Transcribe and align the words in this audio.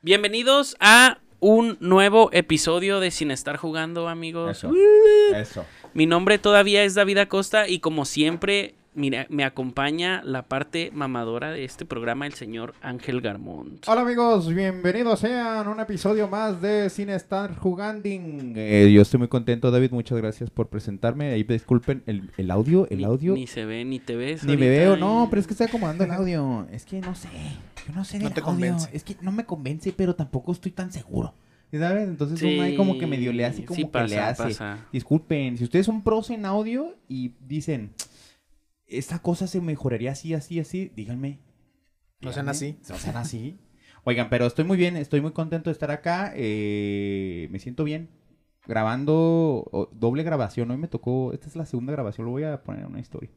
Bienvenidos 0.00 0.76
a 0.78 1.18
un 1.40 1.76
nuevo 1.80 2.30
episodio 2.32 3.00
de 3.00 3.10
Sin 3.10 3.32
Estar 3.32 3.56
Jugando, 3.56 4.06
amigos. 4.06 4.56
Eso. 4.56 4.70
Eso. 5.34 5.66
Mi 5.92 6.06
nombre 6.06 6.38
todavía 6.38 6.84
es 6.84 6.94
David 6.94 7.18
Acosta 7.18 7.66
y 7.66 7.80
como 7.80 8.04
siempre 8.04 8.76
mira, 8.98 9.26
me 9.30 9.44
acompaña 9.44 10.22
la 10.24 10.42
parte 10.48 10.90
mamadora 10.92 11.52
de 11.52 11.64
este 11.64 11.84
programa, 11.86 12.26
el 12.26 12.34
señor 12.34 12.74
Ángel 12.82 13.20
Garmont. 13.20 13.86
Hola 13.88 14.00
amigos, 14.02 14.52
bienvenidos 14.52 15.20
sean 15.20 15.66
a 15.66 15.70
un 15.70 15.78
episodio 15.80 16.26
más 16.28 16.60
de 16.60 16.90
Sin 16.90 17.08
Estar 17.08 17.56
Jugando. 17.56 18.08
Eh, 18.08 18.90
yo 18.92 19.00
estoy 19.00 19.18
muy 19.18 19.28
contento, 19.28 19.70
David, 19.70 19.92
muchas 19.92 20.18
gracias 20.18 20.50
por 20.50 20.68
presentarme. 20.68 21.28
Ahí 21.32 21.44
disculpen 21.44 22.02
el, 22.06 22.30
el 22.36 22.50
audio, 22.50 22.88
el 22.90 22.98
Ni- 22.98 23.04
audio. 23.04 23.34
Ni, 23.34 23.46
se 23.46 23.64
ve, 23.64 23.84
ni 23.84 24.00
te 24.00 24.16
ves. 24.16 24.42
Ni 24.44 24.56
me 24.56 24.68
veo, 24.68 24.96
y- 24.96 25.00
no, 25.00 25.28
pero 25.30 25.40
es 25.40 25.46
que 25.46 25.52
estoy 25.54 25.68
acomodando 25.68 26.04
el 26.04 26.10
audio. 26.10 26.66
Es 26.72 26.84
que 26.84 27.00
no 27.00 27.14
sé, 27.14 27.28
yo 27.86 27.94
no 27.94 28.04
sé 28.04 28.18
No 28.18 28.24
del 28.24 28.34
te 28.34 28.40
audio. 28.40 28.52
convence. 28.52 28.90
Es 28.92 29.04
que 29.04 29.16
no 29.22 29.30
me 29.32 29.44
convence, 29.44 29.92
pero 29.96 30.14
tampoco 30.16 30.52
estoy 30.52 30.72
tan 30.72 30.92
seguro. 30.92 31.34
¿Sabes? 31.70 32.08
Entonces 32.08 32.38
Sí, 32.40 32.54
uno 32.54 32.62
ahí 32.62 32.74
como 32.76 32.96
que 32.98 33.06
medio 33.06 33.30
le 33.30 33.44
hace 33.44 33.62
como 33.66 33.76
sí 33.76 33.82
que 33.84 33.90
pasa, 33.90 34.06
le 34.06 34.18
hace. 34.18 34.42
pasa. 34.42 34.78
Disculpen, 34.90 35.58
si 35.58 35.64
ustedes 35.64 35.84
son 35.84 36.02
pros 36.02 36.30
en 36.30 36.46
audio 36.46 36.96
y 37.10 37.32
dicen, 37.46 37.90
esta 38.88 39.20
cosa 39.20 39.46
se 39.46 39.60
mejoraría 39.60 40.12
así, 40.12 40.34
así, 40.34 40.58
así, 40.58 40.90
díganme. 40.94 41.40
No 42.20 42.32
sean 42.32 42.48
así. 42.48 42.78
No 42.88 42.96
sean 42.96 43.16
así. 43.16 43.58
Oigan, 44.04 44.28
pero 44.30 44.46
estoy 44.46 44.64
muy 44.64 44.76
bien, 44.76 44.96
estoy 44.96 45.20
muy 45.20 45.32
contento 45.32 45.70
de 45.70 45.72
estar 45.72 45.90
acá. 45.90 46.32
eh, 46.34 47.48
me 47.50 47.58
siento 47.58 47.84
bien. 47.84 48.08
Grabando 48.66 49.88
doble 49.92 50.22
grabación. 50.22 50.70
Hoy 50.70 50.76
me 50.76 50.88
tocó, 50.88 51.32
esta 51.32 51.46
es 51.46 51.56
la 51.56 51.66
segunda 51.66 51.92
grabación, 51.92 52.26
lo 52.26 52.32
voy 52.32 52.44
a 52.44 52.62
poner 52.62 52.82
en 52.82 52.88
una 52.88 53.00
historia. 53.00 53.30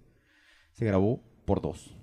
Se 0.71 0.85
grabó 0.85 1.21
por 1.45 1.61
dos. 1.61 1.95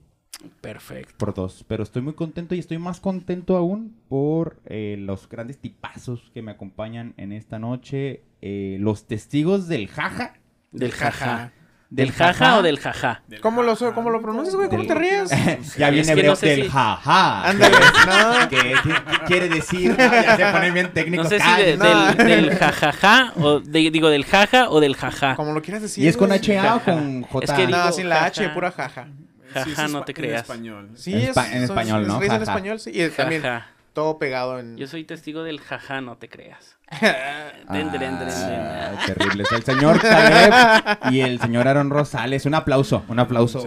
Perfecto. 0.61 1.15
Por 1.19 1.35
dos. 1.35 1.65
Pero 1.67 1.83
estoy 1.83 2.03
muy 2.03 2.15
contento 2.15 2.55
y 2.55 2.59
estoy 2.59 2.79
más 2.79 3.01
contento 3.01 3.57
aún 3.57 4.01
por 4.09 4.61
eh, 4.67 4.97
los 4.99 5.29
grandes 5.29 5.59
tipazos 5.59 6.31
que 6.33 6.43
me 6.43 6.53
acompañan 6.53 7.15
en 7.17 7.33
esta 7.33 7.59
noche. 7.59 8.23
eh, 8.41 8.77
los 8.81 9.07
testigos 9.07 9.67
del 9.69 9.89
jaja. 9.89 10.35
Del 10.71 10.93
jaja. 10.93 11.53
¿Del 11.91 12.13
jaja 12.13 12.59
o 12.59 12.63
del 12.63 12.79
jaja? 12.79 13.23
¿Cómo 13.41 13.63
lo, 13.63 13.75
cómo 13.95 14.11
lo 14.11 14.21
pronuncias, 14.21 14.55
güey? 14.55 14.69
¿Cómo 14.69 14.83
Del- 14.83 14.89
te 14.89 14.95
ríes? 14.95 15.31
ya 15.79 15.89
viene 15.89 16.05
que 16.07 16.13
hebreo 16.13 16.33
no 16.33 16.37
sé 16.37 16.47
del 16.49 16.63
si- 16.65 16.69
jaja. 16.69 17.49
Ándale, 17.49 17.77
no. 18.07 18.49
¿Qué, 18.51 18.57
qué- 18.83 18.95
qué 19.11 19.19
quiere 19.27 19.49
decir? 19.49 19.97
Ya 19.97 20.37
se 20.37 20.53
ponen 20.53 20.75
bien 20.75 20.93
técnicos. 20.93 21.25
No 21.25 21.31
sé 21.31 21.41
si 21.41 21.49
Ay, 21.49 21.65
de- 21.65 21.77
no. 21.79 21.85
del, 22.13 22.17
del 22.29 22.57
jajaja 22.59 23.33
o 23.37 23.61
de- 23.61 23.91
digo 23.91 24.11
del 24.11 24.27
jaja 24.27 24.69
o 24.69 24.81
del 24.81 24.97
jaja. 24.97 25.35
Como 25.35 25.53
lo 25.55 25.63
quieras 25.63 25.81
decir. 25.81 26.05
¿Y 26.05 26.09
es 26.09 26.17
con 26.19 26.29
güey. 26.29 26.57
HA 26.59 26.75
o 26.77 26.81
con 26.81 27.23
J? 27.23 27.45
Es 27.45 27.53
que 27.53 27.67
digo- 27.67 27.79
No, 27.79 27.93
sin 27.93 28.09
la 28.11 28.25
H, 28.27 28.43
jaja. 28.43 28.55
pura 28.55 28.71
jaja. 28.71 29.09
Jaja, 29.55 29.89
no 29.89 30.03
te 30.05 30.13
En 30.13 30.17
creas. 30.17 30.43
español. 30.43 30.91
Sí, 30.95 31.15
En 31.15 31.21
es, 31.31 31.37
en 31.39 31.63
español, 31.63 32.03
es- 32.03 32.09
¿no? 32.09 32.21
es 32.23 32.31
en 32.31 32.43
español, 32.43 32.81
sí. 32.81 32.91
Y 32.93 33.09
también 33.09 33.41
Jaja. 33.41 33.67
Todo 33.93 34.19
pegado 34.19 34.59
en... 34.59 34.77
Yo 34.77 34.87
soy 34.87 35.05
testigo 35.05 35.43
del 35.43 35.61
jaja, 35.61 36.01
no 36.01 36.17
te 36.17 36.29
creas. 36.29 36.77
Ah, 36.91 37.51
Den, 37.73 37.91
den, 37.93 38.01
den, 38.01 38.19
den. 38.19 38.29
terrible. 39.07 39.43
Es 39.43 39.53
el 39.53 39.63
señor 39.65 40.01
Caleb 40.01 40.99
y 41.11 41.21
el 41.21 41.41
señor 41.41 41.69
Aaron 41.69 41.91
Rosales. 41.91 42.47
Un 42.47 42.55
aplauso, 42.55 43.05
un 43.09 43.19
aplauso. 43.19 43.67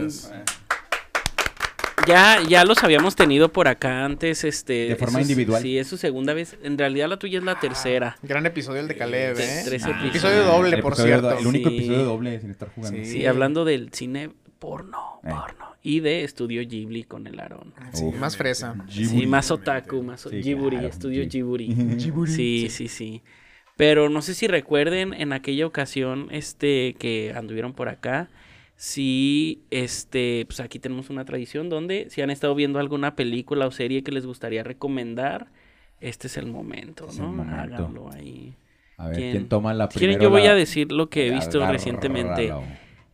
Ya, 2.08 2.40
ya 2.42 2.66
los 2.66 2.84
habíamos 2.84 3.16
tenido 3.16 3.50
por 3.52 3.68
acá 3.68 4.04
antes, 4.06 4.44
este. 4.44 4.88
De 4.90 4.96
forma 4.96 5.20
es 5.20 5.30
individual. 5.30 5.62
Sí, 5.62 5.78
es 5.78 5.88
su 5.88 5.98
segunda 5.98 6.34
vez. 6.34 6.58
En 6.64 6.78
realidad 6.78 7.08
la 7.08 7.18
tuya 7.18 7.38
es 7.38 7.44
la 7.46 7.60
tercera. 7.60 8.18
Gran 8.24 8.44
episodio 8.48 8.82
el 8.82 8.88
de 8.88 8.98
Caleb, 8.98 9.38
¿eh? 9.40 9.62
tres 9.64 9.84
Ah, 9.86 9.90
episodios. 9.90 10.10
Episodio 10.10 10.44
doble, 10.46 10.76
El 10.78 10.82
por 10.82 10.94
episodio 10.94 11.20
cierto. 11.20 11.30
do- 11.36 11.40
El 11.40 11.48
único 11.48 11.70
Sí. 11.70 11.76
episodio 11.78 12.04
doble 12.06 12.40
sin 12.40 12.50
estar 12.50 12.70
jugando. 12.74 12.98
Sí. 12.98 13.06
Sí, 13.06 13.26
hablando 13.28 13.66
del 13.66 13.94
cine 13.94 14.32
porno, 14.58 15.20
Eh. 15.24 15.30
porno. 15.30 15.71
Y 15.84 16.00
de 16.00 16.24
Estudio 16.24 16.62
Ghibli 16.68 17.04
con 17.04 17.26
el 17.28 17.40
Aarón. 17.40 17.74
Sí, 17.94 18.06
Uf. 18.06 18.16
más 18.20 18.38
fresa. 18.38 18.76
Sí, 18.88 19.26
más 19.26 19.50
otaku, 19.50 20.04
más 20.04 20.22
Sí, 20.22 20.42
Ghiburi, 20.42 20.78
claro, 20.78 20.88
Estudio 20.88 21.24
sí. 21.24 21.30
Ghiburi. 21.30 21.76
Sí, 22.28 22.68
sí, 22.70 22.88
sí. 22.88 23.22
Pero 23.78 24.10
no 24.10 24.22
sé 24.22 24.36
si 24.36 24.48
recuerden 24.48 25.14
en 25.14 25.34
aquella 25.34 25.66
ocasión 25.66 26.28
este 26.32 26.96
que 27.00 27.34
anduvieron 27.36 27.74
por 27.74 27.90
acá. 27.90 28.30
Sí, 28.76 29.64
este, 29.72 30.46
pues 30.48 30.60
aquí 30.60 30.80
tenemos 30.80 31.10
una 31.10 31.26
tradición 31.26 31.70
donde 31.70 32.08
si 32.10 32.22
han 32.22 32.30
estado 32.32 32.56
viendo 32.56 32.80
alguna 32.80 33.16
película 33.16 33.68
o 33.68 33.72
serie 33.72 34.04
que 34.04 34.12
les 34.12 34.26
gustaría 34.26 34.64
recomendar, 34.64 35.48
este 36.00 36.28
es 36.28 36.38
el 36.38 36.48
momento, 36.48 37.08
Es 37.10 37.16
el 37.18 37.24
¿no? 37.24 37.32
momento. 37.32 37.56
Háganlo 37.76 38.12
ahí. 38.12 38.56
A 38.98 39.08
ver, 39.08 39.18
¿Quién? 39.18 39.32
¿quién, 39.32 39.50
toma 39.50 39.74
la 39.74 39.90
Si 39.90 40.00
primera? 40.00 40.18
quieren, 40.20 40.24
yo 40.24 40.30
voy 40.32 40.48
a 40.48 40.54
decir 40.56 40.92
lo 40.92 41.10
que 41.10 41.28
he 41.28 41.32
visto 41.32 41.66
recientemente. 41.66 42.52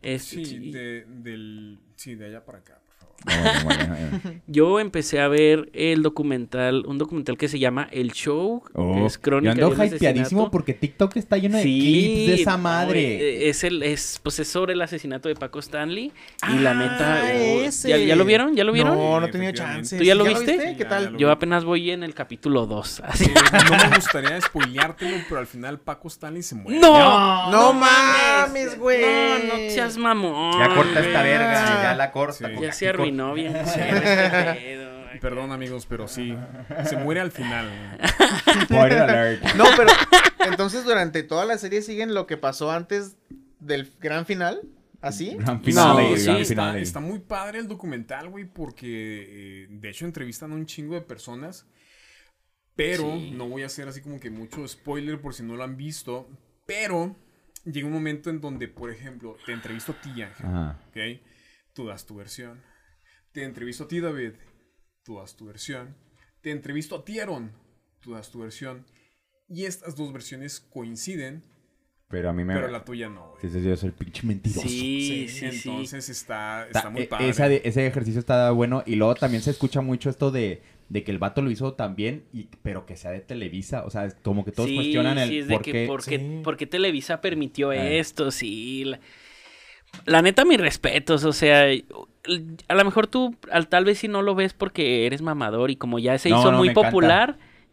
Es- 0.02 0.22
Sí, 0.24 0.70
de, 0.70 1.04
del, 1.06 1.78
sí, 1.98 2.14
de 2.14 2.26
allá 2.26 2.44
para 2.44 2.58
acá, 2.58 2.80
bueno, 3.24 3.42
bueno, 3.64 3.86
bueno. 4.20 4.40
Yo 4.46 4.80
empecé 4.80 5.20
a 5.20 5.28
ver 5.28 5.68
el 5.74 6.02
documental, 6.02 6.84
un 6.86 6.98
documental 6.98 7.36
que 7.36 7.48
se 7.48 7.58
llama 7.58 7.88
El 7.90 8.12
Show, 8.12 8.62
que 8.64 8.70
Oh, 8.74 9.06
es 9.06 9.18
crónica 9.18 9.54
yo 9.54 9.66
ando 9.72 9.84
hypeadísimo 9.84 10.50
porque 10.50 10.72
TikTok 10.74 11.16
está 11.16 11.36
lleno 11.36 11.56
de 11.58 11.62
Sí, 11.64 11.80
clips 11.80 12.26
de 12.28 12.34
esa 12.42 12.56
madre. 12.56 13.00
eh, 13.00 13.48
es 13.48 13.64
el, 13.64 13.82
es, 13.82 14.20
pues 14.22 14.38
es 14.38 14.48
sobre 14.48 14.72
el 14.72 14.80
asesinato 14.82 15.28
de 15.28 15.34
Paco 15.34 15.58
Stanley. 15.58 16.12
y 16.48 16.58
la 16.60 16.70
Ah, 16.70 16.74
neta, 16.74 17.22
oh. 17.34 17.88
¿ya, 17.88 17.96
ya 17.98 18.16
lo 18.16 18.24
vieron? 18.24 18.54
¿Ya 18.56 18.64
lo 18.64 18.72
vieron? 18.72 18.96
No, 18.96 19.20
no 19.20 19.28
tenía 19.30 19.48
efectivamente. 19.50 19.80
chance. 19.82 19.98
¿Tú 19.98 20.04
ya 20.04 20.14
lo 20.14 20.24
¿Sí 20.24 20.34
viste? 20.34 20.74
¿Qué 20.76 20.84
Ya, 20.84 20.88
tal? 20.88 21.16
Yo 21.16 21.26
vi. 21.26 21.32
apenas 21.32 21.64
voy 21.64 21.90
en 21.90 22.02
el 22.04 22.14
capítulo 22.14 22.66
2. 22.66 23.00
Así. 23.04 23.24
Eh, 23.24 23.34
no 23.70 23.88
me 23.90 23.96
gustaría 23.96 24.40
spoileártelo, 24.40 25.16
pero 25.28 25.40
al 25.40 25.46
final 25.46 25.78
Paco 25.80 26.08
Stanley 26.08 26.42
se 26.42 26.54
muere. 26.54 26.78
¡No! 26.80 27.50
No 27.50 27.72
mames, 27.72 28.78
güey. 28.78 29.02
No, 29.02 29.38
no 29.54 29.70
seas 29.70 29.96
mamón. 29.98 30.58
Ya 30.58 30.74
corta 30.74 31.00
esta 31.00 31.22
verga, 31.22 31.82
ya 31.82 31.94
la 31.94 32.10
corta. 32.12 32.48
Sí. 32.48 32.54
Ya 32.60 32.72
se. 32.72 32.86
Este 33.08 34.58
pedo. 34.60 34.98
Perdón, 35.20 35.50
amigos, 35.52 35.86
pero 35.86 36.06
sí. 36.06 36.36
Se 36.88 36.96
muere 36.96 37.20
al 37.20 37.32
final. 37.32 37.68
No, 39.56 39.64
pero 39.76 39.90
entonces 40.46 40.84
durante 40.84 41.22
toda 41.22 41.44
la 41.44 41.58
serie 41.58 41.82
siguen 41.82 42.14
lo 42.14 42.26
que 42.26 42.36
pasó 42.36 42.70
antes 42.70 43.16
del 43.58 43.90
gran 44.00 44.26
final. 44.26 44.60
¿Así? 45.00 45.36
Gran 45.38 45.62
No, 45.74 46.16
sí, 46.16 46.24
gran 46.24 46.36
está, 46.38 46.44
finale. 46.44 46.82
está 46.82 47.00
muy 47.00 47.20
padre 47.20 47.60
el 47.60 47.68
documental, 47.68 48.28
güey, 48.30 48.44
porque 48.46 49.62
eh, 49.64 49.66
de 49.70 49.90
hecho 49.90 50.04
entrevistan 50.04 50.50
a 50.52 50.54
un 50.56 50.66
chingo 50.66 50.94
de 50.94 51.02
personas. 51.02 51.66
Pero 52.74 53.12
Sí. 53.12 53.30
no 53.32 53.48
voy 53.48 53.62
a 53.62 53.66
hacer 53.66 53.88
así 53.88 54.00
como 54.02 54.18
que 54.20 54.30
mucho 54.30 54.66
spoiler 54.66 55.20
por 55.20 55.34
si 55.34 55.42
no 55.42 55.56
lo 55.56 55.64
han 55.64 55.76
visto. 55.76 56.28
Pero 56.66 57.16
llega 57.64 57.86
un 57.86 57.92
momento 57.92 58.28
en 58.30 58.40
donde, 58.40 58.68
por 58.68 58.90
ejemplo, 58.90 59.36
te 59.46 59.52
entrevisto 59.52 59.92
a 59.92 60.00
ti, 60.00 60.22
Ángel. 60.22 60.46
Ajá. 60.46 60.78
¿ok? 60.88 60.96
Tú 61.74 61.86
das 61.86 62.04
tu 62.04 62.16
versión. 62.16 62.60
Te 63.32 63.44
entrevisto 63.44 63.84
a 63.84 63.88
ti, 63.88 64.00
David. 64.00 64.32
Tú 65.04 65.18
das 65.18 65.36
tu 65.36 65.46
versión. 65.46 65.94
Te 66.40 66.50
entrevisto 66.50 66.96
a 66.96 67.04
ti, 67.04 67.18
Aaron. 67.20 67.52
Tú 68.00 68.12
das 68.14 68.30
tu 68.30 68.40
versión. 68.40 68.84
Y 69.48 69.64
estas 69.64 69.96
dos 69.96 70.12
versiones 70.12 70.60
coinciden, 70.60 71.42
Pero 72.08 72.30
a 72.30 72.32
mí 72.32 72.44
me. 72.44 72.54
pero 72.54 72.68
la 72.68 72.84
tuya 72.84 73.08
no, 73.08 73.30
güey. 73.30 73.40
Sí, 73.42 73.48
sí, 73.50 73.64
yo 73.66 73.76
soy 73.76 73.88
el 73.88 73.94
pinche 73.94 74.26
mentiroso. 74.26 74.66
Sí, 74.68 75.26
sí, 75.28 75.50
sí. 75.52 75.68
Entonces 75.68 76.08
está, 76.08 76.66
Está- 76.66 76.78
está 76.80 76.90
muy 76.90 77.02
e- 77.02 77.06
padre. 77.06 77.28
esa 77.28 77.48
de- 77.48 77.62
ese 77.64 77.86
ejercicio 77.86 78.20
está 78.20 78.50
bueno. 78.50 78.82
Y 78.86 78.96
luego 78.96 79.14
también 79.14 79.42
se 79.42 79.50
escucha 79.50 79.80
mucho 79.80 80.10
esto 80.10 80.30
de, 80.30 80.62
de 80.88 81.02
que 81.04 81.10
el 81.10 81.18
vato 81.18 81.40
lo 81.42 81.50
hizo 81.50 81.74
también, 81.74 82.24
y, 82.32 82.48
pero 82.62 82.84
que 82.86 82.96
sea 82.96 83.10
de 83.10 83.20
Televisa. 83.20 83.84
O 83.84 83.90
sea, 83.90 84.04
es 84.06 84.14
como 84.22 84.44
que 84.44 84.52
todos 84.52 84.68
Sí, 84.68 84.74
cuestionan 84.74 85.18
el 85.18 85.28
sí, 85.28 85.38
es 85.38 85.48
de 85.48 85.54
por 85.54 85.62
que 85.62 85.72
qué. 85.72 85.86
por 85.86 86.04
qué- 86.04 86.18
Sí. 86.18 86.40
por 86.44 86.56
qué 86.56 86.66
Televisa 86.66 87.20
permitió 87.20 87.72
Eh. 87.72 87.98
esto, 87.98 88.30
sí. 88.30 88.84
La, 88.84 89.00
la 90.06 90.22
neta, 90.22 90.44
mis 90.44 90.58
respetos, 90.58 91.24
o 91.24 91.32
sea, 91.32 91.66
a 92.68 92.74
lo 92.74 92.84
mejor 92.84 93.06
tú 93.06 93.34
al, 93.50 93.68
tal 93.68 93.84
vez 93.84 93.98
si 93.98 94.08
no 94.08 94.22
lo 94.22 94.34
ves 94.34 94.52
porque 94.54 95.06
eres 95.06 95.22
mamador 95.22 95.70
y 95.70 95.76
como 95.76 95.98
ya 95.98 96.18
se 96.18 96.30
No, 96.30 96.40
hizo 96.40 96.52
no, 96.52 96.58
muy 96.58 96.68
encanta. 96.68 96.90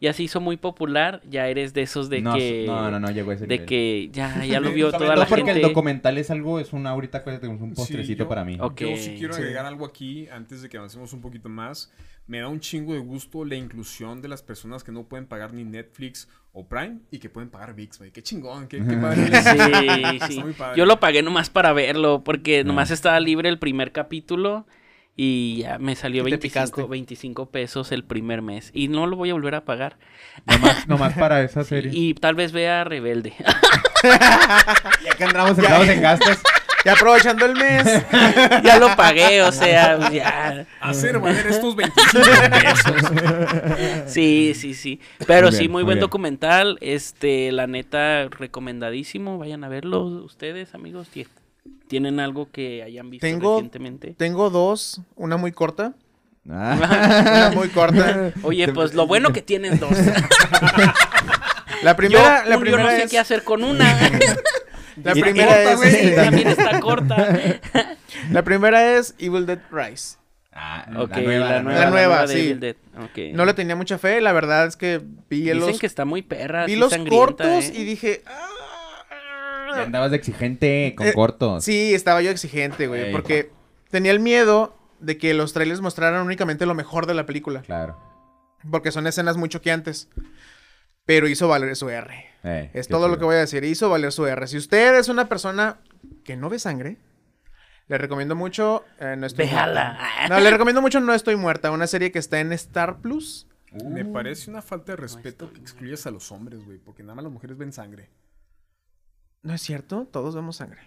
Ya 0.01 0.13
se 0.13 0.23
hizo 0.23 0.39
muy 0.41 0.57
popular, 0.57 1.21
ya 1.29 1.47
eres 1.47 1.73
de 1.73 1.81
esos 1.81 2.09
de 2.09 2.21
no, 2.21 2.33
que... 2.35 2.65
no, 2.67 2.91
no, 2.91 2.99
no 2.99 3.11
llegó 3.11 3.31
a 3.31 3.35
ese 3.35 3.47
De 3.47 3.55
nivel. 3.55 3.65
que 3.67 4.09
ya, 4.11 4.43
ya 4.45 4.59
lo 4.59 4.71
vio 4.71 4.87
toda 4.91 4.99
todo 4.99 5.15
la 5.15 5.25
porque 5.25 5.45
gente. 5.45 5.61
el 5.61 5.67
documental 5.67 6.17
es 6.17 6.29
algo, 6.31 6.59
es 6.59 6.73
una 6.73 6.89
ahorita 6.91 7.23
cosa, 7.23 7.39
tenemos 7.39 7.61
un 7.61 7.69
Sí, 7.69 7.75
postrecito 7.75 8.23
yo- 8.23 8.29
para 8.29 8.43
mí. 8.43 8.57
Ok. 8.59 8.81
Yo 8.81 8.97
sí 8.97 9.15
quiero 9.17 9.33
Sí. 9.33 9.41
agregar 9.41 9.65
algo 9.65 9.85
aquí 9.85 10.27
antes 10.29 10.61
de 10.61 10.69
que 10.69 10.77
avancemos 10.77 11.13
un 11.13 11.21
poquito 11.21 11.49
más. 11.49 11.91
Me 12.27 12.39
da 12.39 12.47
un 12.47 12.59
chingo 12.59 12.93
de 12.93 12.99
gusto 12.99 13.45
la 13.45 13.55
inclusión 13.55 14.21
de 14.21 14.27
las 14.27 14.41
personas 14.41 14.83
que 14.83 14.91
no 14.91 15.03
pueden 15.03 15.27
pagar 15.27 15.53
ni 15.53 15.63
Netflix 15.63 16.27
o 16.53 16.67
Prime 16.67 16.97
y 17.11 17.19
que 17.19 17.29
pueden 17.29 17.49
pagar 17.51 17.75
VIX, 17.75 17.99
güey. 17.99 18.11
Qué 18.11 18.23
chingón, 18.23 18.67
qué, 18.67 18.77
qué 18.83 18.97
padre. 18.97 19.27
Sí, 19.27 19.29
Está 20.15 20.27
sí. 20.27 20.39
muy 20.39 20.53
padre. 20.53 20.75
Yo 20.77 20.85
lo 20.87 20.99
pagué 20.99 21.21
nomás 21.21 21.49
para 21.51 21.71
verlo, 21.73 22.23
porque 22.23 22.63
nomás 22.63 22.89
estaba 22.89 23.19
libre 23.19 23.47
el 23.49 23.59
primer 23.59 23.91
capítulo 23.91 24.65
y 25.17 25.59
ya 25.61 25.79
me 25.79 25.95
salió 25.95 26.21
¿Y 26.23 26.25
te 26.25 26.29
25, 26.31 26.65
picaste? 26.65 26.83
25 26.89 27.45
pesos 27.49 27.91
el 27.91 28.03
primer 28.03 28.41
mes. 28.41 28.71
Y 28.73 28.89
no 28.89 29.07
lo 29.07 29.15
voy 29.15 29.29
a 29.29 29.33
volver 29.33 29.55
a 29.55 29.63
pagar. 29.65 29.97
Nomás, 30.45 30.87
nomás 30.87 31.13
para 31.17 31.41
esa 31.41 31.63
serie. 31.63 31.91
Y 31.93 32.13
tal 32.15 32.35
vez 32.35 32.51
vea 32.51 32.83
Rebelde. 32.83 33.33
ya 34.03 35.15
que 35.17 35.23
andamos 35.23 35.55
sentados 35.55 35.87
en 35.87 36.01
gastos. 36.01 36.37
Y 36.83 36.89
aprovechando 36.89 37.45
el 37.45 37.55
mes. 37.55 37.83
ya 38.63 38.77
lo 38.77 38.95
pagué, 38.95 39.41
o 39.41 39.51
sea, 39.51 40.11
ya. 40.11 40.67
Hacer 40.81 41.17
valer 41.17 41.47
estos 41.47 41.75
25 41.75 42.19
pesos. 42.51 43.11
Sí, 44.05 44.53
sí, 44.53 44.73
sí. 44.75 44.99
Pero 45.25 45.47
Muy 45.47 45.51
sí, 45.53 45.59
bien, 45.61 45.71
muy 45.71 45.79
muy 45.79 45.85
buen 45.85 45.95
bien. 45.95 46.01
documental. 46.01 46.77
Este, 46.81 47.51
la 47.51 47.65
neta, 47.67 48.27
recomendadísimo. 48.27 49.37
Vayan 49.39 49.63
a 49.63 49.69
verlo 49.69 50.03
ustedes, 50.03 50.75
amigos. 50.75 51.07
¿Tienen 51.87 52.19
algo 52.19 52.49
que 52.51 52.83
hayan 52.83 53.09
visto 53.09 53.25
Tengo- 53.27 53.55
recientemente? 53.55 54.15
Tengo 54.17 54.49
dos, 54.49 55.01
una 55.15 55.37
muy 55.37 55.51
corta. 55.51 55.93
Una 56.45 57.51
muy 57.55 57.69
corta. 57.69 58.31
Oye, 58.43 58.67
pues 58.71 58.93
lo 58.93 59.07
bueno 59.07 59.33
que 59.33 59.41
tienes 59.41 59.79
dos. 59.79 59.89
La 61.83 61.95
primera, 61.95 62.43
yo, 62.43 62.49
la 62.49 62.55
yo 62.55 62.61
primera 62.61 62.83
no 62.83 62.89
sé 62.89 63.03
es, 63.03 63.11
qué 63.11 63.19
hacer 63.19 63.43
con 63.43 63.63
una. 63.63 63.83
la 65.03 65.11
Y- 65.17 65.21
primera 65.21 65.47
Corta, 65.75 65.87
es, 65.87 66.15
también 66.15 66.47
está 66.47 66.79
corta. 66.79 67.37
la 68.31 68.43
primera 68.43 68.95
es 68.97 69.13
Evil 69.19 69.45
Dead 69.45 69.59
Rise. 69.71 70.17
Ah, 70.53 70.85
Ok, 70.97 71.11
la 71.17 71.21
nueva, 71.21 71.49
la 71.49 71.61
nueva. 71.63 71.79
La 71.81 71.89
nueva, 71.89 72.21
de 72.27 72.33
sí. 72.33 72.39
Evil 72.39 72.59
Dead. 72.61 72.75
Ok. 73.03 73.33
No 73.33 73.43
le 73.45 73.53
tenía 73.53 73.75
mucha 73.75 73.97
fe, 73.97 74.21
la 74.21 74.31
verdad 74.31 74.65
es 74.67 74.77
que 74.77 75.01
vi 75.29 75.41
Dicen 75.41 75.59
los, 75.59 75.79
que 75.79 75.85
está 75.85 76.05
muy 76.05 76.21
perra. 76.21 76.65
vi 76.65 76.75
los 76.77 76.95
cortos 77.09 77.65
¿eh? 77.65 77.73
y 77.75 77.83
dije, 77.83 78.23
Ya 78.25 78.31
Andabas 79.83 80.11
de 80.11 80.17
exigente 80.17 80.93
con 80.97 81.07
Eh, 81.07 81.13
cortos. 81.13 81.63
Sí, 81.63 81.93
estaba 81.93 82.21
yo 82.21 82.31
exigente, 82.31 82.87
güey, 82.87 83.05
Ey. 83.05 83.11
porque 83.11 83.51
tenía 83.89 84.11
el 84.11 84.19
miedo 84.19 84.75
de 84.99 85.17
que 85.17 85.33
los 85.33 85.53
trailers 85.53 85.81
mostraran 85.81 86.25
únicamente 86.25 86.65
lo 86.65 86.73
mejor 86.75 87.05
de 87.05 87.13
la 87.13 87.25
película, 87.25 87.61
Claro. 87.61 87.97
porque 88.71 88.91
son 88.91 89.07
escenas 89.07 89.37
muy 89.37 89.49
choqueantes. 89.49 90.09
Pero 91.05 91.27
hizo 91.27 91.47
valer 91.47 91.75
su 91.75 91.87
R. 91.89 92.25
Es 92.73 92.87
todo 92.87 93.07
lo 93.07 93.19
que 93.19 93.25
voy 93.25 93.35
a 93.35 93.39
decir. 93.39 93.63
Hizo 93.63 93.89
valer 93.89 94.11
su 94.11 94.25
R. 94.25 94.47
Si 94.47 94.57
usted 94.57 94.97
es 94.97 95.07
una 95.07 95.29
persona 95.29 95.79
que 96.23 96.35
no 96.35 96.49
ve 96.49 96.57
sangre, 96.57 96.97
le 97.87 97.97
recomiendo 97.99 98.35
mucho 98.35 98.83
eh, 98.99 99.15
No 99.15 99.27
estoy 99.27 99.45
muerta. 99.45 99.99
No, 100.29 100.39
le 100.39 100.49
recomiendo 100.49 100.81
mucho 100.81 100.99
No 100.99 101.13
estoy 101.13 101.35
muerta, 101.35 101.69
una 101.69 101.85
serie 101.85 102.11
que 102.11 102.17
está 102.17 102.39
en 102.39 102.51
Star 102.53 102.97
Plus. 103.01 103.47
Me 103.83 104.03
parece 104.05 104.49
una 104.49 104.61
falta 104.63 104.93
de 104.93 104.95
respeto 104.95 105.51
que 105.53 105.59
excluyas 105.59 106.07
a 106.07 106.11
los 106.11 106.31
hombres, 106.31 106.63
güey, 106.65 106.77
porque 106.79 107.03
nada 107.03 107.15
más 107.15 107.23
las 107.25 107.33
mujeres 107.33 107.57
ven 107.57 107.71
sangre. 107.73 108.09
No 109.45 109.53
es 109.53 109.61
cierto, 109.61 110.07
todos 110.11 110.33
vemos 110.35 110.57
sangre. 110.57 110.81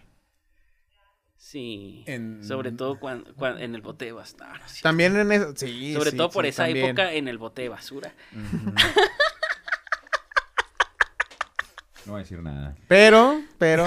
Sí. 1.37 2.03
En- 2.07 2.45
Sobre 2.45 2.73
todo 2.73 2.99
cuan- 2.99 3.25
cuan- 3.37 3.59
en 3.61 3.75
el 3.77 3.81
bote 3.81 4.05
de 4.07 4.13
basura. 4.13 4.49
No, 4.49 4.55
no. 4.59 4.65
También 4.83 5.17
en 5.17 5.31
eso, 5.33 5.53
sí. 5.57 5.95
Sobre 5.95 6.11
sí, 6.11 6.17
todo 6.17 6.29
por 6.31 6.45
sí, 6.45 6.49
esa 6.51 6.65
también. 6.65 6.87
época 6.87 7.13
en 7.13 7.29
el 7.29 7.39
bote 7.39 7.63
de 7.63 7.69
basura. 7.71 8.13
No 12.05 12.13
voy 12.13 12.21
a 12.21 12.23
decir 12.23 12.43
nada. 12.43 12.75
Pero, 12.89 13.43
pero, 13.59 13.85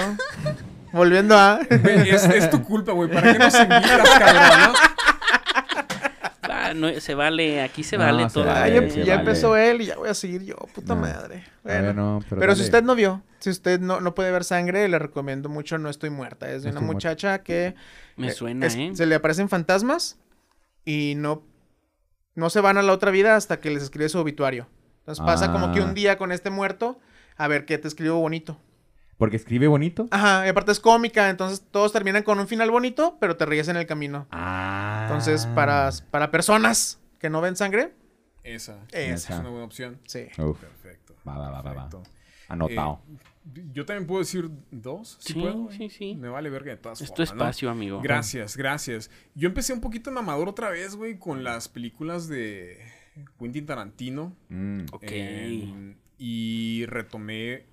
volviendo 0.92 1.36
a... 1.36 1.58
Es, 1.70 2.24
es 2.24 2.50
tu 2.50 2.62
culpa, 2.62 2.92
güey. 2.92 3.10
¿Para 3.10 3.32
qué 3.32 3.38
nos 3.38 3.52
invitas, 3.54 4.08
cabrón? 4.18 4.76
Ah, 6.72 6.74
no, 6.74 7.00
se 7.00 7.14
vale, 7.14 7.60
aquí 7.62 7.82
se 7.84 7.96
No, 7.98 8.04
vale 8.04 8.28
se 8.28 8.34
todo. 8.34 8.50
Ah, 8.50 8.60
vale, 8.60 8.74
ya, 8.74 8.90
se 8.90 9.04
ya 9.04 9.16
vale. 9.16 9.28
empezó 9.28 9.56
él 9.56 9.82
y 9.82 9.86
ya 9.86 9.96
voy 9.96 10.08
a 10.08 10.14
seguir 10.14 10.42
yo, 10.44 10.56
puta 10.74 10.94
No. 10.94 11.02
madre. 11.02 11.44
Ver, 11.64 11.82
Bueno. 11.84 11.92
no, 12.14 12.24
pero 12.28 12.40
pero, 12.40 12.54
si 12.56 12.62
usted 12.62 12.82
no 12.82 12.94
vio, 12.94 13.22
si 13.40 13.50
usted 13.50 13.80
no, 13.80 14.00
no 14.00 14.14
puede 14.14 14.30
ver 14.32 14.44
sangre, 14.44 14.88
le 14.88 14.98
recomiendo 14.98 15.48
mucho 15.48 15.78
No 15.78 15.88
Estoy 15.88 16.10
Muerta. 16.10 16.50
Es 16.50 16.62
de 16.62 16.70
una 16.70 16.80
Muerta. 16.80 16.92
muchacha 16.94 17.42
que... 17.42 17.74
Me 18.16 18.28
eh, 18.28 18.32
suena, 18.32 18.66
es- 18.66 18.76
¿eh? 18.76 18.90
Se 18.94 19.06
le 19.06 19.14
aparecen 19.14 19.48
fantasmas 19.48 20.18
y 20.84 21.14
no, 21.16 21.42
no 22.34 22.50
se 22.50 22.60
van 22.60 22.78
a 22.78 22.82
la 22.82 22.92
otra 22.92 23.10
vida 23.10 23.36
hasta 23.36 23.60
que 23.60 23.70
les 23.70 23.82
escribe 23.82 24.08
su 24.08 24.18
obituario. 24.18 24.66
Entonces 25.00 25.24
pasa 25.24 25.50
como 25.52 25.72
que 25.72 25.80
Ah. 25.80 25.84
un 25.84 25.94
día 25.94 26.16
con 26.16 26.32
este 26.32 26.50
muerto, 26.50 26.98
a 27.36 27.48
ver 27.48 27.64
qué 27.66 27.76
te 27.78 27.88
escribo 27.88 28.18
bonito. 28.18 28.58
Porque 29.22 29.36
escribe 29.36 29.68
bonito. 29.68 30.08
Ajá, 30.10 30.44
y 30.44 30.48
aparte 30.48 30.72
es 30.72 30.80
cómica, 30.80 31.30
entonces 31.30 31.64
todos 31.70 31.92
terminan 31.92 32.24
con 32.24 32.40
un 32.40 32.48
final 32.48 32.72
bonito, 32.72 33.18
pero 33.20 33.36
te 33.36 33.46
ríes 33.46 33.68
en 33.68 33.76
el 33.76 33.86
camino. 33.86 34.26
Ah. 34.32 35.02
Entonces, 35.06 35.46
para, 35.54 35.90
para 36.10 36.32
personas 36.32 37.00
que 37.20 37.30
no 37.30 37.40
ven 37.40 37.54
sangre, 37.54 37.92
Esa. 38.42 38.84
Esa. 38.90 39.34
Es 39.34 39.38
una 39.40 39.50
buena 39.50 39.64
opción. 39.64 40.00
sí. 40.08 40.26
Uf, 40.38 40.58
Perfecto. 40.58 41.14
va, 41.24 41.38
va, 41.38 41.50
va, 41.52 41.62
va, 41.62 41.72
va. 41.72 41.88
Perfecto. 41.88 42.02
Anotado. 42.48 43.00
Eh, 43.54 43.62
yo 43.72 43.86
también 43.86 44.08
puedo 44.08 44.18
decir 44.18 44.50
dos, 44.72 45.18
si 45.20 45.34
Sí, 45.34 45.40
puedo. 45.40 45.54
güey? 45.66 45.76
sí, 45.78 45.88
sí. 45.88 46.16
Me 46.16 46.28
vale 46.28 46.50
verga 46.50 46.72
de 46.72 46.78
todas 46.78 47.00
Es 47.00 47.10
tu 47.10 47.14
formas, 47.14 47.28
¿no? 47.36 47.42
espacio, 47.44 47.70
amigo. 47.70 48.00
Gracias, 48.02 48.56
gracias. 48.56 49.08
Yo 49.36 49.46
empecé 49.46 49.72
un 49.72 49.80
poquito 49.80 50.10
mamador 50.10 50.48
otra 50.48 50.68
vez, 50.70 50.96
güey, 50.96 51.16
con 51.20 51.44
las 51.44 51.68
películas 51.68 52.26
de 52.26 52.76
Quentin 53.38 53.66
Tarantino. 53.66 54.34
Mm. 54.48 54.86
Ok. 54.90 55.04
Eh, 55.06 55.94
y 56.18 56.86
retomé 56.86 57.66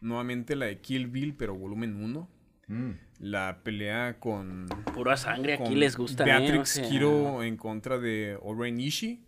nuevamente 0.00 0.56
la 0.56 0.66
de 0.66 0.80
Kill 0.80 1.06
Bill, 1.08 1.34
pero 1.36 1.54
volumen 1.54 1.96
1. 2.02 2.28
Mm. 2.68 2.90
La 3.20 3.60
pelea 3.64 4.18
con, 4.20 4.68
Pura 4.94 5.16
sangre, 5.16 5.54
aquí 5.54 5.74
les 5.74 5.96
gusta. 5.96 6.24
¿eh? 6.24 6.26
Beatrix 6.26 6.60
O 6.76 6.80
sea, 6.80 6.88
Kiro 6.88 7.42
en 7.42 7.56
contra 7.56 7.98
de 7.98 8.38
Oren 8.42 8.78
Ishii. 8.80 9.24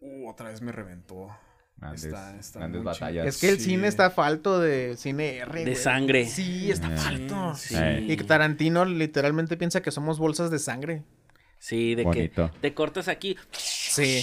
Uh, 0.00 0.28
otra 0.28 0.50
vez 0.50 0.60
me 0.62 0.70
reventó. 0.72 1.28
Grandes, 1.76 2.04
Está- 2.04 2.36
está 2.38 2.58
grandes 2.60 2.82
muy 2.82 2.86
batallas. 2.86 3.26
Es 3.26 3.40
que 3.40 3.48
el 3.48 3.58
Sí. 3.58 3.70
cine 3.70 3.88
está 3.88 4.10
falto 4.10 4.60
de 4.60 4.96
cine 4.96 5.38
R. 5.38 5.58
De 5.58 5.64
güey. 5.64 5.74
sangre. 5.76 6.26
Sí, 6.26 6.70
está 6.70 6.92
Eh. 6.94 6.96
falto. 6.98 7.54
Sí. 7.56 7.74
Eh. 7.76 8.06
Y 8.08 8.16
Tarantino 8.18 8.84
literalmente 8.84 9.56
piensa 9.56 9.82
que 9.82 9.90
somos 9.90 10.18
bolsas 10.18 10.50
de 10.50 10.58
sangre. 10.60 11.02
Sí, 11.58 11.94
de 11.94 12.04
Bonito. 12.04 12.50
que 12.52 12.58
te 12.60 12.74
cortas 12.74 13.08
aquí. 13.08 13.36
Sí. 13.52 14.22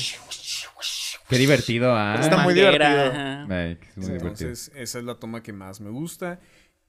Qué 1.31 1.38
divertido, 1.39 1.95
ah. 1.95 2.18
Está 2.19 2.38
muy 2.38 2.54
manguera, 2.54 2.89
divertido. 2.89 3.56
Ay, 3.56 3.78
es 3.89 3.98
muy 3.98 4.06
divertido. 4.06 4.30
Entonces, 4.30 4.72
esa 4.75 5.00
es 5.00 5.06
la 5.06 5.16
toma 5.16 5.42
que 5.42 5.54
más 5.54 5.81
me 5.81 5.89
gusta. 5.89 6.39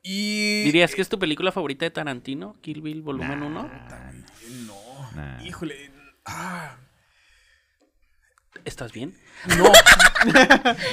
Y. 0.03 0.65
¿Dirías 0.65 0.95
que 0.95 1.01
es 1.01 1.09
tu 1.09 1.19
película 1.19 1.53
favorita 1.53 1.85
de 1.87 1.91
Tarantino? 1.91 2.57
Kill 2.61 2.83
Bill 2.83 3.03
volumen 3.03 3.43
1. 3.43 3.71
No. 4.67 5.11
Nah. 5.15 5.43
Híjole. 5.45 5.91
Ah. 6.27 6.77
¿Estás 8.65 8.93
bien? 8.93 9.15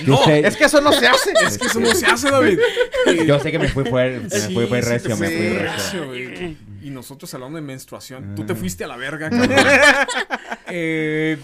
No, 0.07 0.17
sé, 0.25 0.39
Es 0.39 0.57
que 0.57 0.63
eso 0.63 0.81
no 0.81 0.91
se 0.91 1.05
hace. 1.05 1.31
es 1.45 1.57
que 1.59 1.67
eso 1.67 1.79
no 1.79 1.93
se 1.93 2.05
hace, 2.07 2.31
David. 2.31 2.57
yo 3.27 3.39
sé 3.39 3.51
que 3.51 3.59
me 3.59 3.67
fui 3.67 3.85
fuerte, 3.85 4.21
me 4.23 4.29
Sí, 4.29 4.47
sí 4.47 4.65
recio, 4.81 5.17
me 5.17 5.29
fui 5.29 5.49
recio, 5.49 6.07
güey. 6.07 6.57
Y 6.81 6.89
nosotros 6.89 7.31
hablando 7.35 7.57
de 7.57 7.61
menstruación. 7.61 8.33
Tú 8.33 8.43
te 8.43 8.53
Ah. 8.53 8.55
fuiste 8.55 8.83
a 8.83 8.87
la 8.87 8.97
verga, 8.97 9.29
cabrón. 9.29 9.51
eh, 10.67 11.37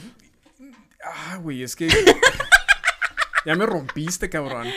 ah, 1.05 1.37
güey, 1.41 1.63
es 1.63 1.75
que. 1.75 1.87
Ya 3.45 3.55
me 3.55 3.65
rompiste, 3.65 4.29
cabrón. 4.29 4.67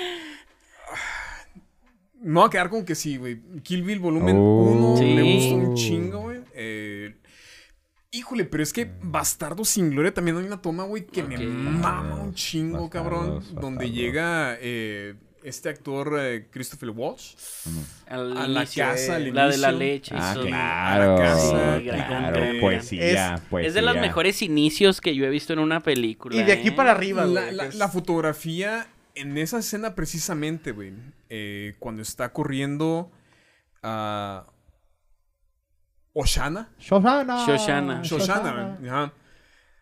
Me 2.21 2.35
voy 2.35 2.47
a 2.47 2.51
quedar 2.51 2.69
con 2.69 2.85
que 2.85 2.95
sí, 2.95 3.17
güey. 3.17 3.41
Kill 3.63 3.83
Bill 3.83 4.01
volumen 4.01 4.37
Oh. 4.39 4.95
1 4.95 4.97
Sí. 4.99 5.15
me 5.15 5.35
gusta 5.35 5.55
un 5.55 5.75
chingo, 5.77 6.19
güey. 6.21 6.41
Eh, 6.55 7.17
híjole, 8.11 8.45
pero 8.45 8.63
es 8.63 8.73
que 8.73 8.91
Bastardo 9.03 9.65
sin 9.65 9.91
Gloria 9.91 10.13
también 10.13 10.37
hay 10.37 10.45
una 10.45 10.61
toma, 10.61 10.85
güey, 10.85 11.07
que 11.07 11.23
me 11.23 11.39
mama 11.39 12.17
un 12.17 12.35
chingo, 12.35 12.91
cabrón. 12.91 13.37
Bastardos, 13.37 13.61
Donde 13.63 13.91
llega 13.91 14.57
eh, 14.61 15.15
este 15.49 15.69
actor 15.69 16.17
eh, 16.21 16.47
Christopher 16.51 16.91
Walsh. 16.91 17.35
Al 18.09 18.37
A 18.37 18.47
la 18.49 18.61
inicio, 18.63 18.85
casa, 18.85 19.17
al 19.17 19.35
La 19.35 19.49
de 19.49 19.57
la 19.59 19.73
leche. 19.73 20.15
Ah, 20.17 20.37
claro. 20.41 21.17
casa, 21.17 21.77
Sí, 21.79 21.85
claro, 21.85 22.39
gran, 22.41 22.61
poesía, 22.61 23.35
Es- 23.35 23.41
poesía. 23.43 23.69
Es 23.69 23.75
de 23.75 23.83
los 23.83 23.97
mejores 23.97 24.43
inicios 24.43 25.01
que 25.01 25.15
yo 25.15 25.25
he 25.25 25.31
visto 25.31 25.53
en 25.53 25.59
una 25.59 25.81
película. 25.81 26.37
Y 26.37 26.43
de 26.43 26.53
aquí 26.53 26.69
¿eh? 26.69 26.73
para 26.73 26.93
arriba, 26.93 27.25
La, 27.25 27.43
güey, 27.43 27.55
la- 27.55 27.65
es- 27.67 27.75
la 27.75 27.89
fotografía 27.89 28.87
en 29.15 29.37
esa 29.39 29.59
escena 29.59 29.95
precisamente, 29.95 30.73
güey, 30.73 30.93
eh, 31.29 31.75
cuando 31.79 32.03
está 32.03 32.33
corriendo 32.33 33.11
a 33.83 34.47
Oshana. 36.13 36.69
Shoshana. 36.79 37.47
Shoshana. 37.47 38.03
Shoshana, 38.03 38.77
güey, 38.79 38.89
ajá. 38.91 39.13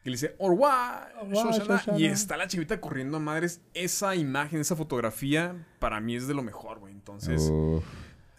Que 0.06 0.10
le 0.10 0.14
dice, 0.14 0.36
Orwa, 0.38 1.08
Shoshana. 1.32 1.78
Shoshana. 1.78 1.98
Y 1.98 2.06
está 2.06 2.36
la 2.36 2.46
chivita 2.46 2.80
corriendo 2.80 3.16
a 3.16 3.20
madres. 3.20 3.60
Esa 3.74 4.14
imagen, 4.14 4.60
esa 4.60 4.76
fotografía, 4.76 5.56
para 5.80 5.98
mí 5.98 6.14
es 6.14 6.28
de 6.28 6.34
lo 6.34 6.44
mejor, 6.44 6.78
güey. 6.78 6.92
Entonces, 6.92 7.50
Uf, 7.50 7.84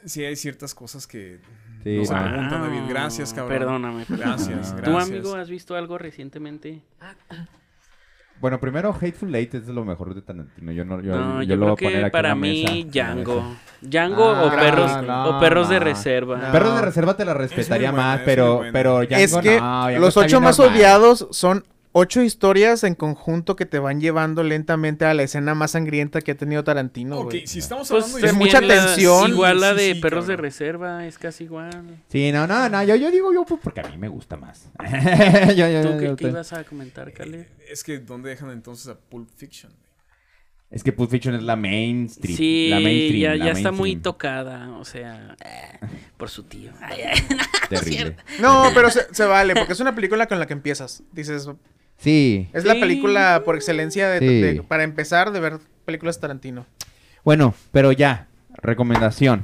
sí 0.05 0.23
hay 0.23 0.37
ciertas 0.37 0.73
cosas 0.73 1.07
que 1.07 1.41
sí, 1.83 1.97
no 1.97 2.05
se 2.05 2.13
ah, 2.13 2.23
preguntan, 2.23 2.61
David. 2.61 2.83
Gracias, 2.87 3.33
cabrón. 3.33 3.59
Perdóname. 3.59 4.05
Gracias, 4.07 4.71
perdóname. 4.71 4.75
gracias. 4.75 4.81
¿Tú, 4.81 4.97
amigo, 4.97 5.35
has 5.35 5.49
visto 5.49 5.75
algo 5.75 5.97
recientemente? 5.97 6.83
Bueno, 8.39 8.59
primero 8.59 8.93
Hateful 8.93 9.33
Eight 9.33 9.55
es 9.55 9.65
de 9.67 9.73
lo 9.73 9.83
mejor 9.83 10.13
de 10.13 10.21
Tarantino. 10.21 10.71
Yo 10.71 10.85
no, 10.85 11.01
yo, 11.01 11.17
no, 11.17 11.41
yo 11.41 11.49
yo, 11.49 11.55
lo 11.55 11.65
voy 11.65 11.73
a 11.73 11.75
poner 11.75 11.91
que 11.99 12.05
aquí 12.05 12.11
para 12.11 12.29
en 12.31 12.35
la 12.35 12.41
mí 12.41 12.63
mesa, 12.85 12.89
Django. 12.91 13.55
Django 13.81 14.29
Ah, 14.29 14.43
o 14.45 14.49
perros 14.55 15.03
no, 15.03 15.29
o 15.29 15.39
perros 15.39 15.69
de 15.69 15.79
reserva. 15.79 16.37
No. 16.37 16.51
Perros 16.51 16.75
de 16.75 16.81
reserva 16.81 17.17
te 17.17 17.25
la 17.25 17.33
respetaría 17.33 17.91
buena, 17.91 18.05
más, 18.07 18.21
pero, 18.25 18.57
buena. 18.57 18.71
pero 18.73 18.99
Django 19.01 19.15
es 19.15 19.37
que 19.37 19.59
no, 19.59 19.83
Django 19.87 19.99
los 19.99 20.17
ocho 20.17 20.39
más 20.41 20.57
normal. 20.59 20.75
odiados 20.77 21.27
son 21.31 21.63
ocho 21.99 22.21
historias 22.21 22.83
en 22.83 22.93
conjunto 22.93 23.55
que 23.55 23.65
te 23.65 23.79
van 23.79 23.99
llevando 23.99 24.43
lentamente 24.43 25.05
a 25.05 25.13
la 25.15 25.23
escena 25.23 25.55
más 25.55 25.71
sangrienta 25.71 26.21
que 26.21 26.31
ha 26.31 26.35
tenido 26.35 26.63
Tarantino, 26.63 27.19
Ok, 27.19 27.33
si 27.45 27.59
estamos 27.59 27.87
Pues 27.89 28.03
hablando 28.03 28.17
de 28.19 28.27
es 28.27 28.33
de 28.33 28.37
mucha 28.37 28.59
tensión. 28.61 29.31
Igual 29.31 29.59
la 29.61 29.73
de 29.73 29.93
sí, 29.95 29.99
perros 29.99 30.27
de 30.27 30.35
reserva, 30.37 31.07
es 31.07 31.17
casi 31.17 31.45
igual. 31.45 32.03
Sí, 32.09 32.31
no, 32.31 32.45
no, 32.45 32.69
no, 32.69 32.83
yo, 32.83 32.95
yo 32.95 33.09
digo 33.09 33.33
yo 33.33 33.45
pues, 33.45 33.59
porque 33.63 33.79
a 33.81 33.83
mí 33.89 33.97
me 33.97 34.07
gusta 34.09 34.37
más. 34.37 34.69
Yo- 35.55 35.67
yo- 35.67 35.81
¿Tú 35.81 35.87
yo- 35.89 35.97
qué, 35.97 36.05
yo 36.05 36.15
qué 36.15 36.25
te- 36.25 36.29
ibas 36.31 36.53
a 36.53 36.63
comentar, 36.63 37.11
Caleb? 37.13 37.47
Es 37.69 37.83
que, 37.83 37.97
¿dónde 37.99 38.29
dejan 38.29 38.51
entonces 38.51 38.87
a 38.89 38.95
Pulp 38.99 39.29
Fiction? 39.35 39.71
Es 40.69 40.83
que 40.83 40.91
Pulp 40.91 41.09
Fiction 41.09 41.33
es 41.33 41.43
la 41.43 41.55
mainstream. 41.55 42.37
Sí, 42.37 42.67
la 42.69 42.79
mainstream, 42.81 43.21
ya, 43.21 43.35
la 43.35 43.45
ya 43.45 43.51
está 43.53 43.71
muy 43.71 43.95
tocada, 43.95 44.69
o 44.77 44.83
sea, 44.85 45.35
eh, 45.43 45.79
por 46.17 46.29
su 46.29 46.43
tío. 46.43 46.71
Ay, 46.81 47.01
ay. 47.11 47.21
Terrible. 47.69 48.17
No, 48.39 48.65
pero 48.73 48.89
se, 48.91 49.07
se 49.13 49.23
vale, 49.25 49.55
porque 49.55 49.73
es 49.73 49.79
una 49.79 49.95
película 49.95 50.27
con 50.27 50.39
la 50.39 50.45
que 50.45 50.53
empiezas. 50.53 51.03
Dices, 51.13 51.49
Sí. 51.97 52.47
es 52.53 52.63
la 52.65 52.73
película 52.75 53.41
por 53.43 53.55
excelencia 53.55 54.07
de, 54.09 54.19
Sí. 54.19 54.25
de- 54.41 54.63
para 54.63 54.83
empezar 54.83 55.31
de 55.31 55.39
ver 55.39 55.59
películas 55.85 56.19
Tarantino. 56.19 56.65
Bueno, 57.23 57.53
pero 57.71 57.91
ya. 57.91 58.27
Recomendación. 58.61 59.43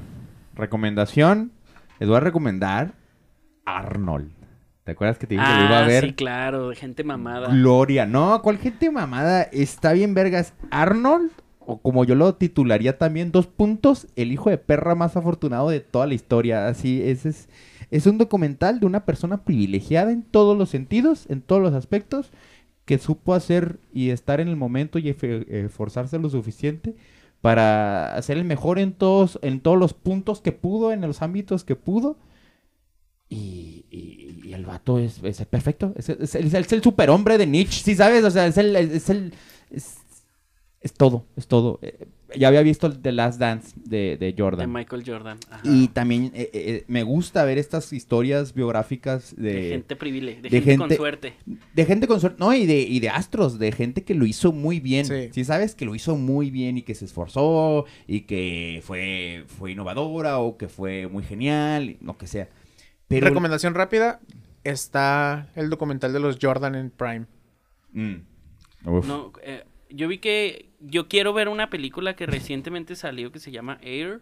Recomendación. 0.56 1.52
Les 2.00 2.08
voy 2.08 2.18
a 2.18 2.22
recomendar 2.22 2.94
Arnold. 3.66 4.32
¿Te 4.84 4.92
acuerdas 4.92 5.18
que 5.18 5.26
te 5.28 5.36
dije 5.36 5.46
que 5.46 5.54
lo 5.60 5.66
iba 5.66 5.80
a 5.80 5.84
Ah, 5.84 5.88
ver? 5.88 6.04
sí, 6.04 6.14
claro, 6.14 6.70
de 6.70 6.76
gente 6.76 7.04
mamada. 7.04 7.48
Gloria. 7.50 8.06
No, 8.06 8.42
¿cuál 8.42 8.58
gente 8.58 8.92
mamada? 8.92 9.44
Está 9.44 9.94
bien, 9.94 10.14
vergas. 10.14 10.54
Arnold, 10.72 11.32
o 11.60 11.82
como 11.82 12.04
yo 12.04 12.16
lo 12.16 12.36
titularía 12.36 12.98
también, 12.98 13.32
dos 13.32 13.48
puntos, 13.48 14.08
el 14.18 14.34
hijo 14.34 14.50
de 14.50 14.58
perra 14.58 14.96
más 14.96 15.16
afortunado 15.16 15.70
de 15.70 15.80
toda 15.80 16.06
la 16.06 16.14
historia. 16.16 16.68
Así, 16.68 17.02
ese 17.02 17.30
es, 17.30 17.48
es 17.94 18.08
un 18.08 18.18
documental 18.18 18.80
de 18.80 18.88
una 18.88 19.06
persona 19.06 19.44
privilegiada 19.44 20.12
en 20.12 20.24
todos 20.24 20.58
los 20.58 20.70
sentidos, 20.70 21.28
en 21.30 21.42
todos 21.42 21.62
los 21.62 21.76
aspectos, 21.76 22.32
que 22.86 22.98
supo 22.98 23.36
hacer 23.36 23.80
y 23.94 24.10
estar 24.10 24.42
en 24.42 24.48
el 24.48 24.56
momento 24.56 24.98
y 24.98 25.10
esforzarse 25.10 26.18
lo 26.18 26.28
suficiente 26.32 26.96
para 27.40 28.16
hacer 28.16 28.40
el 28.40 28.46
mejor 28.46 28.80
en 28.80 28.94
todos, 28.94 29.38
en 29.44 29.60
todos 29.60 29.78
los 29.78 29.94
puntos 29.94 30.42
que 30.42 30.52
pudo, 30.52 30.92
en 30.92 31.02
los 31.02 31.22
ámbitos 31.22 31.64
que 31.64 31.76
pudo. 31.76 32.18
Y, 33.30 33.86
el 34.52 34.66
vato 34.66 34.98
es, 34.98 35.20
perfecto. 35.50 35.94
Es, 35.96 36.10
el 36.36 36.82
superhombre 36.82 37.38
de 37.38 37.46
Nietzsche, 37.46 37.84
¿sí 37.84 37.96
sabes? 37.96 38.24
O 38.24 38.32
sea, 38.32 38.48
es 38.48 38.58
el... 38.58 38.76
Es, 38.76 39.10
el- 39.10 39.34
es 40.84 40.94
todo, 40.94 41.26
es 41.36 41.48
todo. 41.48 41.80
Eh, 41.82 42.08
ya 42.36 42.48
había 42.48 42.62
visto 42.64 42.88
el 42.88 43.00
The 43.00 43.12
Last 43.12 43.40
Dance 43.40 43.74
de, 43.86 44.18
de 44.18 44.34
De 44.34 44.36
Jordan. 44.38 44.72
Michael 44.72 45.04
Jordan. 45.06 45.38
Ajá. 45.50 45.62
Y 45.64 45.88
también 45.90 46.32
eh, 46.34 46.50
eh, 46.54 46.84
me 46.88 47.04
gusta 47.04 47.46
ver 47.46 47.58
estas 47.58 47.94
historias 47.94 48.54
biográficas 48.54 49.36
de, 49.36 49.54
de 49.54 49.70
gente 49.70 49.96
privilegiada, 49.96 50.42
de, 50.42 50.50
de 50.50 50.62
gente, 50.62 50.72
gente- 50.72 50.88
con 50.88 50.98
suerte. 50.98 51.34
de 51.74 51.86
gente 51.86 52.08
con 52.08 52.20
suerte, 52.20 52.38
no, 52.40 52.54
y 52.54 52.66
de, 52.66 52.82
y 52.82 53.00
de 53.00 53.10
astros, 53.10 53.60
de 53.60 53.72
gente 53.72 54.04
que 54.04 54.14
lo 54.16 54.26
hizo 54.26 54.52
muy 54.52 54.80
bien. 54.80 55.06
Sí. 55.06 55.30
Sí. 55.32 55.46
sabes 55.46 55.76
que 55.76 55.86
lo 55.86 55.96
hizo 55.96 56.16
muy 56.18 56.50
bien 56.52 56.78
y 56.78 56.82
que 56.82 56.96
se 56.96 57.06
esforzó 57.06 57.86
y 58.08 58.22
que 58.22 58.82
fue, 58.84 59.44
fue 59.48 59.72
innovadora 59.72 60.40
o 60.40 60.58
que 60.58 60.68
fue 60.68 61.08
muy 61.08 61.24
genial, 61.24 61.98
lo 62.02 62.18
que 62.18 62.28
sea. 62.28 62.50
Pero... 63.08 63.28
Recomendación 63.28 63.74
rápida. 63.76 64.20
Está 64.64 65.50
el 65.56 65.70
documental 65.70 66.14
de 66.14 66.20
los 66.20 66.38
Jordan 66.42 66.76
en 66.76 66.90
Prime. 66.90 67.26
Mm. 67.92 68.16
Uf. 68.86 69.06
No, 69.08 69.34
eh, 69.44 69.64
yo 69.94 70.08
vi 70.08 70.18
que 70.18 70.66
yo 70.82 71.08
quiero 71.08 71.32
ver 71.34 71.48
una 71.48 71.70
película 71.70 72.16
que 72.16 72.26
recientemente 72.26 72.96
salió 72.96 73.32
que 73.32 73.40
se 73.40 73.52
llama 73.52 73.78
Air, 73.82 74.20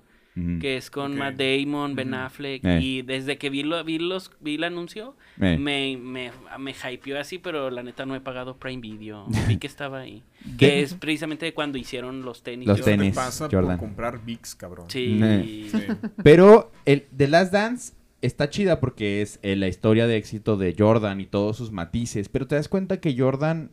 que 0.61 0.77
es 0.77 0.89
con. 0.89 1.17
Matt 1.17 1.35
Damon, 1.35 1.93
Ben 1.93 2.13
Affleck 2.13 2.63
Eh. 2.63 2.79
y 2.81 3.01
desde 3.01 3.37
que 3.37 3.49
vi 3.49 3.63
lo, 3.63 3.83
vi 3.83 3.99
los 3.99 4.31
vi 4.39 4.55
el 4.55 4.63
anuncio 4.63 5.17
Eh. 5.41 5.57
me, 5.59 5.97
me, 5.97 6.31
me 6.57 6.71
hypeó 6.73 7.19
así, 7.19 7.37
pero 7.37 7.69
la 7.69 7.83
neta 7.83 8.05
no 8.05 8.15
he 8.15 8.21
pagado 8.21 8.55
Prime 8.57 8.81
Video. 8.81 9.25
Vi 9.49 9.57
que 9.57 9.67
estaba 9.67 9.99
ahí. 9.99 10.23
Que 10.57 10.81
es 10.83 10.93
precisamente 10.93 11.45
de 11.45 11.53
cuando 11.53 11.77
hicieron 11.77 12.21
los 12.21 12.43
tenis. 12.43 12.65
Los 12.65 12.77
Te 12.79 12.91
tenis, 12.91 13.13
pasa 13.13 13.49
Jordan. 13.51 13.77
por 13.77 13.87
comprar 13.87 14.23
VIX, 14.23 14.55
cabrón. 14.55 14.85
Sí. 14.89 15.19
Eh. 15.21 15.67
Sí. 15.69 15.79
Pero 16.23 16.71
el 16.85 17.07
The 17.15 17.27
Last 17.27 17.51
Dance 17.51 17.93
está 18.21 18.49
chida 18.49 18.79
porque 18.79 19.21
es 19.21 19.37
eh, 19.43 19.57
la 19.57 19.67
historia 19.67 20.07
de 20.07 20.15
éxito 20.15 20.55
de 20.55 20.73
Jordan 20.77 21.19
y 21.19 21.25
todos 21.25 21.57
sus 21.57 21.71
matices. 21.73 22.29
Pero 22.29 22.47
te 22.47 22.55
das 22.55 22.69
cuenta 22.69 23.01
que 23.01 23.17
Jordan, 23.17 23.69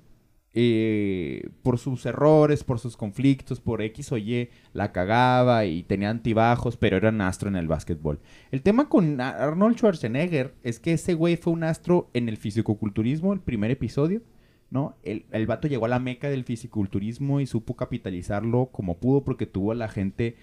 eh, 0.60 1.50
por 1.62 1.78
sus 1.78 2.04
errores, 2.04 2.64
por 2.64 2.80
sus 2.80 2.96
conflictos, 2.96 3.60
por 3.60 3.80
X 3.80 4.10
o 4.10 4.18
Y, 4.18 4.48
la 4.72 4.90
cagaba 4.90 5.66
y 5.66 5.84
tenía 5.84 6.10
antibajos, 6.10 6.76
pero 6.76 6.96
era 6.96 7.10
un 7.10 7.20
astro 7.20 7.48
en 7.48 7.54
el 7.54 7.68
básquetbol. 7.68 8.18
El 8.50 8.62
tema 8.62 8.88
con 8.88 9.20
Ar- 9.20 9.40
Arnold 9.40 9.76
Schwarzenegger 9.76 10.54
es 10.64 10.80
que 10.80 10.94
ese 10.94 11.14
güey 11.14 11.36
fue 11.36 11.52
un 11.52 11.62
astro 11.62 12.10
en 12.12 12.28
el 12.28 12.36
fisicoculturismo, 12.36 13.32
el 13.32 13.40
primer 13.40 13.70
episodio. 13.70 14.22
¿no? 14.70 14.96
El, 15.02 15.24
el 15.30 15.46
vato 15.46 15.68
llegó 15.68 15.86
a 15.86 15.88
la 15.88 15.98
meca 16.00 16.28
del 16.28 16.44
fisiculturismo 16.44 17.40
y 17.40 17.46
supo 17.46 17.74
capitalizarlo 17.76 18.66
como 18.72 18.98
pudo 18.98 19.24
porque 19.24 19.46
tuvo 19.46 19.72
a 19.72 19.74
la 19.76 19.88
gente 19.88 20.36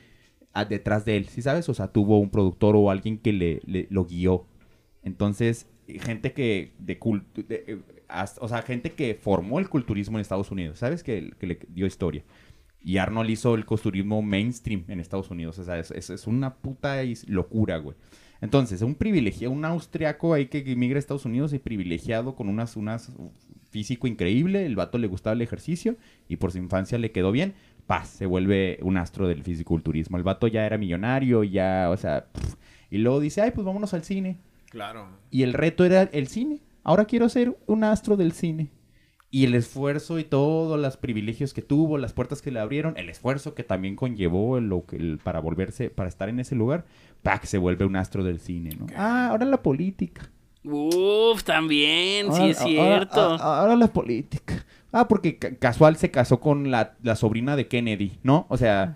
detrás 0.69 1.03
de 1.03 1.17
él, 1.17 1.25
¿sí 1.25 1.41
sabes? 1.41 1.67
O 1.67 1.74
sea, 1.74 1.89
tuvo 1.91 2.17
un 2.19 2.29
productor 2.29 2.75
o 2.77 2.89
alguien 2.89 3.17
que 3.19 3.34
le, 3.34 3.62
lo 3.89 4.05
guió. 4.05 4.48
Entonces, 5.03 5.67
gente 5.88 6.31
que 6.34 6.72
de 6.79 6.98
o 8.39 8.47
sea, 8.47 8.62
gente 8.62 8.91
que 8.93 9.15
formó 9.15 9.59
el 9.59 9.69
culturismo 9.69 10.17
en 10.17 10.21
Estados 10.21 10.51
Unidos, 10.51 10.79
¿sabes? 10.79 11.03
Que, 11.03 11.31
que 11.39 11.47
le 11.47 11.59
dio 11.69 11.85
historia. 11.85 12.24
Y 12.83 12.97
Arnold 12.97 13.29
hizo 13.31 13.55
el 13.55 13.65
culturismo 13.65 14.21
mainstream 14.21 14.83
en 14.88 15.00
Estados 15.00 15.31
Unidos. 15.31 15.57
O 15.59 15.63
sea, 15.63 15.79
es, 15.79 15.89
es- 15.91 16.09
es 16.12 16.27
una 16.27 16.53
puta 16.55 16.97
locura, 17.27 17.77
güey. 17.77 17.97
Entonces, 18.41 18.81
un 18.83 18.95
privilegiado, 18.95 19.53
un 19.53 19.65
austriaco 19.65 20.33
ahí 20.33 20.47
que 20.47 20.59
emigra 20.71 20.97
a 20.97 21.00
Estados 21.00 21.25
Unidos 21.25 21.51
y 21.53 21.59
privilegiado 21.59 22.35
con 22.35 22.47
unas, 22.50 22.75
unas 22.75 23.12
físico 23.71 24.07
increíble, 24.07 24.65
el 24.65 24.75
vato 24.75 24.97
le 24.97 25.07
gustaba 25.07 25.33
el 25.33 25.41
ejercicio 25.41 25.95
y 26.29 26.35
por 26.35 26.51
su 26.51 26.59
infancia 26.59 26.97
le 27.00 27.12
quedó 27.12 27.31
bien, 27.31 27.55
paz, 27.88 28.09
se 28.09 28.25
vuelve 28.25 28.77
un 28.83 28.97
astro 28.97 29.27
del 29.27 29.41
fisiculturismo. 29.43 30.17
El 30.17 30.24
vato 30.24 30.47
ya 30.47 30.65
era 30.65 30.77
millonario, 30.77 31.43
ya, 31.43 31.89
o 31.91 31.97
sea, 31.97 32.27
y 32.91 33.00
luego 33.00 33.19
dice, 33.19 33.41
ay, 33.41 33.51
pues 33.51 33.65
vámonos 33.65 33.93
al 33.93 34.03
cine. 34.03 34.38
Claro. 34.69 35.07
Y 35.31 35.41
el 35.43 35.53
reto 35.53 35.83
era 35.85 36.03
el 36.03 36.27
cine. 36.27 36.59
Ahora 36.85 37.03
quiero 37.05 37.27
ser 37.27 37.57
un 37.65 37.83
astro 37.83 38.15
del 38.15 38.31
cine. 38.31 38.69
Y 39.31 39.43
el 39.43 39.55
esfuerzo 39.55 40.17
y 40.19 40.23
todos 40.23 40.79
los 40.79 40.95
privilegios 40.95 41.53
que 41.53 41.61
tuvo, 41.61 41.97
las 41.97 42.13
puertas 42.13 42.41
que 42.41 42.51
le 42.51 42.59
abrieron, 42.61 42.93
el 42.95 43.09
esfuerzo 43.09 43.53
que 43.53 43.63
también 43.63 43.97
conllevó 43.97 44.57
que, 44.87 44.95
el- 44.95 45.17
para 45.21 45.39
volverse, 45.41 45.89
para 45.89 46.07
estar 46.07 46.29
en 46.29 46.39
ese 46.39 46.55
lugar, 46.55 46.85
¡pac! 47.21 47.43
se 47.43 47.57
vuelve 47.57 47.83
un 47.83 47.97
astro 47.97 48.23
del 48.23 48.39
cine, 48.39 48.69
¿no? 48.79 48.85
Ah, 48.95 49.27
ahora 49.31 49.43
la 49.45 49.61
política. 49.61 50.31
Uf, 50.63 51.43
también, 51.43 52.27
sí 52.27 52.39
Ahora- 52.39 52.47
es 52.51 52.61
ahora- 52.61 52.71
cierto. 52.73 53.19
Ahora, 53.21 53.75
la 53.75 53.87
política. 53.87 54.65
Ah, 54.91 55.07
porque 55.07 55.37
ca- 55.37 55.53
casual 55.55 55.97
se 55.97 56.09
casó 56.11 56.39
con 56.39 56.71
la, 56.71 56.95
la 57.03 57.15
sobrina 57.17 57.55
de 57.57 57.67
Kennedy, 57.67 58.19
¿no? 58.23 58.45
O 58.49 58.55
sea, 58.57 58.95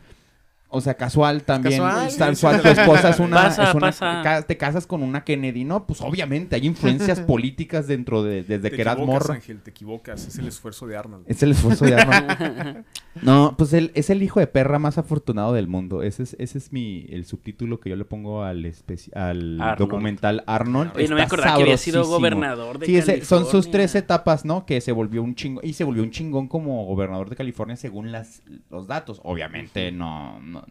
o 0.72 0.82
sea, 0.82 0.94
casual 0.94 1.44
también. 1.44 1.82
Casual. 1.82 2.16
Casual, 2.18 2.62
tu 2.62 2.68
esposa 2.68 3.10
es 3.10 3.20
una, 3.20 3.36
Pasa, 3.44 3.64
es 3.70 3.74
una- 3.76 3.88
pasa. 3.88 4.22
ca- 4.24 4.42
te 4.44 4.56
casas 4.58 4.86
con 4.86 5.02
una 5.02 5.24
Kennedy, 5.24 5.64
¿no? 5.64 5.86
Pues 5.88 6.00
obviamente 6.02 6.56
hay 6.56 6.66
influencias 6.68 7.20
políticas 7.28 7.88
dentro 7.88 8.22
de 8.24 8.44
desde 8.44 8.70
te 8.70 8.76
que 8.76 8.82
eras 8.84 8.96
equivocas, 8.98 9.22
morro. 9.24 9.34
Ángel, 9.34 9.62
te 9.62 9.72
equivocas. 9.72 10.28
Es 10.28 10.38
el 10.38 10.48
esfuerzo 10.48 10.86
de 10.88 10.96
Arnold. 10.98 11.26
Es 11.28 11.42
el 11.44 11.52
esfuerzo 11.52 11.86
de 11.86 11.96
Arnold. 11.96 12.86
No, 13.22 13.56
pues 13.58 13.74
él 13.74 13.92
es 13.96 14.10
el 14.10 14.24
hijo 14.24 14.40
de 14.40 14.48
perra 14.48 14.80
más 14.80 14.98
afortunado 14.98 15.54
del 15.54 15.68
mundo. 15.68 16.04
Ese 16.04 16.24
es, 16.24 16.36
ese 16.40 16.58
es 16.58 16.72
mi 16.72 17.06
el 17.10 17.26
subtítulo 17.26 17.80
que 17.80 17.90
yo 17.90 17.96
le 17.96 18.06
pongo 18.06 18.44
al 18.44 18.66
especi- 18.66 19.14
al 19.16 19.60
Arnold. 19.62 19.78
documental 19.80 20.44
Arnold. 20.48 20.92
Oye, 20.96 21.08
no 21.08 21.16
me 21.16 21.22
acordaba 21.24 21.56
que 21.58 21.64
había 21.64 21.78
sido 21.78 22.06
gobernador 22.06 22.80
de 22.80 22.86
Sí, 22.86 22.96
ese- 22.98 23.26
son 23.26 23.44
sus 23.44 23.52
California. 23.66 23.72
tres 23.72 23.96
etapas, 23.96 24.46
¿no? 24.46 24.66
Que 24.66 24.82
se 24.82 24.92
volvió 24.92 25.22
un 25.24 25.36
chingón 25.36 25.66
y 25.66 25.74
se 25.74 25.84
volvió 25.84 26.04
un 26.04 26.12
chingón 26.12 26.48
como 26.48 26.86
gobernador 26.86 27.30
de 27.30 27.36
California 27.36 27.76
según 27.76 28.12
las 28.12 28.42
los 28.70 28.88
datos. 28.88 29.20
Obviamente 29.24 29.92
no, 29.92 30.40
no- 30.40 30.66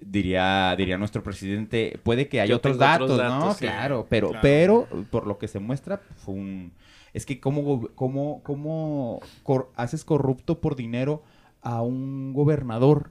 diría 0.00 0.74
diría 0.76 0.98
nuestro 0.98 1.22
presidente, 1.22 1.98
puede 2.02 2.28
que 2.28 2.40
haya 2.40 2.50
Yo 2.50 2.56
otros 2.56 2.78
datos, 2.78 3.10
otros 3.10 3.28
¿no? 3.30 3.52
sí. 3.54 3.60
claro, 3.60 4.06
pero 4.08 4.28
Claro. 4.28 4.42
pero 4.42 4.88
por 5.10 5.26
lo 5.26 5.38
que 5.38 5.48
se 5.48 5.58
muestra 5.58 6.00
fue 6.16 6.34
un 6.34 6.72
es 7.14 7.24
que 7.24 7.40
cómo, 7.40 7.88
cómo, 7.94 8.42
cómo 8.42 9.20
cor- 9.42 9.70
haces 9.74 10.04
corrupto 10.04 10.60
por 10.60 10.76
dinero 10.76 11.22
a 11.62 11.82
un 11.82 12.32
gobernador 12.32 13.10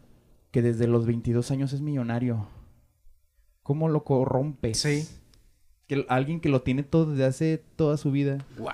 que 0.52 0.62
desde 0.62 0.88
los 0.88 1.06
22 1.06 1.52
años 1.52 1.74
es 1.74 1.82
millonario. 1.82 2.48
¿Cómo 3.64 3.90
lo 3.90 4.04
corrompes? 4.04 4.80
Sí. 4.80 5.08
Que, 5.88 6.06
alguien 6.10 6.40
que 6.40 6.50
lo 6.50 6.62
tiene 6.62 6.84
todo 6.84 7.08
desde 7.12 7.26
hace 7.26 7.64
toda 7.76 7.98
su 7.98 8.12
vida. 8.12 8.38
Wow. 8.58 8.70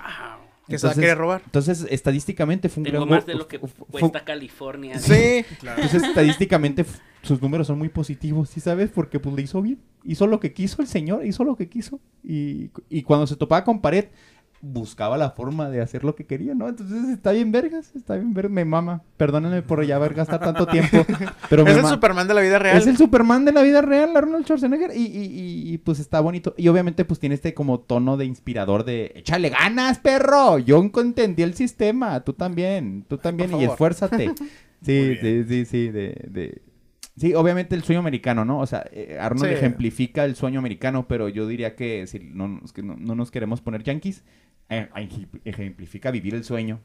Que 0.68 0.78
se 0.78 0.86
va 0.86 0.90
a 0.90 0.92
Entonces- 0.92 0.96
querer 1.00 1.18
robar. 1.18 1.42
Entonces, 1.44 1.86
estadísticamente 1.90 2.68
fue 2.68 2.82
un 2.82 2.84
Tengo 2.84 2.98
gran 3.00 3.08
más 3.08 3.26
de 3.26 3.34
lo 3.34 3.48
que 3.48 3.58
cuesta 3.58 4.24
California. 4.24 4.98
Sí. 4.98 5.44
Claro. 5.60 5.82
Entonces, 5.82 6.08
estadísticamente 6.08 6.84
sus 7.22 7.40
números 7.42 7.66
son 7.66 7.78
muy 7.78 7.88
positivos, 7.88 8.50
¿sí 8.50 8.60
sabes? 8.60 8.90
Porque 8.90 9.18
pues 9.18 9.34
le 9.34 9.42
hizo 9.42 9.60
bien. 9.62 9.80
Hizo 10.04 10.26
lo 10.26 10.40
que 10.40 10.52
quiso 10.52 10.82
el 10.82 10.88
señor, 10.88 11.24
hizo 11.26 11.42
lo 11.44 11.56
que 11.56 11.68
quiso. 11.68 12.00
Y, 12.22 12.70
y 12.88 13.02
cuando 13.02 13.26
se 13.26 13.36
topaba 13.36 13.64
con 13.64 13.80
pared, 13.80 14.06
buscaba 14.64 15.18
la 15.18 15.30
forma 15.32 15.68
de 15.70 15.80
hacer 15.80 16.04
lo 16.04 16.14
que 16.14 16.24
quería, 16.24 16.54
¿no? 16.54 16.68
Entonces 16.68 17.08
está 17.08 17.32
bien 17.32 17.50
vergas, 17.50 17.90
está 17.96 18.14
bien 18.14 18.32
vergas, 18.32 18.52
me 18.52 18.64
mama. 18.64 19.02
Perdónenme 19.16 19.60
por 19.62 19.84
ya 19.84 19.96
haber 19.96 20.14
gastado 20.14 20.38
tanto 20.44 20.66
tiempo. 20.66 21.04
Pero 21.50 21.64
me 21.64 21.72
Es 21.72 21.76
el 21.76 21.82
ma- 21.82 21.90
Superman 21.90 22.28
de 22.28 22.34
la 22.34 22.40
vida 22.42 22.58
real. 22.60 22.78
Es 22.78 22.86
el 22.86 22.96
Superman 22.96 23.44
de 23.44 23.50
la 23.52 23.62
vida 23.62 23.82
real, 23.82 24.16
Arnold 24.16 24.44
Schwarzenegger. 24.44 24.92
Y, 24.96 25.00
y- 25.00 25.24
y- 25.24 25.74
y, 25.74 25.78
pues 25.78 25.98
está 25.98 26.20
bonito. 26.20 26.54
Y 26.56 26.68
obviamente 26.68 27.04
pues 27.04 27.18
tiene 27.18 27.34
este 27.34 27.54
como 27.54 27.80
tono 27.80 28.16
de 28.16 28.24
inspirador 28.24 28.84
de 28.84 29.12
échale 29.16 29.50
ganas, 29.50 29.98
perro. 29.98 30.58
Yo 30.58 30.88
entendí 30.96 31.42
el 31.42 31.54
sistema. 31.54 32.20
Tú 32.20 32.32
también. 32.32 33.04
Tú 33.08 33.18
también. 33.18 33.52
Y 33.60 33.64
esfuérzate. 33.64 34.32
Sí, 34.84 35.16
sí, 35.20 35.44
sí, 35.44 35.64
sí. 35.64 35.88
De, 35.90 36.26
de- 36.28 36.62
Sí, 37.16 37.34
obviamente 37.34 37.74
el 37.76 37.84
sueño 37.84 38.00
americano, 38.00 38.44
¿no? 38.44 38.58
O 38.58 38.66
sea, 38.66 38.84
eh, 38.90 39.18
Arnold 39.20 39.50
Sí. 39.50 39.54
ejemplifica 39.54 40.24
el 40.24 40.34
sueño 40.34 40.58
americano, 40.58 41.06
pero 41.06 41.28
yo 41.28 41.46
diría 41.46 41.76
que 41.76 42.06
si 42.08 42.18
no, 42.18 42.48
no, 42.48 42.96
no 42.98 43.14
nos 43.14 43.30
queremos 43.30 43.60
poner 43.60 43.82
yankees, 43.84 44.24
ej- 44.24 44.24
ejemplifica 45.44 46.10
vivir 46.10 46.34
el 46.34 46.44
sueño, 46.44 46.80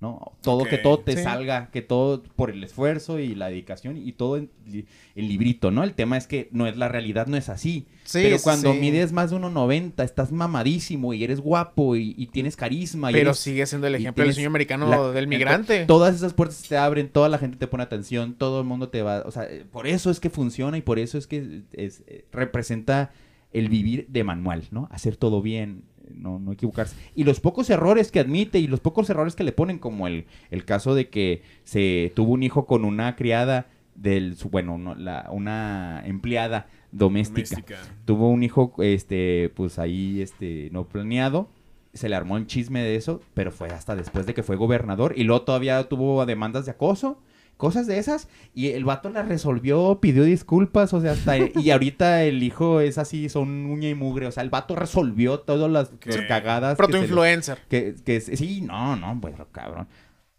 ¿no? 0.00 0.36
Todo, 0.42 0.64
que 0.64 0.76
todo 0.76 0.98
te 0.98 1.16
Sí. 1.16 1.22
salga, 1.22 1.70
que 1.70 1.80
todo 1.80 2.22
por 2.22 2.50
el 2.50 2.62
esfuerzo 2.62 3.18
y 3.20 3.34
la 3.34 3.48
dedicación 3.48 3.96
y 3.96 4.12
todo 4.12 4.36
en 4.36 4.50
el 4.66 5.28
librito, 5.28 5.70
¿no? 5.70 5.82
El 5.82 5.94
tema 5.94 6.16
es 6.18 6.26
que 6.26 6.48
no 6.52 6.66
es 6.66 6.76
la 6.76 6.88
realidad, 6.88 7.26
no 7.26 7.36
es 7.38 7.48
así. 7.48 7.86
Sí, 8.04 8.20
pero 8.22 8.36
cuando 8.42 8.72
sí. 8.74 8.78
mides 8.80 9.12
más 9.12 9.30
de 9.30 9.36
1.90, 9.36 10.04
estás 10.04 10.30
mamadísimo 10.30 11.14
y 11.14 11.24
eres 11.24 11.40
guapo 11.40 11.96
y, 11.96 12.14
y 12.18 12.26
tienes 12.26 12.54
carisma. 12.56 13.10
y 13.10 13.14
Pero 13.14 13.30
eres- 13.30 13.38
sigue 13.38 13.64
siendo 13.64 13.86
el 13.86 13.94
y 13.94 13.96
ejemplo 14.02 14.24
del 14.24 14.34
sueño 14.34 14.48
americano 14.48 14.88
la- 14.90 15.10
del 15.12 15.26
migrante. 15.26 15.86
Todas 15.86 16.14
esas 16.14 16.34
puertas 16.34 16.62
te 16.68 16.76
abren, 16.76 17.08
toda 17.08 17.30
la 17.30 17.38
gente 17.38 17.56
te 17.56 17.66
pone 17.66 17.82
atención, 17.84 18.34
todo 18.34 18.60
el 18.60 18.66
mundo 18.66 18.90
te 18.90 19.00
va, 19.02 19.22
o 19.24 19.30
sea, 19.30 19.44
eh, 19.44 19.64
por 19.70 19.86
eso 19.86 20.10
es 20.10 20.20
que 20.20 20.28
funciona 20.28 20.76
y 20.76 20.82
por 20.82 20.98
eso 20.98 21.16
es 21.16 21.26
que 21.26 21.62
es, 21.72 22.02
eh, 22.08 22.26
representa 22.30 23.12
el 23.52 23.68
vivir 23.70 24.06
de 24.08 24.24
manual, 24.24 24.64
¿no? 24.72 24.88
Hacer 24.90 25.16
todo 25.16 25.40
bien, 25.40 25.84
no, 26.12 26.38
no 26.38 26.52
equivocarse. 26.52 26.96
Y 27.14 27.24
los 27.24 27.40
pocos 27.40 27.70
errores 27.70 28.10
que 28.10 28.20
admite 28.20 28.58
y 28.58 28.66
los 28.66 28.80
pocos 28.80 29.08
errores 29.10 29.34
que 29.34 29.44
le 29.44 29.52
ponen, 29.52 29.78
como 29.78 30.06
el, 30.06 30.26
el 30.50 30.64
caso 30.64 30.94
de 30.94 31.08
que 31.08 31.42
se 31.64 32.12
tuvo 32.14 32.32
un 32.32 32.42
hijo 32.42 32.66
con 32.66 32.84
una 32.84 33.16
criada 33.16 33.66
del, 33.94 34.36
su- 34.36 34.50
bueno, 34.50 34.76
no, 34.78 34.94
la, 34.94 35.28
una 35.30 36.02
empleada 36.04 36.66
doméstica. 36.92 37.56
Doméstica. 37.56 37.78
Tuvo 38.04 38.28
un 38.30 38.42
hijo, 38.42 38.72
este, 38.78 39.52
pues 39.54 39.78
ahí, 39.78 40.20
este, 40.20 40.68
no 40.72 40.84
planeado. 40.88 41.48
Se 41.92 42.08
le 42.08 42.16
armó 42.16 42.36
el 42.36 42.46
chisme 42.48 42.82
de 42.82 42.96
eso, 42.96 43.20
pero 43.34 43.52
fue 43.52 43.68
hasta 43.68 43.94
después 43.94 44.26
de 44.26 44.34
que 44.34 44.42
fue 44.42 44.56
gobernador. 44.56 45.14
Y 45.16 45.22
luego 45.22 45.42
todavía 45.42 45.88
tuvo 45.88 46.26
demandas 46.26 46.64
de 46.64 46.72
acoso, 46.72 47.20
cosas 47.64 47.86
de 47.86 47.98
esas. 47.98 48.28
Y 48.54 48.68
el 48.72 48.84
vato 48.84 49.08
la 49.10 49.22
resolvió, 49.22 49.98
pidió 50.00 50.22
disculpas, 50.24 50.92
o 50.92 51.00
sea, 51.00 51.12
hasta... 51.12 51.36
y 51.38 51.70
ahorita 51.70 52.22
el 52.24 52.42
hijo 52.42 52.80
es 52.80 52.98
así, 52.98 53.28
son 53.28 53.66
uña 53.66 53.88
y 53.88 53.94
mugre. 53.94 54.26
O 54.26 54.32
sea, 54.32 54.42
el 54.42 54.50
vato 54.50 54.76
resolvió 54.76 55.40
todas 55.40 55.70
las 55.70 55.90
cagadas. 56.28 56.76
que 56.76 56.82
se 56.84 56.88
le- 56.88 56.92
Proto-influencer. 56.92 57.58
Que, 57.68 57.94
que, 58.04 58.20
sí, 58.20 58.60
no, 58.60 58.96
no, 58.96 59.18
pues 59.20 59.34
cabrón. 59.52 59.88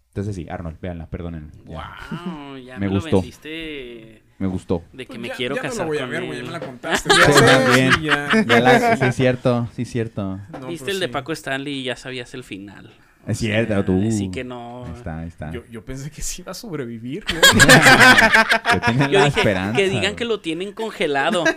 Entonces 0.10 0.36
sí, 0.36 0.46
Arnold, 0.50 0.80
véanla, 0.80 1.08
perdónenme. 1.10 1.52
Ya, 1.68 1.98
Wow, 2.12 2.58
ya 2.58 2.76
Me 2.80 2.88
me, 2.88 2.94
lo 2.94 3.02
gustó. 3.02 3.18
vendiste 3.18 4.22
Me 4.40 4.48
gustó. 4.48 4.82
de 4.94 5.04
que 5.06 5.08
Pues 5.08 5.20
me 5.20 5.28
ya- 5.28 5.36
quiero 5.36 5.56
ya 5.56 5.62
casar 5.64 5.80
no 5.80 5.84
lo 5.86 5.90
voy 5.90 5.98
a 5.98 6.06
ver, 6.06 6.24
güey, 6.26 6.40
ya 6.40 6.46
me 6.46 6.52
la 6.52 6.60
contaste. 6.66 7.10
Sí, 7.14 7.42
también. 7.46 7.92
ya. 8.02 8.30
Ya 8.48 8.60
la- 8.62 8.96
sí, 8.98 9.06
es 9.08 9.16
cierto, 9.16 9.68
sí, 9.74 9.82
es 9.82 9.90
cierto. 9.90 10.40
No, 10.62 10.68
Viste 10.68 10.92
el 10.92 11.00
de 11.02 11.08
sí. 11.08 11.12
Paco 11.12 11.34
Stanley 11.34 11.80
y 11.80 11.84
ya 11.84 11.96
sabías 11.98 12.34
el 12.34 12.44
final. 12.46 12.94
Es 13.28 13.40
cierto, 13.40 13.84
tú. 13.86 14.04
Así 14.08 14.30
que 14.32 14.44
no. 14.44 14.86
Ahí 14.86 14.92
está, 14.96 15.20
ahí 15.20 15.28
está. 15.28 15.52
Yo, 15.52 15.64
yo 15.72 15.84
pensé 15.84 16.12
que 16.12 16.22
sí 16.22 16.42
iba 16.44 16.52
a 16.52 16.56
sobrevivir, 16.56 17.26
tenía 18.86 19.08
Yo 19.08 19.20
la 19.20 19.26
dije 19.26 19.40
esperanza. 19.40 19.78
que 19.78 19.90
digan 19.90 20.16
que 20.16 20.26
lo 20.26 20.40
tienen 20.40 20.72
congelado. 20.74 21.44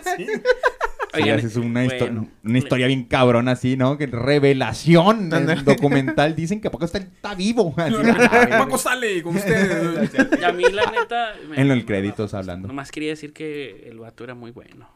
Sí, 1.11 1.23
Oigan, 1.23 1.39
es 1.39 1.55
una, 1.55 1.83
histo- 1.85 1.99
bueno, 2.01 2.27
una 2.43 2.57
historia 2.59 2.85
bien 2.85 3.03
cabrón 3.05 3.47
así, 3.47 3.75
¿no? 3.75 3.97
Que 3.97 4.05
revelación 4.05 5.31
documental. 5.65 6.35
Dicen 6.35 6.61
que 6.61 6.69
Paco 6.69 6.85
está, 6.85 6.99
está 6.99 7.33
vivo. 7.33 7.73
Así. 7.77 7.95
Paco 8.51 8.77
sale 8.77 9.23
con 9.23 9.35
ustedes. 9.35 10.11
Y 10.39 10.43
a 10.43 10.51
mí, 10.51 10.65
la 10.71 10.91
neta. 10.91 11.33
me- 11.49 11.59
en 11.59 11.67
los 11.67 11.83
créditos 11.85 12.35
hablando. 12.35 12.67
Nomás 12.67 12.91
quería 12.91 13.09
decir 13.09 13.33
que 13.33 13.87
el 13.89 13.97
vato 13.97 14.23
era 14.23 14.35
muy 14.35 14.51
bueno. 14.51 14.87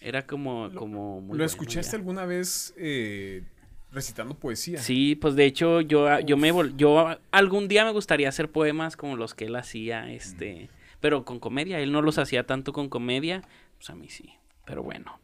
Era 0.00 0.26
como, 0.26 0.68
como 0.74 1.20
muy 1.20 1.28
¿Lo 1.28 1.28
bueno, 1.28 1.44
escuchaste 1.44 1.92
ya. 1.92 1.98
alguna 1.98 2.24
vez 2.26 2.74
eh, 2.76 3.44
recitando 3.92 4.34
poesía? 4.34 4.78
Sí, 4.78 5.14
pues 5.16 5.34
de 5.34 5.44
hecho 5.46 5.80
yo, 5.80 6.20
yo 6.20 6.36
me 6.36 6.52
vol- 6.52 6.74
yo 6.76 7.16
algún 7.30 7.68
día 7.68 7.84
me 7.84 7.90
gustaría 7.92 8.28
hacer 8.28 8.50
poemas 8.50 8.96
como 8.96 9.16
los 9.16 9.34
que 9.34 9.46
él 9.46 9.56
hacía, 9.56 10.10
este, 10.12 10.68
pero 11.00 11.24
con 11.24 11.40
comedia. 11.40 11.80
Él 11.80 11.92
no 11.92 12.02
los 12.02 12.18
hacía 12.18 12.44
tanto 12.46 12.72
con 12.72 12.88
comedia, 12.88 13.42
pues 13.76 13.90
a 13.90 13.94
mí 13.94 14.08
sí. 14.08 14.34
Pero 14.64 14.82
bueno, 14.82 15.18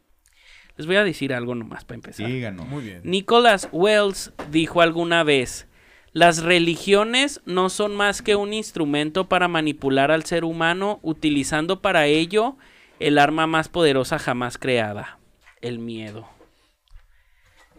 les 0.77 0.87
voy 0.87 0.97
a 0.97 1.05
decir 1.05 1.33
algo 1.33 1.55
nomás 1.55 1.85
para 1.85 1.97
empezar. 1.97 2.27
Síganos. 2.27 2.67
Muy 2.67 2.83
bien. 2.85 3.01
Nicholas 3.05 3.69
Wells 3.73 4.33
dijo 4.51 4.81
alguna 4.83 5.23
vez, 5.23 5.67
las 6.13 6.43
religiones 6.43 7.43
no 7.45 7.69
son 7.69 7.95
más 7.95 8.23
que 8.23 8.37
un 8.37 8.53
instrumento 8.55 9.29
para 9.29 9.49
manipular 9.49 10.11
al 10.11 10.25
ser 10.25 10.45
humano 10.45 10.99
utilizando 11.03 11.83
para 11.83 12.07
ello 12.07 12.57
el 12.99 13.19
arma 13.19 13.47
más 13.47 13.69
poderosa 13.69 14.19
jamás 14.19 14.57
creada, 14.57 15.19
el 15.61 15.79
miedo. 15.79 16.27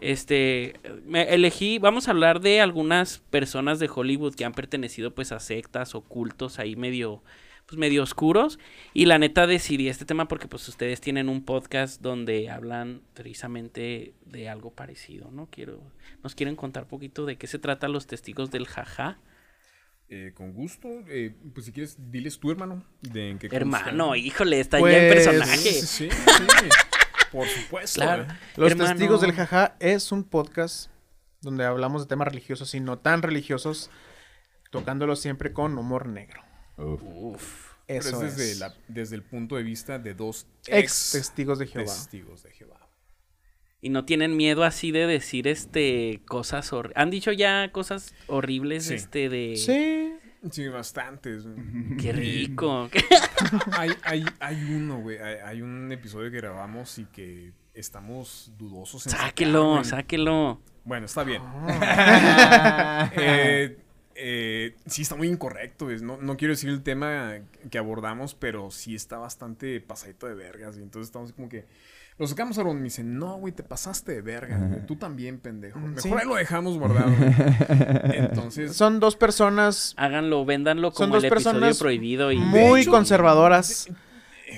Este, 0.00 0.74
me 1.06 1.34
elegí, 1.34 1.78
vamos 1.78 2.08
a 2.08 2.12
hablar 2.12 2.40
de 2.40 2.60
algunas 2.60 3.18
personas 3.18 3.78
de 3.78 3.90
Hollywood 3.92 4.34
que 4.34 4.44
han 4.44 4.52
pertenecido 4.52 5.14
pues 5.14 5.32
a 5.32 5.40
sectas 5.40 5.94
o 5.94 6.02
cultos 6.02 6.58
ahí 6.58 6.76
medio 6.76 7.22
pues 7.66 7.78
medio 7.78 8.02
oscuros 8.02 8.58
y 8.94 9.04
la 9.04 9.18
neta 9.18 9.46
decidí 9.46 9.88
este 9.88 10.06
tema 10.06 10.26
porque 10.26 10.48
pues 10.48 10.66
ustedes 10.68 11.02
tienen 11.02 11.28
un 11.28 11.44
podcast 11.44 12.00
donde 12.00 12.48
hablan 12.48 13.02
precisamente 13.12 14.14
de 14.24 14.48
algo 14.48 14.70
parecido, 14.70 15.30
¿no? 15.30 15.48
Quiero 15.50 15.82
nos 16.22 16.34
quieren 16.34 16.56
contar 16.56 16.84
un 16.84 16.88
poquito 16.88 17.26
de 17.26 17.36
qué 17.36 17.46
se 17.46 17.58
trata 17.58 17.88
los 17.88 18.06
testigos 18.06 18.50
del 18.50 18.66
jaja. 18.66 19.18
Eh, 20.08 20.32
con 20.34 20.54
gusto. 20.54 20.88
Eh, 21.08 21.34
pues 21.52 21.66
si 21.66 21.72
quieres, 21.72 21.98
diles 22.10 22.38
tú, 22.38 22.50
hermano. 22.50 22.82
De 23.02 23.28
en 23.32 23.38
qué 23.38 23.48
Hermano, 23.52 24.16
híjole, 24.16 24.60
está 24.60 24.78
ya 24.78 24.80
Pues, 24.80 24.94
en 24.94 25.02
Sí, 25.02 25.14
personaje. 25.14 25.58
sí, 25.58 25.86
sí. 25.86 26.08
Por 27.32 27.46
supuesto. 27.46 28.00
Claro. 28.00 28.22
eh. 28.24 28.26
Los 28.56 28.72
Hermano. 28.72 28.90
Testigos 28.90 29.20
del 29.20 29.32
Jaja 29.32 29.76
es 29.80 30.12
un 30.12 30.24
podcast 30.24 30.90
donde 31.40 31.64
hablamos 31.64 32.02
de 32.02 32.08
temas 32.08 32.28
religiosos 32.28 32.74
y 32.74 32.80
no 32.80 32.98
tan 32.98 33.22
religiosos, 33.22 33.90
tocándolos 34.70 35.20
siempre 35.20 35.52
con 35.52 35.76
humor 35.78 36.06
negro. 36.08 36.42
Uf. 36.76 37.72
Pero 37.86 38.00
Eso 38.00 38.22
es 38.24 38.36
desde, 38.36 38.52
es. 38.52 38.58
la- 38.58 38.74
desde 38.88 39.16
el 39.16 39.22
punto 39.22 39.56
de 39.56 39.62
vista 39.62 39.98
de 39.98 40.12
dos 40.14 40.46
Ex 40.66 40.78
ex 40.84 41.10
testigos 41.12 41.58
de 41.58 41.66
Jehová. 41.66 41.86
testigos 41.86 42.42
de 42.42 42.52
Jehová. 42.52 42.88
Y 43.80 43.88
no 43.90 44.04
tienen 44.04 44.36
miedo 44.36 44.64
así 44.64 44.90
de 44.90 45.06
decir 45.06 45.46
este 45.48 46.20
cosas 46.26 46.72
hor- 46.72 46.92
han 46.96 47.10
dicho 47.10 47.30
ya 47.32 47.70
cosas 47.72 48.12
horribles 48.26 48.86
Sí. 48.86 48.94
este 48.94 49.28
de 49.28 49.56
Sí. 49.56 50.14
Sí, 50.50 50.68
bastantes. 50.68 51.44
qué 52.00 52.12
rico. 52.12 52.88
hay, 53.72 53.90
hay, 54.04 54.24
hay 54.40 54.64
uno, 54.72 55.00
güey. 55.00 55.18
Hay, 55.18 55.36
hay 55.44 55.62
un 55.62 55.90
episodio 55.90 56.30
que 56.30 56.36
grabamos 56.38 56.98
y 56.98 57.04
que 57.06 57.52
estamos 57.74 58.52
dudosos 58.58 59.06
en 59.06 59.12
sacar, 59.12 59.28
sáquelo, 59.28 59.72
güey. 59.72 59.84
sáquelo. 59.84 60.60
Bueno, 60.84 61.06
está 61.06 61.24
bien. 61.24 61.42
Ah. 61.44 63.10
Eh, 63.20 63.76
eh, 64.14 64.76
sí, 64.86 65.02
está 65.02 65.14
muy 65.14 65.28
incorrecto. 65.28 65.86
güey. 65.86 66.00
No, 66.00 66.16
no 66.16 66.36
quiero 66.36 66.54
decir 66.54 66.70
el 66.70 66.82
tema 66.82 67.34
que 67.70 67.78
abordamos, 67.78 68.34
pero 68.34 68.70
sí 68.70 68.94
está 68.94 69.18
bastante 69.18 69.80
pasadito 69.80 70.26
de 70.26 70.34
vergas. 70.34 70.76
Y 70.76 70.82
entonces 70.82 71.08
estamos 71.08 71.32
como 71.32 71.48
que. 71.48 71.64
Lo 72.18 72.26
sacamos 72.26 72.58
a 72.58 72.62
Aaron 72.62 72.76
y 72.76 72.80
me 72.80 72.84
dice, 72.84 73.04
no, 73.04 73.36
güey, 73.36 73.52
te 73.52 73.62
pasaste 73.62 74.10
de 74.12 74.22
verga. 74.22 74.58
güey. 74.58 74.84
Tú 74.86 74.96
también, 74.96 75.38
pendejo. 75.38 75.78
Mejor 75.78 76.00
Sí. 76.02 76.10
ahí 76.20 76.26
lo 76.26 76.34
dejamos 76.34 76.76
guardado. 76.78 77.12
güey". 77.16 77.34
Entonces. 78.18 78.74
Son 78.76 78.98
dos 78.98 79.14
personas 79.16 79.94
Háganlo, 79.96 80.44
véndanlo 80.44 80.90
Son 80.90 81.06
como 81.06 81.14
dos 81.14 81.24
el 81.24 81.32
episodio 81.32 81.52
personas 81.60 81.78
prohibido 81.78 82.32
y 82.32 82.38
muy 82.38 82.80
hecho- 82.82 82.90
conservadoras 82.90 83.88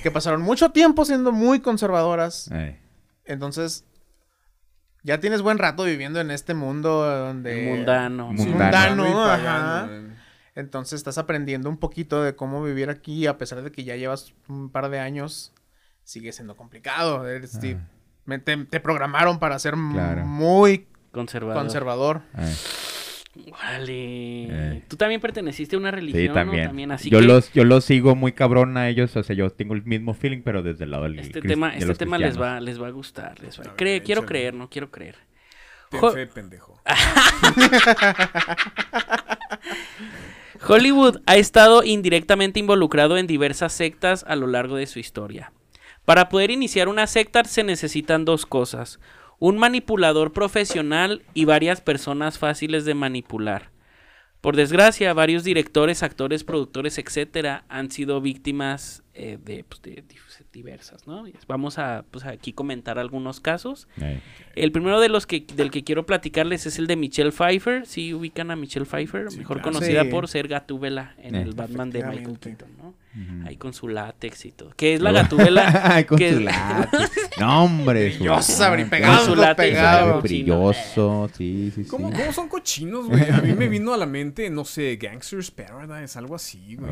que 0.03 0.11
pasaron 0.11 0.41
mucho 0.41 0.71
tiempo 0.71 1.05
siendo 1.05 1.33
muy 1.33 1.61
conservadoras. 1.61 2.51
Ay. 2.51 2.79
Entonces, 3.27 3.85
ya 5.03 5.21
tienes 5.21 5.43
buen 5.43 5.59
rato 5.59 5.85
viviendo 5.85 6.21
en 6.21 6.31
este 6.31 6.55
mundo 6.55 7.05
donde... 7.05 7.67
mundano. 7.77 8.33
Mundano. 8.33 9.05
Mundano, 9.05 9.25
ajá. 9.25 9.37
pagano. 9.37 10.11
Entonces 10.55 10.95
estás 10.99 11.19
aprendiendo 11.19 11.69
un 11.69 11.77
poquito 11.77 12.23
de 12.23 12.35
cómo 12.37 12.63
vivir 12.63 12.89
aquí, 12.91 13.27
a 13.27 13.37
pesar 13.39 13.63
de 13.63 13.71
que 13.71 13.85
ya 13.85 13.97
llevas 13.97 14.33
un 14.49 14.71
par 14.71 14.91
de 14.91 14.99
años, 14.99 15.53
sigue 16.11 16.33
siendo 16.33 16.57
complicado. 16.57 17.29
Eres- 17.29 17.53
sí, 17.61 17.77
me- 18.25 18.39
te, 18.39 18.57
te 18.67 18.81
programaron 18.81 19.39
para 19.39 19.59
ser 19.59 19.75
Claro. 19.93 20.25
muy 20.27 20.87
Conservador. 21.13 21.63
conservador. 21.63 22.23
Vale. 23.53 23.93
Eh. 23.93 24.83
Tú 24.89 24.97
también 24.97 25.21
perteneciste 25.21 25.77
a 25.77 25.79
una 25.79 25.93
religión, 25.93 26.21
Sí, 26.23 26.29
¿no? 26.29 26.35
también. 26.35 26.91
así 26.91 27.11
yo 27.11 27.21
que 27.21 27.27
los 27.27 27.53
yo 27.53 27.65
los 27.65 27.85
sigo 27.85 28.17
muy 28.17 28.33
cabrón 28.33 28.77
a 28.77 28.89
ellos, 28.89 29.17
o 29.17 29.23
sea, 29.23 29.37
yo 29.37 29.51
tengo 29.51 29.75
el 29.75 29.85
mismo 29.85 30.15
feeling, 30.15 30.43
pero 30.43 30.63
desde 30.65 30.83
el 30.85 30.91
lado 30.91 31.05
del 31.05 31.21
este 31.21 31.41
tema, 31.41 31.71
de 31.71 31.79
este 31.79 31.95
tema 31.95 32.19
les 32.19 32.41
va, 32.41 32.59
les 32.61 32.83
va 32.83 32.89
a 32.89 32.91
gustar. 32.91 33.39
Les 33.41 33.57
va... 33.59 33.63
A 33.63 33.67
ver, 33.69 33.77
Cree- 33.77 34.03
quiero 34.03 34.27
creer, 34.27 34.55
no 34.55 34.69
quiero 34.69 34.91
creer. 34.91 35.15
Ten 35.91 36.01
Jo- 36.01 36.11
fe, 36.11 36.27
pendejo. 36.27 36.81
Hollywood 40.67 41.21
ha 41.27 41.37
estado 41.37 41.83
indirectamente 41.85 42.61
involucrado 42.61 43.17
en 43.17 43.27
diversas 43.27 43.73
sectas 43.73 44.25
a 44.29 44.37
lo 44.37 44.47
largo 44.47 44.77
de 44.77 44.87
su 44.87 44.99
historia. 44.99 45.53
Para 46.05 46.29
poder 46.29 46.51
iniciar 46.51 46.89
una 46.89 47.07
secta 47.07 47.45
se 47.45 47.63
necesitan 47.63 48.25
dos 48.25 48.47
cosas, 48.47 49.01
un 49.39 49.59
manipulador 49.59 50.33
profesional 50.33 51.23
y 51.35 51.45
varias 51.45 51.81
personas 51.81 52.39
fáciles 52.39 52.85
de 52.85 52.95
manipular. 52.95 53.71
Por 54.41 54.57
desgracia, 54.57 55.13
varios 55.13 55.45
directores, 55.45 56.03
actores, 56.03 56.45
productores, 56.45 56.99
etcétera, 56.99 57.65
han 57.69 57.91
sido 57.91 58.21
víctimas 58.21 59.03
eh, 59.13 59.39
de, 59.45 59.65
pues, 59.65 59.83
de 59.83 60.05
diversas, 60.53 61.07
¿no? 61.07 61.25
Vamos 61.49 61.79
a 61.79 62.05
pues, 62.11 62.25
aquí 62.25 62.53
comentar 62.53 62.99
algunos 62.99 63.41
casos. 63.41 63.89
Ay. 64.01 64.21
El 64.55 64.71
primero 64.73 65.01
de 65.01 65.09
los 65.09 65.27
que 65.27 65.45
del 65.57 65.71
que 65.71 65.83
quiero 65.85 66.07
platicarles 66.07 66.65
es 66.67 66.79
el 66.79 66.87
de 66.87 66.97
Michelle 66.97 67.33
Pfeiffer. 67.33 67.87
Sí 67.87 68.15
ubican 68.15 68.51
a 68.51 68.57
Michelle 68.57 68.87
Pfeiffer, 68.87 69.31
Sí, 69.31 69.39
mejor 69.39 69.59
claro. 69.61 69.73
conocida 69.73 70.05
Sí. 70.05 70.09
por 70.11 70.29
ser 70.29 70.47
Gatúbela 70.49 71.15
en 71.19 71.35
Eh. 71.35 71.43
el 71.43 71.53
Batman 71.55 71.91
de 71.91 72.05
Michael. 72.05 72.39
Keaton, 72.39 72.69
¿no? 72.79 72.95
Ahí 73.45 73.57
con 73.57 73.75
su 73.75 73.89
látex 73.89 74.45
y 74.45 74.53
todo. 74.53 74.71
¿Qué 74.77 74.95
es 74.95 75.01
la 75.01 75.11
Gatúbela? 75.13 75.81
Ay, 75.93 76.05
con 76.05 76.17
que- 76.17 76.35
su 76.35 76.41
látex. 76.41 77.11
No, 77.41 77.65
hombre. 77.65 78.11
Brillosa, 78.17 78.77
pegado, 78.89 79.17
Con 79.17 79.27
su 79.27 79.35
látex, 79.41 79.69
pegado. 79.71 80.23
Brilloso, 80.23 81.29
sí, 81.37 81.73
sí, 81.75 81.83
sí. 81.83 81.91
¿Cómo, 81.91 82.13
cómo 82.13 82.33
son 82.33 82.49
cochinos, 82.49 83.09
güey? 83.09 83.29
A 83.29 83.41
mí 83.41 83.53
me 83.55 83.69
vino 83.69 83.93
a 83.93 83.97
la 83.97 84.07
mente, 84.07 84.49
no 84.51 84.65
sé, 84.65 84.97
Gangsters 84.97 85.51
Paradise, 85.51 86.17
algo 86.19 86.37
así, 86.37 86.77
güey. 86.77 86.91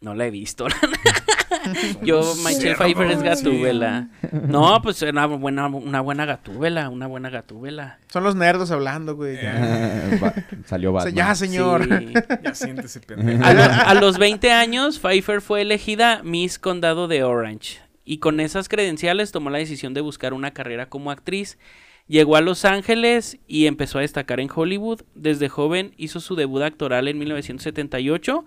Eh, 0.00 0.04
No 0.04 0.14
la 0.14 0.26
he 0.26 0.30
visto. 0.30 0.66
Yo, 2.02 2.34
Michelle 2.46 2.74
Pfeiffer 2.76 3.10
es 3.10 3.18
sí. 3.18 3.24
Gatúbela. 3.24 4.08
No, 4.46 4.80
pues 4.82 5.02
una 5.02 5.26
buena, 5.26 5.66
una 5.66 6.00
buena 6.00 6.24
Gatúbela, 6.24 6.88
una 6.88 7.06
buena 7.06 7.30
Gatúbela. 7.30 7.98
Son 8.08 8.22
los 8.22 8.34
nerdos 8.36 8.70
hablando, 8.70 9.16
güey. 9.16 9.36
ya. 9.42 10.18
Ba- 10.20 10.34
Salió 10.66 10.92
O 10.94 11.00
sea, 11.00 11.06
Batman. 11.10 11.14
ya, 11.14 11.34
señor. 11.34 11.84
Sí. 11.84 12.12
Ya 12.44 12.54
siéntese, 12.54 13.00
pendejo. 13.00 13.44
A, 13.44 13.54
lo- 13.54 13.62
a 13.62 13.94
los 13.94 14.18
20 14.18 14.52
años, 14.52 14.98
Pfeiffer 14.98 15.40
fue 15.40 15.62
elegida 15.62 16.22
Miss 16.22 16.58
Condado 16.58 17.08
de 17.08 17.24
Orange. 17.24 17.78
Y 18.04 18.18
con 18.18 18.40
esas 18.40 18.68
credenciales 18.68 19.32
tomó 19.32 19.50
la 19.50 19.58
decisión 19.58 19.94
de 19.94 20.00
buscar 20.00 20.32
una 20.32 20.52
carrera 20.52 20.88
como 20.88 21.10
actriz. 21.10 21.58
Llegó 22.06 22.36
a 22.36 22.40
Los 22.40 22.64
Ángeles 22.64 23.38
y 23.46 23.66
empezó 23.66 23.98
a 23.98 24.02
destacar 24.02 24.40
en 24.40 24.48
Hollywood. 24.54 25.02
Desde 25.14 25.48
joven 25.50 25.92
hizo 25.98 26.20
su 26.20 26.34
debut 26.36 26.62
actoral 26.62 27.06
en 27.08 27.18
1978 27.18 28.44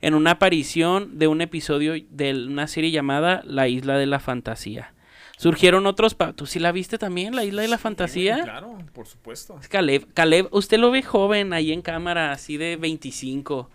en 0.00 0.14
una 0.14 0.32
aparición 0.32 1.18
de 1.18 1.26
un 1.28 1.40
episodio 1.40 1.94
de 2.10 2.34
una 2.46 2.66
serie 2.66 2.90
llamada 2.90 3.42
La 3.44 3.68
Isla 3.68 3.96
de 3.96 4.06
la 4.06 4.20
Fantasía. 4.20 4.92
Surgieron 5.36 5.86
otros... 5.86 6.14
pa- 6.14 6.32
¿Tú 6.32 6.46
sí 6.46 6.58
la 6.60 6.70
viste 6.72 6.96
también, 6.96 7.34
La 7.34 7.44
Isla 7.44 7.62
de 7.62 7.68
la 7.68 7.78
Fantasía? 7.78 8.40
Claro, 8.44 8.78
por 8.92 9.06
supuesto. 9.06 9.58
Es 9.60 9.66
Caleb. 9.68 10.06
Caleb, 10.14 10.48
usted 10.52 10.78
lo 10.78 10.90
ve 10.92 11.02
joven 11.02 11.52
ahí 11.52 11.72
en 11.72 11.82
cámara, 11.82 12.30
así 12.32 12.56
de 12.56 12.76
25. 12.76 13.68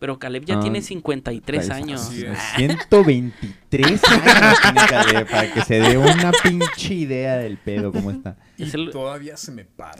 Pero 0.00 0.18
Caleb 0.18 0.44
ya 0.44 0.56
Ah, 0.56 0.60
tiene 0.60 0.82
53 0.82 1.66
Pues, 1.66 1.70
años. 1.70 2.00
así 2.00 2.24
es. 2.24 2.38
123 2.56 4.04
años 4.10 4.60
tiene 4.60 4.80
Caleb, 4.88 5.30
para 5.30 5.52
que 5.52 5.62
se 5.62 5.78
dé 5.80 5.96
una 5.96 6.32
pinche 6.42 6.94
idea 6.94 7.36
del 7.36 7.58
pedo, 7.58 7.92
cómo 7.92 8.10
está. 8.10 8.36
Y 8.56 8.64
Es 8.64 8.74
el- 8.74 8.90
todavía 8.90 9.36
se 9.36 9.52
me 9.52 9.64
para. 9.64 9.94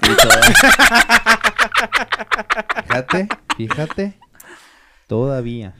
Fíjate, 2.86 3.28
fíjate. 3.56 4.18
Todavía. 5.06 5.74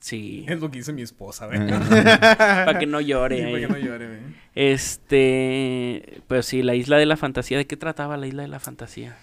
Sí. 0.00 0.44
Es 0.48 0.60
lo 0.60 0.70
que 0.70 0.78
dice 0.78 0.92
mi 0.92 1.02
esposa, 1.02 1.46
güey. 1.46 1.58
Para 1.68 2.78
que 2.78 2.86
no 2.86 3.00
llore. 3.00 3.36
Sí, 3.38 3.42
para 3.44 3.58
que 3.58 3.68
no 3.68 3.78
llore, 3.78 4.06
güey. 4.06 4.20
Este. 4.54 6.22
Pues 6.26 6.46
sí, 6.46 6.62
la 6.62 6.74
isla 6.74 6.98
de 6.98 7.06
la 7.06 7.16
fantasía. 7.16 7.58
¿De 7.58 7.66
qué 7.66 7.76
trataba 7.76 8.16
la 8.16 8.26
isla 8.26 8.42
de 8.42 8.48
la 8.48 8.60
fantasía? 8.60 9.18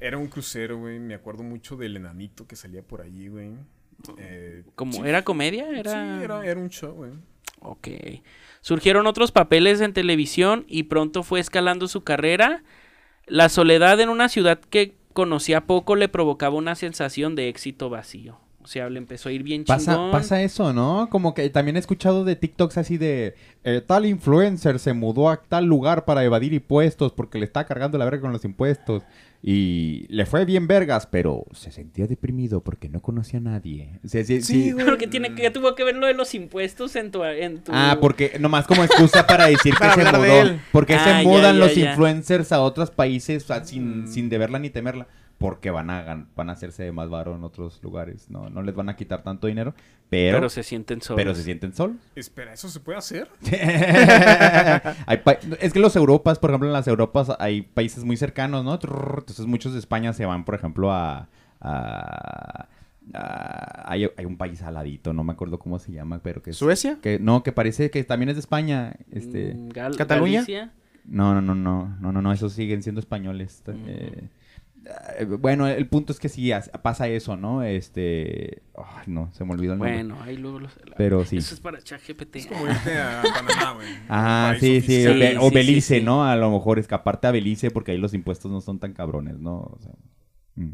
Era 0.00 0.18
un 0.18 0.26
crucero, 0.26 0.78
güey. 0.78 0.98
Me 0.98 1.14
acuerdo 1.14 1.42
mucho 1.42 1.76
del 1.76 1.96
enanito 1.96 2.46
que 2.46 2.56
salía 2.56 2.82
por 2.82 3.02
allí, 3.02 3.28
güey. 3.28 3.52
Eh, 4.18 4.64
¿Como 4.74 4.92
sí, 4.92 5.02
era 5.04 5.22
comedia? 5.22 5.66
Sí, 5.70 5.78
Era... 5.78 6.22
era, 6.22 6.44
era 6.44 6.60
un 6.60 6.70
show, 6.70 6.92
güey. 6.92 7.12
Ok. 7.60 7.88
Surgieron 8.60 9.06
otros 9.06 9.32
papeles 9.32 9.80
en 9.80 9.92
televisión 9.92 10.64
y 10.68 10.84
pronto 10.84 11.22
fue 11.22 11.40
escalando 11.40 11.88
su 11.88 12.02
carrera. 12.02 12.62
La 13.26 13.48
soledad 13.48 14.00
en 14.00 14.08
una 14.08 14.28
ciudad 14.28 14.58
que 14.58 14.96
conocía 15.14 15.62
poco 15.62 15.96
le 15.96 16.08
provocaba 16.08 16.56
una 16.56 16.74
sensación 16.74 17.34
de 17.34 17.48
éxito 17.48 17.88
vacío. 17.88 18.38
O 18.62 18.66
sea, 18.66 18.88
le 18.88 18.96
empezó 18.98 19.28
a 19.28 19.32
ir 19.32 19.42
bien 19.42 19.64
Pasa, 19.64 19.92
chingón. 19.92 20.10
pasa 20.10 20.40
eso, 20.42 20.72
¿no? 20.72 21.08
Como 21.10 21.34
que 21.34 21.50
también 21.50 21.76
he 21.76 21.80
escuchado 21.80 22.24
de 22.24 22.34
TikToks 22.34 22.78
así 22.78 22.96
de 22.96 23.34
eh, 23.62 23.82
tal 23.86 24.06
influencer 24.06 24.78
se 24.78 24.94
mudó 24.94 25.28
a 25.28 25.42
tal 25.42 25.66
lugar 25.66 26.06
para 26.06 26.24
evadir 26.24 26.54
impuestos 26.54 27.12
porque 27.12 27.38
le 27.38 27.44
está 27.44 27.66
cargando 27.66 27.98
la 27.98 28.06
verga 28.06 28.22
con 28.22 28.32
los 28.32 28.44
impuestos. 28.44 29.02
Y 29.46 30.06
le 30.08 30.24
fue 30.24 30.46
bien 30.46 30.66
vergas, 30.66 31.06
pero 31.06 31.44
se 31.52 31.70
sentía 31.70 32.06
deprimido 32.06 32.62
porque 32.62 32.88
no 32.88 33.02
conocía 33.02 33.40
a 33.40 33.42
nadie. 33.42 34.00
O 34.02 34.08
sea, 34.08 34.24
sí, 34.24 34.40
sí. 34.40 34.72
Pero 34.74 34.96
que 34.96 35.06
tiene 35.06 35.34
que 35.34 35.50
tuvo 35.50 35.74
que 35.74 35.84
ver 35.84 35.96
lo 35.96 36.06
de 36.06 36.14
los 36.14 36.34
impuestos 36.34 36.96
en 36.96 37.10
tu, 37.10 37.22
en 37.24 37.62
tu... 37.62 37.70
Ah, 37.74 37.98
porque 38.00 38.38
nomás 38.40 38.66
como 38.66 38.82
excusa 38.84 39.26
para 39.26 39.46
decir 39.48 39.74
que 39.78 39.78
Para 39.80 39.94
se 40.12 40.12
mudó. 40.18 40.24
él. 40.24 40.60
¿Por 40.72 40.86
qué 40.86 40.94
Ah, 40.94 41.20
se 41.20 41.24
mudan 41.28 41.42
ya, 41.56 41.60
los 41.60 41.74
ya. 41.74 41.90
influencers 41.90 42.52
a 42.52 42.62
otros 42.62 42.90
países 42.90 43.44
o 43.44 43.46
sea, 43.48 43.60
Mm. 43.60 43.64
sin, 43.66 44.08
sin 44.08 44.28
deberla 44.30 44.58
ni 44.58 44.70
temerla? 44.70 45.08
Porque 45.36 45.70
van 45.70 45.90
a, 45.90 46.26
van 46.34 46.48
a 46.48 46.52
hacerse 46.52 46.90
más 46.92 47.10
varo 47.10 47.34
en 47.34 47.44
otros 47.44 47.80
lugares. 47.82 48.30
No, 48.30 48.48
no 48.48 48.62
les 48.62 48.74
van 48.74 48.88
a 48.88 48.96
quitar 48.96 49.22
tanto 49.24 49.46
dinero, 49.46 49.74
pero, 50.14 50.38
pero 50.38 50.48
se 50.48 50.62
sienten 50.62 51.00
solos. 51.02 51.16
pero 51.16 51.34
se 51.34 51.42
sienten 51.42 51.74
solos. 51.74 51.96
Espera, 52.14 52.52
¿eso 52.52 52.68
se 52.68 52.80
puede 52.80 52.98
hacer? 52.98 53.28
Hay 55.06 55.18
pa- 55.18 55.38
es 55.60 55.72
que 55.72 55.78
los 55.80 55.96
Europas, 55.96 56.38
por 56.38 56.50
ejemplo, 56.50 56.68
en 56.68 56.72
las 56.72 56.86
Europas 56.88 57.32
hay 57.38 57.62
países 57.62 58.04
muy 58.04 58.16
cercanos, 58.16 58.64
¿no? 58.64 58.74
Entonces 58.74 59.46
muchos 59.46 59.72
de 59.72 59.78
España 59.78 60.12
se 60.12 60.24
van, 60.26 60.44
por 60.44 60.54
ejemplo, 60.54 60.92
a... 60.92 61.28
a- 61.60 62.68
a- 63.12 63.82
hay, 63.92 64.08
hay 64.16 64.24
un 64.24 64.36
país 64.38 64.62
aladito, 64.62 65.12
no 65.12 65.24
me 65.24 65.32
acuerdo 65.32 65.58
cómo 65.58 65.78
se 65.78 65.92
llama, 65.92 66.20
pero 66.22 66.42
que 66.42 66.50
es... 66.50 66.56
¿Suecia? 66.56 66.98
Que, 67.02 67.18
no, 67.18 67.42
que 67.42 67.52
parece 67.52 67.90
que 67.90 68.02
también 68.04 68.30
es 68.30 68.36
de 68.36 68.40
España. 68.40 68.94
Este... 69.10 69.54
Mm, 69.54 69.68
Gal- 69.70 69.96
¿Cataluña? 69.96 70.40
Galicia. 70.40 70.72
No, 71.04 71.34
no, 71.34 71.42
no, 71.42 71.54
no, 71.54 71.96
no, 72.00 72.12
no, 72.12 72.22
no, 72.22 72.32
esos 72.32 72.54
siguen 72.54 72.82
siendo 72.82 73.00
españoles. 73.00 73.62
Mm. 73.66 73.70
Eh, 73.70 73.74
eh, 73.88 74.28
bueno, 75.38 75.66
el 75.66 75.86
punto 75.88 76.12
es 76.12 76.18
que 76.20 76.28
sí 76.28 76.52
as- 76.52 76.70
pasa 76.82 77.08
eso, 77.08 77.36
¿no? 77.36 77.62
Este... 77.62 78.62
Ay, 78.76 79.04
no, 79.06 79.30
se 79.32 79.44
me 79.44 79.52
olvidó 79.52 79.72
el 79.72 79.78
nombre. 79.78 79.94
Bueno, 79.94 80.18
ahí 80.22 80.36
luego 80.36 80.60
los... 80.60 80.72
Pero 80.96 81.24
sí. 81.24 81.38
Eso 81.38 81.54
es 81.54 81.60
para 81.60 81.80
ChatGPT. 81.82 82.36
Es 82.36 82.46
como 82.46 82.66
irte 82.66 82.98
a 82.98 83.22
Panamá, 83.22 83.72
güey. 83.74 83.88
Ah, 84.08 84.54
sí, 84.60 84.80
sí, 84.80 85.06
o 85.06 85.14
Be- 85.14 85.30
Sí, 85.30 85.36
o 85.36 85.40
sí, 85.42 85.48
sí, 85.48 85.54
Belice, 85.54 85.98
sí. 86.00 86.04
¿no? 86.04 86.24
A 86.24 86.36
lo 86.36 86.50
mejor 86.50 86.78
escaparte 86.78 87.26
a 87.26 87.30
Belice 87.30 87.70
porque 87.70 87.92
ahí 87.92 87.98
los 87.98 88.14
impuestos 88.14 88.50
no 88.50 88.60
son 88.60 88.78
tan 88.78 88.92
cabrones, 88.92 89.38
¿no? 89.38 89.58
O 89.58 89.78
sea, 89.80 89.92
mm. 90.56 90.72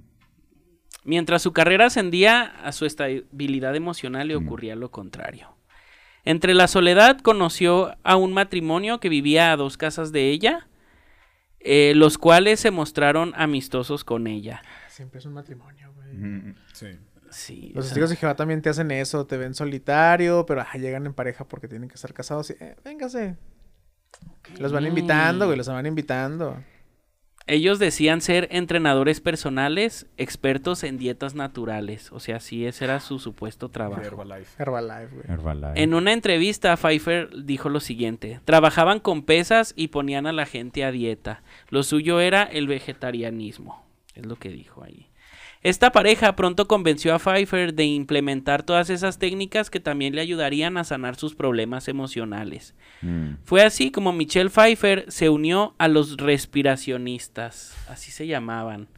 Mientras 1.05 1.41
su 1.43 1.53
carrera 1.53 1.87
ascendía, 1.87 2.43
a 2.65 2.73
su 2.73 2.85
estabilidad 2.87 3.75
emocional 3.77 4.29
le 4.29 4.39
Mm. 4.39 4.45
ocurría 4.47 4.77
lo 4.77 4.91
contrario. 4.91 5.49
Entre 6.25 6.53
la 6.53 6.69
soledad 6.69 7.19
conoció 7.21 7.97
a 8.03 8.17
un 8.17 8.33
matrimonio 8.35 9.01
que 9.01 9.09
vivía 9.09 9.53
a 9.53 9.57
dos 9.57 9.79
casas 9.79 10.13
de 10.13 10.29
ella, 10.31 10.69
eh, 11.61 11.93
los 11.95 12.19
cuales 12.19 12.61
se 12.61 12.71
mostraron 12.71 13.33
amistosos 13.37 14.05
con 14.05 14.27
ella. 14.27 14.63
Siempre 14.89 15.21
es 15.21 15.27
un 15.27 15.35
matrimonio, 15.35 15.93
güey. 15.95 16.15
Mm. 16.15 16.55
Sí. 16.73 16.99
Sí, 17.31 17.71
Los 17.75 17.85
o 17.85 17.87
sea, 17.87 17.91
testigos 17.91 18.11
de 18.11 18.17
Jehová 18.17 18.35
también 18.35 18.61
te 18.61 18.71
hacen 18.71 18.91
eso, 18.91 19.25
te 19.25 19.37
ven 19.37 19.55
solitario, 19.55 20.45
pero 20.47 20.63
ah, 20.63 20.77
llegan 20.77 21.07
en 21.07 21.15
pareja 21.15 21.47
porque 21.47 21.69
tienen 21.69 21.89
que 21.89 21.95
estar 21.95 22.13
casados 22.13 22.51
y, 22.51 22.55
eh, 22.55 22.75
véngase. 22.85 23.37
Los 24.59 24.73
van 24.73 24.85
invitando, 24.87 25.47
güey, 25.47 25.57
los 25.57 25.69
van 25.69 25.87
invitando. 25.87 26.57
Ellos 27.47 27.79
decían 27.79 28.21
ser 28.21 28.49
entrenadores 28.53 29.21
personales, 29.21 30.07
expertos 30.17 30.85
en 30.85 30.99
dietas 30.99 31.35
naturales. 31.35 32.13
O 32.13 32.21
sea, 32.21 32.39
sí, 32.39 32.65
ese 32.65 32.85
era 32.85 33.01
su 33.01 33.19
supuesto 33.19 33.71
trabajo. 33.71 34.03
Herbalife. 34.03 34.63
Herbalife, 34.63 35.15
güey. 35.15 35.25
Herbalife. 35.29 35.83
En 35.83 35.95
una 35.95 36.13
entrevista, 36.13 36.77
Pfeiffer 36.77 37.31
dijo 37.45 37.69
lo 37.69 37.81
siguiente: 37.81 38.41
Trabajaban 38.45 39.01
con 39.01 39.23
pesas 39.23 39.73
y 39.77 39.89
ponían 39.89 40.27
a 40.27 40.33
la 40.33 40.47
gente 40.47 40.85
a 40.85 40.93
dieta. 40.93 41.43
Lo 41.69 41.83
suyo 41.83 42.21
era 42.21 42.45
el 42.45 42.69
vegetarianismo. 42.69 43.85
Es 44.15 44.27
lo 44.27 44.37
que 44.37 44.51
dijo 44.51 44.85
ahí. 44.85 45.10
Esta 45.63 45.93
pareja 45.93 46.37
pronto 46.37 46.67
convenció 46.67 47.15
a 47.15 47.19
Pfeiffer 47.19 47.75
de 47.75 47.85
implementar 47.85 48.63
todas 48.63 48.89
esas 48.89 49.19
técnicas 49.19 49.69
que 49.69 49.79
también 49.79 50.15
le 50.15 50.23
ayudarían 50.23 50.79
a 50.79 50.85
sanar 50.85 51.17
sus 51.17 51.35
problemas 51.35 51.87
emocionales. 51.89 52.75
Mm. 53.03 53.33
Fue 53.45 53.63
así 53.63 53.91
como 53.91 54.13
Michelle 54.15 54.49
Pfeiffer 54.49 55.05
se 55.09 55.29
unió 55.29 55.75
a 55.77 55.89
los 55.89 56.17
respiracionistas, 56.17 57.77
así 57.89 58.11
se 58.11 58.27
llamaban. 58.27 58.89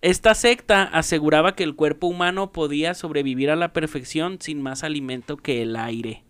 Esta 0.00 0.34
secta 0.34 0.84
aseguraba 0.84 1.54
que 1.54 1.64
el 1.64 1.74
cuerpo 1.74 2.06
humano 2.06 2.50
podía 2.52 2.94
sobrevivir 2.94 3.50
a 3.50 3.56
la 3.56 3.72
perfección 3.74 4.38
sin 4.40 4.62
más 4.62 4.84
alimento 4.84 5.36
que 5.36 5.60
el 5.62 5.76
aire. 5.76 6.24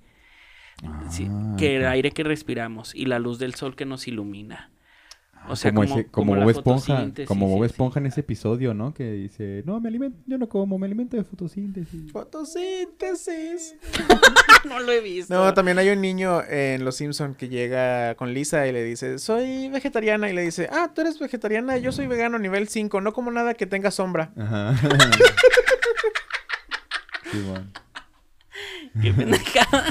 Sí, 1.08 1.28
Ah, 1.30 1.54
que 1.56 1.76
el 1.76 1.82
ok. 1.84 1.88
aire 1.88 2.10
que 2.10 2.24
respiramos 2.24 2.92
y 2.94 3.06
la 3.06 3.20
luz 3.20 3.38
del 3.38 3.54
sol 3.54 3.76
que 3.76 3.84
nos 3.86 4.08
ilumina. 4.08 4.70
O 5.48 5.56
sea, 5.56 5.72
como, 5.72 5.86
como, 5.86 6.00
ese- 6.00 6.10
como 6.10 6.34
Bob 6.36 6.50
Esponja, 6.50 7.06
como 7.26 7.48
Bob. 7.48 7.64
Esponja 7.64 8.00
en 8.00 8.06
ese 8.06 8.20
episodio, 8.20 8.72
¿no? 8.74 8.94
Que 8.94 9.10
dice, 9.12 9.62
no, 9.66 9.80
me 9.80 9.88
alimento, 9.88 10.18
yo 10.26 10.38
no 10.38 10.48
como, 10.48 10.78
me 10.78 10.86
alimento 10.86 11.16
de 11.16 11.24
fotosíntesis. 11.24 12.10
Fotosíntesis. 12.12 13.74
no 14.68 14.80
lo 14.80 14.92
he 14.92 15.00
visto. 15.00 15.34
No, 15.34 15.52
también 15.54 15.78
hay 15.78 15.90
un 15.90 16.00
niño 16.00 16.42
en 16.48 16.84
Los 16.84 16.96
Simpson 16.96 17.34
que 17.34 17.48
llega 17.48 18.14
con 18.14 18.32
Lisa 18.32 18.66
y 18.66 18.72
le 18.72 18.82
dice, 18.82 19.18
soy 19.18 19.68
vegetariana. 19.68 20.30
Y 20.30 20.32
le 20.32 20.42
dice, 20.42 20.68
ah, 20.72 20.90
tú 20.94 21.00
eres 21.02 21.18
vegetariana, 21.18 21.76
yo 21.78 21.92
soy 21.92 22.06
vegano 22.06 22.38
nivel 22.38 22.68
5, 22.68 23.00
no 23.00 23.12
como 23.12 23.30
nada 23.30 23.54
que 23.54 23.66
tenga 23.66 23.90
sombra. 23.90 24.32
Ajá. 24.36 24.74
Sí, 27.32 27.40
bueno. 27.48 27.66
Qué 29.00 29.12
pendejada. 29.14 29.84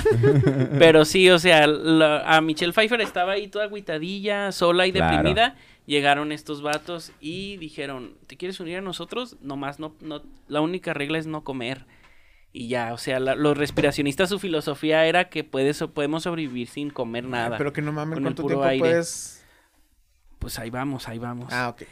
Pero 0.79 1.05
sí, 1.05 1.29
o 1.29 1.39
sea, 1.39 1.67
la- 1.67 2.19
a 2.25 2.41
Michelle 2.41 2.73
Pfeiffer 2.73 3.01
estaba 3.01 3.33
ahí 3.33 3.47
toda 3.47 3.65
agüitadilla, 3.65 4.51
sola 4.51 4.87
y 4.87 4.91
Claro. 4.91 5.15
deprimida. 5.17 5.55
Llegaron 5.85 6.31
estos 6.31 6.61
vatos 6.61 7.11
y 7.19 7.57
dijeron, 7.57 8.13
¿te 8.27 8.37
quieres 8.37 8.59
unir 8.61 8.77
a 8.77 8.81
nosotros? 8.81 9.35
Nomás 9.41 9.79
no, 9.79 9.93
no, 9.99 10.21
la 10.47 10.61
única 10.61 10.93
regla 10.93 11.17
es 11.17 11.27
no 11.27 11.43
comer. 11.43 11.85
Y 12.53 12.67
ya, 12.69 12.93
o 12.93 12.97
sea, 12.97 13.19
la- 13.19 13.35
los 13.35 13.57
respiracionistas, 13.57 14.29
su 14.29 14.39
filosofía 14.39 15.05
era 15.07 15.27
que 15.27 15.43
puedes, 15.43 15.83
podemos 15.93 16.23
sobrevivir 16.23 16.67
sin 16.69 16.89
comer 16.89 17.25
nada. 17.25 17.57
Pero 17.57 17.73
que 17.73 17.81
no 17.81 17.91
mames, 17.91 18.13
Con 18.13 18.19
el 18.19 18.23
¿cuánto 18.27 18.41
puro 18.43 18.55
tiempo 18.55 18.69
aire. 18.69 18.79
puedes...? 18.79 19.39
Pues 20.39 20.59
ahí 20.59 20.69
vamos, 20.69 21.07
ahí 21.07 21.19
vamos. 21.19 21.51
Ah, 21.53 21.69
ok. 21.69 21.83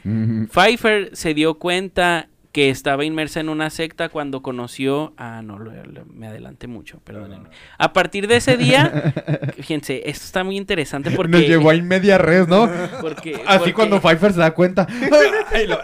Pfeiffer 0.50 1.16
se 1.16 1.32
dio 1.34 1.54
cuenta 1.54 2.28
que 2.52 2.68
estaba 2.68 3.04
inmersa 3.04 3.40
en 3.40 3.48
una 3.48 3.70
secta 3.70 4.10
cuando 4.10 4.42
conoció... 4.42 5.14
Ah, 5.16 5.40
no, 5.42 5.58
lo- 5.58 5.72
lo- 5.86 6.04
me 6.06 6.26
adelanté 6.26 6.66
mucho, 6.66 6.98
perdónenme. 7.02 7.48
A 7.78 7.92
partir 7.94 8.26
de 8.28 8.36
ese 8.36 8.58
día, 8.58 9.14
fíjense, 9.56 10.02
esto 10.04 10.26
está 10.26 10.44
muy 10.44 10.58
interesante 10.58 11.10
porque... 11.12 11.32
Nos 11.32 11.40
llevó 11.40 11.70
ahí 11.70 11.80
media 11.80 12.18
res, 12.18 12.46
¿no? 12.48 12.70
porque- 13.00 13.36
Así 13.46 13.58
porque- 13.58 13.72
cuando 13.74 14.00
Pfeiffer 14.02 14.32
se 14.34 14.40
da 14.40 14.50
cuenta. 14.52 14.86
Ay, 15.50 15.66
lo-. 15.66 15.78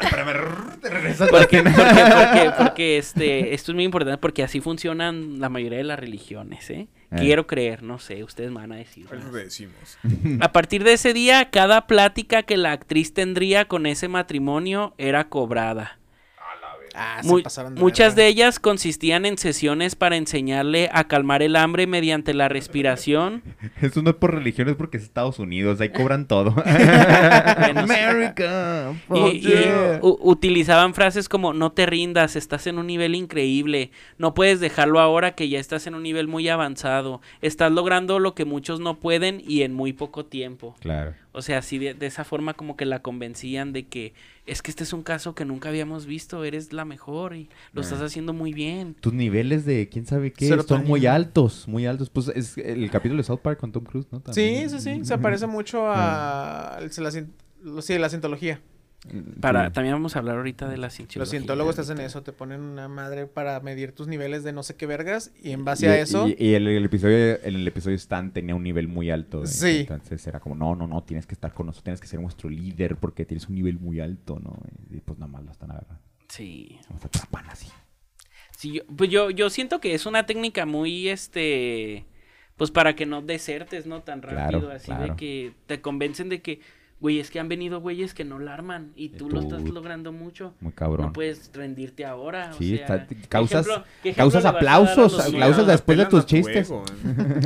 Porque, 1.31 1.62
porque, 1.62 2.50
porque, 2.57 2.98
este, 2.98 3.54
esto 3.54 3.72
es 3.72 3.74
muy 3.74 3.85
importante 3.85 4.18
porque 4.18 4.42
así 4.42 4.61
funcionan 4.61 5.40
la 5.40 5.48
mayoría 5.48 5.78
de 5.78 5.85
las 5.85 5.98
religiones, 5.98 6.68
¿eh? 6.70 6.88
Eh. 7.11 7.16
Quiero 7.16 7.46
creer, 7.46 7.83
no 7.83 7.98
sé, 7.98 8.22
ustedes 8.22 8.50
me 8.50 8.57
van 8.57 8.72
a 8.72 8.76
decir. 8.76 9.07
Es 9.07 9.12
lo 9.12 9.18
más. 9.18 9.31
que 9.33 9.38
decimos. 9.38 9.98
A 10.40 10.52
partir 10.52 10.85
de 10.85 10.92
ese 10.92 11.14
día, 11.14 11.48
cada 11.50 11.87
plática 11.87 12.42
que 12.42 12.57
la 12.59 12.72
actriz 12.72 13.14
tendría 13.14 13.64
con 13.64 13.87
ese 13.87 14.09
matrimonio 14.09 14.94
era 14.98 15.28
cobrada. 15.28 15.98
Ah, 16.94 17.18
se 17.22 17.29
Mu- 17.29 17.42
pasaron 17.42 17.74
de 17.74 17.81
muchas 17.81 18.14
verga. 18.14 18.24
de 18.24 18.29
ellas 18.29 18.59
consistían 18.59 19.27
en 19.27 19.38
sesiones 19.38 19.94
para 19.96 20.16
enseñarle 20.16 20.88
a 20.92 21.05
calmar 21.09 21.42
el 21.42 21.57
hambre 21.57 21.87
mediante 21.87 22.35
la 22.35 22.48
respiración. 22.48 23.42
Eso 23.81 24.03
no 24.03 24.11
es 24.11 24.16
por 24.16 24.35
religión, 24.35 24.68
es 24.68 24.77
porque 24.77 24.96
es 24.96 25.03
Estados 25.05 25.38
Unidos. 25.38 25.81
Ahí 25.81 25.90
cobran 25.90 26.27
todo. 26.27 26.55
America. 27.77 28.92
Y, 28.92 28.98
fuck 29.09 29.35
y 29.35 29.40
yeah. 29.40 29.98
u- 30.03 30.18
utilizaban 30.22 30.94
frases 30.94 31.29
como 31.29 31.53
no 31.53 31.72
te 31.72 31.87
rindas, 31.87 32.37
estás 32.37 32.66
en 32.66 32.79
un 32.79 32.87
nivel 32.87 33.14
increíble, 33.14 33.90
no 34.18 34.35
puedes 34.35 34.61
dejarlo 34.61 35.01
ahora 35.01 35.33
que 35.35 35.48
ya 35.48 35.59
estás 35.61 35.87
en 35.87 35.94
un 35.94 36.03
nivel 36.03 36.29
muy 36.29 36.48
avanzado, 36.48 37.20
estás 37.42 37.72
logrando 37.72 38.18
lo 38.18 38.35
que 38.35 38.44
muchos 38.44 38.81
no 38.81 38.98
pueden 38.98 39.42
y 39.46 39.62
en 39.62 39.74
muy 39.74 39.92
poco 39.92 40.24
tiempo. 40.27 40.74
Claro. 40.81 41.14
O 41.38 41.42
sea, 41.42 41.59
así 41.59 41.79
de, 41.79 41.94
de 41.94 42.07
esa 42.07 42.24
forma 42.24 42.55
como 42.55 42.77
que 42.77 42.85
la 42.85 43.01
convencían 43.01 43.72
de 43.72 43.87
que 43.87 44.12
es 44.44 44.61
que 44.61 44.70
este 44.72 44.83
es 44.83 44.92
un 44.92 45.03
caso 45.05 45.37
que 45.37 45.44
nunca 45.44 45.68
habíamos 45.68 46.05
visto, 46.07 46.42
eres 46.42 46.72
la 46.72 46.85
mejor 46.85 47.37
y 47.37 47.48
lo 47.72 47.81
Ah. 47.81 47.85
estás 47.85 48.01
haciendo 48.03 48.33
muy 48.33 48.53
bien. 48.53 48.94
Tus 49.01 49.12
niveles 49.12 49.64
de 49.64 49.88
quién 49.88 50.05
sabe 50.05 50.33
qué 50.33 50.48
son 50.66 50.85
muy 50.85 51.07
altos, 51.07 51.68
muy 51.68 51.87
altos. 51.87 52.11
Pues 52.11 52.29
es 52.35 52.59
el 52.59 52.90
capítulo 52.90 53.18
de 53.18 53.24
South 53.24 53.38
Park 53.40 53.61
con 53.61 53.70
Tom 53.70 53.85
Cruise, 53.85 54.07
¿no? 54.11 54.18
Sí, 54.18 54.24
También. 54.24 54.70
sí, 54.70 54.81
sí. 54.81 55.01
Se 55.05 55.16
parece 55.18 55.46
mucho 55.46 55.85
a. 55.88 56.79
el- 56.81 56.90
la, 57.05 57.11
sí, 57.83 57.98
la 57.98 58.09
cientología. 58.09 58.61
Para, 59.40 59.66
Sí. 59.68 59.72
también 59.74 59.94
vamos 59.94 60.16
a 60.16 60.18
hablar 60.18 60.37
ahorita 60.38 60.68
de 60.68 60.76
la 60.76 60.88
Los 60.88 60.94
cientología. 60.94 61.30
cientólogos 61.30 61.76
te 61.76 61.82
hacen 61.82 62.00
eso, 62.00 62.22
te 62.24 62.32
ponen 62.32 62.61
una 62.61 62.88
madre 62.88 63.26
para 63.26 63.58
medir 63.61 63.92
tus 63.92 64.08
niveles 64.08 64.42
de 64.42 64.52
no 64.52 64.64
sé 64.64 64.74
qué 64.74 64.87
vergas 64.87 65.32
y 65.40 65.52
en 65.52 65.64
base 65.64 65.87
Y- 65.87 65.88
a 65.88 65.98
eso. 66.00 66.26
Y, 66.28 66.37
y 66.38 66.54
el, 66.54 66.66
el 66.66 66.84
episodio, 66.84 67.38
en 67.42 67.54
el 67.54 67.66
episodio 67.68 67.94
Stan 67.96 68.32
tenía 68.32 68.56
un 68.56 68.62
nivel 68.64 68.88
muy 68.88 69.11
alto. 69.11 69.42
de- 69.42 69.46
Sí. 69.46 69.76
Entonces 69.80 70.26
era 70.26 70.40
como, 70.40 70.56
no, 70.56 70.74
no, 70.74 70.88
no, 70.88 71.04
tienes 71.04 71.26
que 71.26 71.34
estar 71.34 71.54
con 71.54 71.66
nosotros, 71.66 71.84
tienes 71.84 72.00
que 72.00 72.08
ser 72.08 72.20
nuestro 72.20 72.50
líder 72.50 72.96
porque 72.96 73.24
tienes 73.24 73.48
un 73.48 73.54
nivel 73.54 73.78
muy 73.78 74.00
alto, 74.00 74.40
¿no? 74.40 74.58
Y 74.90 75.00
pues 75.00 75.16
nada 75.18 75.30
más 75.30 75.44
lo 75.44 75.52
están 75.52 75.70
agarrando. 75.70 76.02
Sí. 76.28 76.78
Nos 76.90 77.04
atrapan 77.04 77.48
así. 77.50 77.68
Sí, 78.56 78.72
yo, 78.72 78.82
pues 78.96 79.08
yo, 79.11 79.30
yo 79.30 79.48
siento 79.48 79.80
que 79.80 79.94
es 79.94 80.06
una 80.06 80.26
técnica 80.26 80.66
muy, 80.66 81.08
este, 81.08 82.04
pues 82.56 82.72
para 82.72 82.96
que 82.96 83.06
no 83.06 83.22
desertes, 83.22 83.87
¿no? 83.87 84.02
Tan 84.02 84.20
Claro, 84.20 84.37
rápido, 84.61 84.72
así 84.72 84.92
de 84.92 85.14
que 85.14 85.52
te 85.66 85.80
convencen 85.80 86.28
de 86.28 86.42
que, 86.42 86.61
güey, 87.00 87.20
es 87.20 87.30
que 87.30 87.38
han 87.38 87.48
venido 87.48 87.80
güeyes 87.80 88.12
que 88.12 88.24
no 88.24 88.38
la 88.38 88.54
arman 88.54 88.92
y 88.96 89.11
tú, 89.11 89.28
lo 89.30 89.40
tú- 89.40 89.46
estás 89.56 89.62
logrando 89.68 90.11
mucho. 90.12 90.54
Muy 90.61 90.72
cabrón. 90.72 91.06
No 91.06 91.12
puedes 91.12 91.50
rendirte 91.54 92.04
ahora. 92.04 92.52
Sí, 92.54 92.74
o 92.74 92.76
sea, 92.78 92.96
está- 92.96 93.06
¿qué 93.06 93.16
causas- 93.28 93.66
ejemplo- 93.66 93.84
qué 94.02 94.08
ejemplo 94.11 94.22
causas 94.32 94.44
aplausos, 94.44 95.12
los 95.12 95.26
aplausos 95.26 95.66
después 95.66 95.98
de 95.98 96.06
tus 96.06 96.20
a 96.20 96.22
tu 96.22 96.28
chistes. 96.28 96.70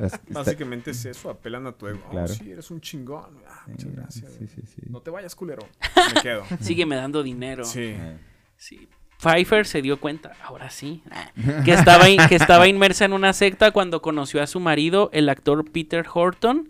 está- 0.00 0.20
Básicamente 0.30 0.90
es 0.92 1.04
eso, 1.04 1.30
apelan 1.30 1.66
a 1.66 1.72
tu 1.72 1.86
ego. 1.88 2.00
Oh, 2.06 2.10
Claro. 2.10 2.28
sí, 2.28 2.50
eres 2.50 2.70
un 2.70 2.80
chingón. 2.80 3.38
Ah, 3.48 3.62
muchas 3.66 3.92
gracias. 3.92 4.32
Sí, 4.38 4.46
sí, 4.46 4.62
sí. 4.66 4.82
No 4.88 5.00
te 5.00 5.10
vayas, 5.10 5.34
culero. 5.34 5.66
Me 6.14 6.20
quedo. 6.22 6.44
Sígueme 6.60 6.96
dando 6.96 7.22
dinero. 7.22 7.64
Sí. 7.64 7.94
Sí. 8.56 8.88
Pfeiffer 9.18 9.66
se 9.66 9.80
dio 9.80 9.98
cuenta, 9.98 10.32
ahora 10.44 10.68
sí, 10.68 11.02
que 11.64 11.72
estaba, 11.72 12.08
in- 12.10 12.20
que 12.28 12.34
estaba 12.34 12.68
inmersa 12.68 13.06
en 13.06 13.14
una 13.14 13.32
secta 13.32 13.70
cuando 13.70 14.02
conoció 14.02 14.42
a 14.42 14.46
su 14.46 14.60
marido, 14.60 15.08
el 15.12 15.28
actor 15.30 15.70
Peter 15.70 16.04
Horton. 16.12 16.68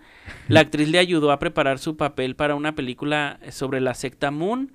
La 0.48 0.60
actriz 0.60 0.88
le 0.88 0.98
ayudó 0.98 1.30
a 1.32 1.38
preparar 1.38 1.78
su 1.78 1.96
papel 1.96 2.36
para 2.36 2.54
una 2.54 2.74
película 2.74 3.38
sobre 3.50 3.80
la 3.80 3.94
secta 3.94 4.30
Moon. 4.30 4.72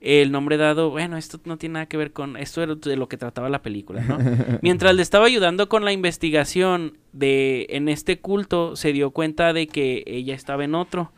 El 0.00 0.32
nombre 0.32 0.56
dado, 0.56 0.90
bueno, 0.90 1.16
esto 1.16 1.40
no 1.44 1.58
tiene 1.58 1.74
nada 1.74 1.86
que 1.86 1.96
ver 1.96 2.12
con, 2.12 2.36
esto 2.36 2.60
era 2.60 2.74
de 2.74 2.96
lo 2.96 3.08
que 3.08 3.16
trataba 3.16 3.48
la 3.48 3.62
película, 3.62 4.02
¿no? 4.02 4.18
Mientras 4.62 4.96
le 4.96 5.02
estaba 5.02 5.26
ayudando 5.26 5.68
con 5.68 5.84
la 5.84 5.92
investigación 5.92 6.98
de 7.12 7.66
en 7.70 7.88
este 7.88 8.18
culto, 8.18 8.74
se 8.74 8.92
dio 8.92 9.12
cuenta 9.12 9.52
de 9.52 9.68
que 9.68 10.02
ella 10.06 10.34
estaba 10.34 10.64
en 10.64 10.74
otro. 10.74 11.12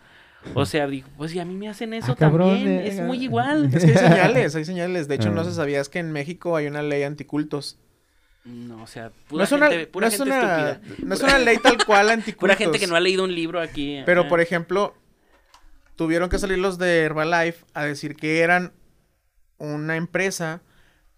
O 0.53 0.67
sea, 0.67 0.87
dijo, 0.87 1.09
pues 1.17 1.31
si 1.31 1.39
a 1.41 1.47
mí 1.47 1.55
me 1.55 1.69
hacen 1.71 1.95
eso 1.95 2.13
Ah, 2.13 2.17
cabrón, 2.17 2.51
también, 2.57 2.69
eh, 2.81 2.89
es 2.89 2.99
eh, 2.99 3.03
muy 3.05 3.23
igual. 3.23 3.71
Es 3.73 3.87
que 3.87 3.93
hay 3.93 3.97
señales, 3.97 4.55
hay 4.57 4.65
señales. 4.67 5.09
De 5.09 5.15
hecho, 5.15 5.31
no 5.31 5.41
Ah. 5.41 5.45
se 5.45 5.55
sabías 5.55 5.89
que 5.89 6.01
en 6.01 6.13
México 6.13 6.55
hay 6.55 6.67
una 6.67 6.83
ley 6.83 7.05
anticultos. 7.05 7.79
No, 8.45 8.83
o 8.83 8.87
sea, 8.87 9.05
No 9.09 9.13
pura 9.29 9.45
es 9.45 9.53
una, 9.53 9.69
gente, 9.69 9.87
pura 9.87 10.07
no 10.07 10.13
es 10.13 10.17
gente 10.19 10.31
una, 10.35 10.71
estúpida. 10.73 10.97
no 11.07 11.15
es 11.15 11.23
una 11.23 11.39
ley 11.39 11.57
tal 11.59 11.83
cual 11.85 12.11
anticultos. 12.11 12.41
Pura 12.41 12.57
gente 12.57 12.79
que 12.79 12.87
no 12.87 12.95
ha 12.97 13.01
leído 13.01 13.25
un 13.25 13.35
libro 13.35 13.61
aquí. 13.61 14.03
Pero, 14.05 14.29
por 14.29 14.41
ejemplo, 14.41 14.95
tuvieron 15.97 16.29
que 16.29 16.39
salir 16.39 16.59
los 16.59 16.77
de 16.79 17.01
Herbalife 17.05 17.65
a 17.73 17.85
decir 17.85 18.17
que 18.17 18.41
eran 18.41 18.73
una 19.59 19.97
empresa 19.97 20.61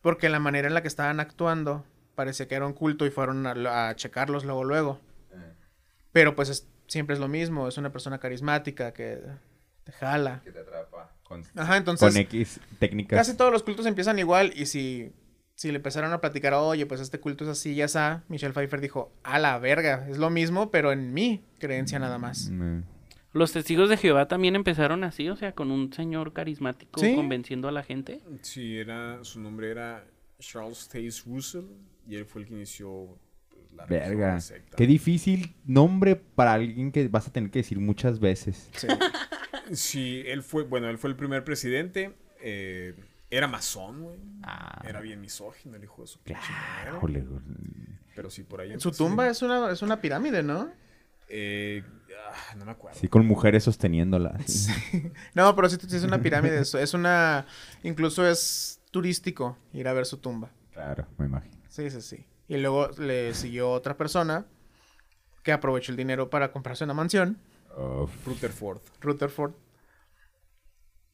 porque 0.03 0.29
la 0.29 0.39
manera 0.39 0.69
en 0.69 0.75
la 0.75 0.83
que 0.83 0.89
estaban 0.89 1.19
actuando 1.19 1.85
parecía 2.15 2.47
que 2.47 2.55
era 2.55 2.67
un 2.67 2.75
culto 2.75 3.07
y 3.07 3.11
fueron 3.11 3.45
a, 3.47 3.89
a 3.89 3.97
checarlos 3.97 4.45
luego, 4.45 4.62
luego. 4.65 5.01
Pero 6.12 6.35
pues 6.37 6.49
es- 6.49 6.69
siempre 6.87 7.15
es 7.15 7.21
lo 7.21 7.27
mismo, 7.29 7.67
es 7.67 7.77
una 7.77 7.91
persona 7.91 8.19
carismática 8.19 8.93
que 8.93 9.19
te 9.85 9.93
jala. 9.93 10.41
Que 10.45 10.53
te 10.53 10.61
atrapa. 10.61 11.12
Con, 11.25 11.43
Ajá, 11.57 11.77
entonces 11.77 12.09
con 12.09 12.17
X 12.17 12.61
técnicas. 12.79 13.19
casi 13.19 13.37
todos 13.37 13.51
los 13.53 13.65
cultos 13.65 13.85
empiezan 13.87 14.17
igual 14.21 14.53
y 14.55 14.67
si, 14.67 15.12
si 15.57 15.71
le 15.73 15.77
empezaron 15.77 16.12
a 16.12 16.21
platicar, 16.21 16.55
oye, 16.55 16.87
pues 16.87 17.01
este 17.01 17.19
culto 17.19 17.42
es 17.45 17.51
así, 17.51 17.75
ya 17.75 17.87
está, 17.87 18.23
Michelle 18.29 18.53
Pfeiffer 18.55 18.81
dijo, 18.81 19.12
a 19.25 19.38
la 19.38 19.59
verga, 19.59 20.07
es 20.09 20.19
lo 20.19 20.31
mismo, 20.31 20.71
pero 20.71 20.92
en 20.92 21.12
mi 21.12 21.42
creencia 21.59 21.99
nada 21.99 22.19
más. 22.19 22.51
Mm, 22.51 22.83
Los 23.33 23.53
testigos 23.53 23.88
de 23.90 23.97
Jehová 23.97 24.29
también 24.29 24.55
empezaron 24.55 25.03
así, 25.05 25.29
o 25.29 25.37
sea, 25.37 25.53
con 25.53 25.71
un 25.71 25.92
señor 25.92 26.33
carismático 26.33 27.01
Sí. 27.01 27.14
convenciendo 27.14 27.69
a 27.69 27.73
la 27.73 27.83
gente. 27.83 28.21
Sí, 28.42 28.79
era, 28.79 29.19
su 29.25 29.40
nombre 29.40 29.71
era 29.71 30.07
Charles 30.38 30.88
Taze 30.88 31.23
Russell 31.27 31.64
y 32.07 32.16
él 32.16 32.25
fue 32.27 32.42
el 32.42 32.49
que 32.49 32.55
inició 32.55 33.19
pues, 33.51 33.73
la 33.73 33.85
Verga. 33.87 34.40
secta. 34.40 34.77
Qué 34.77 34.87
difícil 34.87 35.55
nombre 35.66 36.16
para 36.16 36.53
alguien 36.55 36.92
que 36.92 37.09
vas 37.09 37.27
a 37.29 37.33
tener 37.33 37.51
que 37.51 37.59
decir 37.61 37.79
muchas 37.81 38.21
veces. 38.21 38.69
Sí. 38.77 38.87
Sí, 39.73 40.23
él 40.27 40.45
fue, 40.45 40.62
bueno, 40.62 40.88
él 40.88 40.97
fue 40.97 41.11
el 41.11 41.16
primer 41.16 41.42
presidente. 41.42 42.12
eh, 42.40 42.95
era 43.31 43.49
masón, 43.49 44.03
güey. 44.03 44.19
Ah, 44.43 44.83
Era 44.87 45.01
bien 45.01 45.21
misógino 45.21 45.77
el 45.77 45.85
hijo 45.85 46.03
de 46.03 46.09
su 46.09 46.21
claro. 46.21 47.01
jole, 47.01 47.25
Pero 48.15 48.31
sí, 48.31 48.43
por 48.45 48.61
ahí. 48.61 48.69
Su 48.79 48.89
empecé. 48.89 48.99
tumba 49.05 49.29
es 49.29 49.43
una, 49.43 49.71
es 49.71 49.83
una 49.83 50.01
pirámide, 50.01 50.43
¿no? 50.43 50.71
Eh, 51.29 51.83
ah, 52.31 52.55
no 52.57 52.65
me 52.65 52.71
acuerdo. 52.71 52.99
Sí, 52.99 53.09
con 53.09 53.27
mujeres 53.27 53.65
sosteniéndola. 53.65 54.39
No, 55.35 55.55
pero 55.57 55.69
sí, 55.69 55.77
sí 55.89 55.97
es 55.97 56.05
una 56.05 56.19
pirámide. 56.23 56.61
Es, 56.61 56.75
es 56.75 56.95
una. 56.95 57.47
Incluso 57.83 58.27
es 58.27 58.81
turístico 58.93 59.59
ir 59.73 59.89
a 59.89 59.93
ver 59.93 60.07
su 60.07 60.19
tumba. 60.19 60.51
Claro, 60.73 61.07
me 61.19 61.27
imagino. 61.27 61.57
Sí, 61.69 61.91
sí, 61.91 62.01
sí. 62.01 62.25
Y 62.49 62.59
luego 62.59 62.89
le 62.99 63.35
siguió 63.35 63.71
otra 63.73 63.97
persona 63.97 64.47
que 65.43 65.53
aprovechó 65.53 65.91
el 65.91 65.97
dinero 65.97 66.31
para 66.31 66.53
comprarse 66.53 66.85
una 66.85 66.95
mansión. 66.95 67.39
Rutherford. 68.25 68.81
Rutherford. 69.01 69.53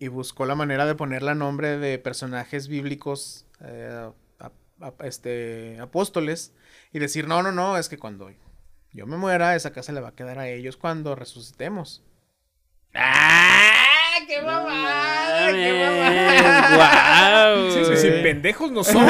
Y 0.03 0.09
buscó 0.09 0.47
la 0.47 0.57
manera 0.57 0.85
de 0.85 0.97
ponerle 0.97 1.33
nombre 1.37 1.79
de 1.79 1.97
personajes 1.97 2.67
bíblicos, 2.67 3.47
eh, 3.65 4.11
a- 4.41 4.51
a- 4.85 4.93
este, 5.05 5.79
apóstoles, 5.81 6.53
y 6.93 6.99
decir, 6.99 7.29
no, 7.29 7.41
no, 7.45 7.53
no, 7.53 7.79
es 7.79 7.89
que 7.89 7.99
cuando 7.99 8.29
yo 8.93 9.07
me 9.07 9.17
muera, 9.17 9.55
esa 9.55 9.71
casa 9.73 9.93
le 9.93 10.01
va 10.01 10.09
a 10.09 10.15
quedar 10.17 10.41
a 10.41 10.49
ellos 10.49 10.77
cuando 10.77 11.15
resucitemos. 11.15 12.03
¡Ah! 12.95 14.17
¡Qué 14.27 14.43
mamada! 14.43 15.53
¡Qué 15.53 15.73
mamada! 15.73 17.71
Sí, 17.71 17.85
sí, 17.85 17.97
Sí. 17.97 18.03
sí, 18.03 18.11
pendejos 18.25 18.73
no 18.73 18.83
son. 18.83 19.07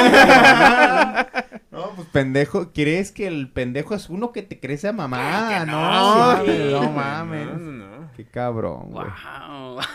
Pendejo, 2.13 2.71
¿crees 2.73 3.11
que 3.11 3.27
el 3.27 3.49
pendejo 3.51 3.93
es 3.95 4.07
uno 4.09 4.31
que 4.31 4.43
te 4.43 4.59
crece 4.59 4.87
a 4.87 4.93
mamá? 4.93 5.65
no, 5.65 6.37
no, 6.37 6.45
sí. 6.45 6.51
no 6.71 6.81
no, 6.83 6.89
mames. 6.91 7.47
no, 7.47 7.57
no. 7.57 8.11
Qué 8.15 8.23
cabrón, 8.25 8.91
güey. 8.91 9.07
¡Wow! 9.07 9.79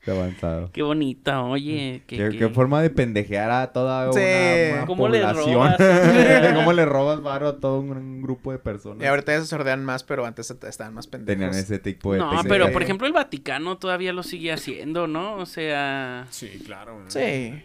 Qué 0.00 0.10
avanzado. 0.10 0.70
¡Qué 0.70 0.82
bonita! 0.82 1.42
Oye, 1.44 2.02
Qué, 2.06 2.18
qué, 2.18 2.28
qué 2.30 2.38
qué- 2.38 2.48
forma 2.50 2.82
de 2.82 2.90
pendejear 2.90 3.50
a 3.50 3.72
toda 3.72 4.12
Sí. 4.12 4.18
una, 4.20 4.76
una 4.78 4.86
¿Cómo 4.86 5.08
le 5.08 5.20
población. 5.20 5.54
robas? 5.54 5.76
¿Cómo 6.54 6.72
le 6.74 6.84
robas 6.84 7.22
varo 7.22 7.48
a 7.48 7.56
todo 7.58 7.80
un, 7.80 7.90
un 7.92 8.20
grupo 8.22 8.52
de 8.52 8.58
personas? 8.58 9.02
Y 9.02 9.06
ahorita 9.06 9.32
ya 9.32 9.40
se 9.40 9.46
sordean 9.46 9.82
más, 9.82 10.04
pero 10.04 10.26
antes 10.26 10.50
estaban 10.50 10.92
más 10.92 11.06
pendejos. 11.06 11.38
Tenían 11.40 11.54
ese 11.58 11.78
tipo 11.78 12.12
de 12.12 12.18
No, 12.18 12.32
pero 12.46 12.70
por 12.70 12.82
ejemplo 12.82 13.06
el 13.06 13.14
Vaticano 13.14 13.78
todavía 13.78 14.12
lo 14.12 14.22
sigue 14.22 14.52
haciendo, 14.52 15.06
¿no? 15.06 15.36
O 15.36 15.46
sea... 15.46 16.26
Sí, 16.28 16.62
claro. 16.66 17.00
¿no? 17.04 17.10
Sí. 17.10 17.62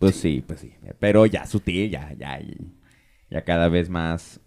Pues 0.00 0.16
sí, 0.16 0.42
pues 0.44 0.58
sí. 0.60 0.74
Pero 0.98 1.24
ya 1.26 1.46
sutil, 1.46 1.88
ya, 1.90 2.12
ya. 2.18 2.40
Ya 3.30 3.44
cada 3.44 3.68
vez 3.68 3.88
más. 3.88 4.40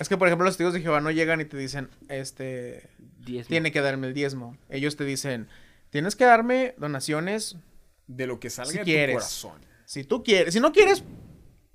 Es 0.00 0.08
que, 0.08 0.16
por 0.16 0.26
ejemplo, 0.26 0.44
los 0.44 0.54
testigos 0.54 0.72
de 0.74 0.80
Jehová 0.80 1.00
no 1.00 1.10
llegan 1.12 1.40
y 1.40 1.44
te 1.44 1.56
dicen, 1.56 1.88
este, 2.08 2.88
diezmo. 3.18 3.48
tiene 3.50 3.70
que 3.70 3.80
darme 3.80 4.08
el 4.08 4.14
diezmo. 4.14 4.56
Ellos 4.70 4.96
te 4.96 5.04
dicen, 5.04 5.46
tienes 5.90 6.16
que 6.16 6.24
darme 6.24 6.74
donaciones 6.78 7.56
De 8.08 8.26
lo 8.26 8.40
que 8.40 8.50
salga 8.50 8.72
Si 8.72 8.78
de 8.78 8.84
quieres. 8.84 9.14
tu 9.14 9.18
corazón. 9.20 9.60
si 9.84 10.02
tú 10.04 10.24
quieres. 10.24 10.54
Si 10.54 10.58
no 10.60 10.72
quieres, 10.72 11.04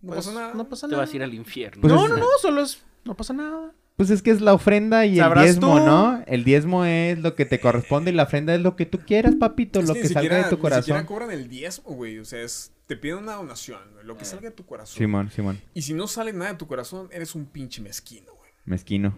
No 0.02 0.14
pues, 0.14 0.26
pasa 0.26 0.34
nada. 0.38 0.54
No 0.56 0.68
pasa 0.68 0.88
Te 0.88 0.92
nada. 0.92 1.04
vas 1.04 1.14
a 1.14 1.16
ir 1.16 1.24
al 1.24 1.34
infierno. 1.34 1.82
Pues 1.82 1.94
no, 1.94 2.04
es- 2.06 2.12
no, 2.12 2.18
no, 2.18 2.26
solo 2.42 2.62
es, 2.62 2.84
no 3.06 3.16
pasa 3.16 3.34
nada. 3.34 3.72
Pues 3.96 4.10
es 4.10 4.22
que 4.22 4.30
es 4.32 4.42
la 4.42 4.54
ofrenda 4.54 5.06
y 5.06 5.20
el 5.20 5.34
diezmo, 5.34 5.78
tú. 5.80 5.86
¿no? 5.86 6.24
El 6.28 6.44
diezmo 6.44 6.84
es 6.86 7.18
lo 7.20 7.34
que 7.36 7.46
te 7.46 7.60
corresponde 7.60 8.12
y 8.12 8.14
la 8.14 8.24
ofrenda 8.24 8.54
es 8.54 8.62
lo 8.62 8.76
que 8.76 8.86
tú 8.86 9.00
quieras, 9.00 9.36
papito, 9.36 9.80
Es 9.80 9.88
lo 9.88 9.94
que 9.96 10.02
que, 10.02 10.08
ni 10.10 10.14
salga 10.14 10.38
de 10.38 10.44
tu 10.50 10.56
Ni 10.58 10.62
corazón. 10.62 10.84
siquiera 10.84 11.06
cobran 11.06 11.32
el 11.32 11.48
diezmo, 11.48 11.94
güey. 11.96 12.20
O 12.20 12.26
sea, 12.26 12.42
es, 12.44 12.72
te 12.88 12.96
piden 12.98 13.18
una 13.20 13.34
donación, 13.36 13.82
güey, 13.94 14.06
Lo 14.06 14.18
que 14.18 14.26
salga 14.26 14.50
de 14.50 14.56
tu 14.56 14.66
corazón. 14.66 14.98
Simón, 14.98 15.30
Simón. 15.32 15.62
Y 15.74 15.82
si 15.84 15.94
no 15.94 16.08
sale 16.08 16.34
nada 16.34 16.54
de 16.54 16.58
tu 16.58 16.68
corazón, 16.68 17.10
eres 17.12 17.36
un 17.36 17.46
pinche 17.46 17.82
mezquino, 17.82 18.34
güey. 18.34 18.52
Mezquino. 18.66 19.14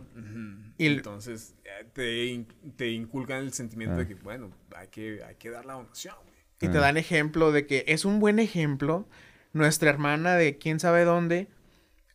Y 0.78 0.86
el- 0.86 0.98
Entonces, 0.98 1.56
te, 1.94 2.26
in- 2.28 2.48
te 2.76 2.90
inculcan 2.92 3.40
el 3.44 3.54
sentimiento 3.54 3.96
Ah. 3.96 4.00
de 4.00 4.08
que, 4.08 4.16
bueno, 4.16 4.52
hay 4.76 4.88
que, 4.90 5.24
hay 5.24 5.36
que 5.36 5.50
dar 5.50 5.66
la 5.66 5.74
donación, 5.74 6.16
güey. 6.24 6.36
Y 6.62 6.68
te 6.72 6.78
Ah. 6.78 6.82
dan 6.82 6.98
ejemplo 6.98 7.52
de 7.52 7.66
que 7.66 7.86
es 7.88 8.06
un 8.06 8.20
buen 8.20 8.40
ejemplo 8.40 9.08
nuestra 9.54 9.90
hermana 9.90 10.36
de 10.36 10.58
quién 10.58 10.80
sabe 10.80 11.04
dónde, 11.06 11.48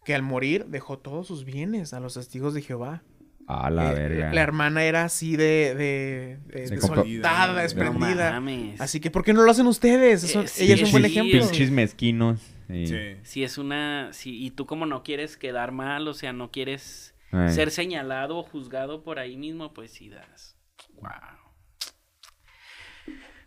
que 0.04 0.14
al 0.14 0.22
morir 0.22 0.66
dejó 0.66 0.98
todos 0.98 1.26
sus 1.26 1.44
bienes 1.44 1.94
a 1.94 2.00
los 2.00 2.14
testigos 2.14 2.52
de 2.54 2.62
Jehová. 2.62 3.02
A 3.46 3.68
la 3.70 3.92
Eh, 3.92 3.94
verga. 3.94 4.32
La 4.32 4.40
hermana 4.42 4.84
era 4.84 5.04
así 5.04 5.36
de, 5.36 5.74
de, 5.74 6.38
de- 6.46 6.80
soltada, 6.80 7.48
No 7.52 7.54
desprendida. 7.60 8.40
Así 8.78 9.00
que, 9.00 9.10
¿por 9.10 9.22
qué 9.22 9.32
no 9.34 9.42
lo 9.42 9.50
hacen 9.50 9.66
ustedes? 9.66 10.24
Eso- 10.24 10.42
Eh, 10.42 10.48
sí, 10.48 10.64
ella 10.64 10.74
es 10.76 10.82
un 10.84 10.90
buen 10.92 11.04
sí, 11.04 11.10
ejemplo. 11.10 11.38
es- 11.40 11.48
Pinches 11.48 11.70
mezquinos. 11.70 12.40
Sí. 12.68 12.86
Sí. 12.86 13.16
Si 13.22 13.44
es 13.44 13.58
una. 13.58 14.08
Si, 14.14 14.42
y 14.44 14.50
tú, 14.50 14.64
como 14.64 14.86
no 14.86 15.02
quieres 15.02 15.36
quedar 15.36 15.72
mal, 15.72 16.08
o 16.08 16.14
sea, 16.14 16.32
no 16.32 16.50
quieres 16.50 17.14
Ay. 17.32 17.50
ser 17.52 17.70
señalado 17.70 18.38
o 18.38 18.42
juzgado 18.42 19.02
por 19.02 19.18
ahí 19.18 19.36
mismo, 19.36 19.74
pues 19.74 19.90
sí 19.92 20.08
das. 20.08 20.56
Wow. 20.94 21.10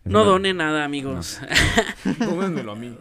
No 0.03 0.21
una- 0.21 0.29
done 0.31 0.53
nada, 0.53 0.85
amigos. 0.85 1.41
Tómenmelo 2.19 2.71
a 2.73 2.75
mí. 2.75 2.95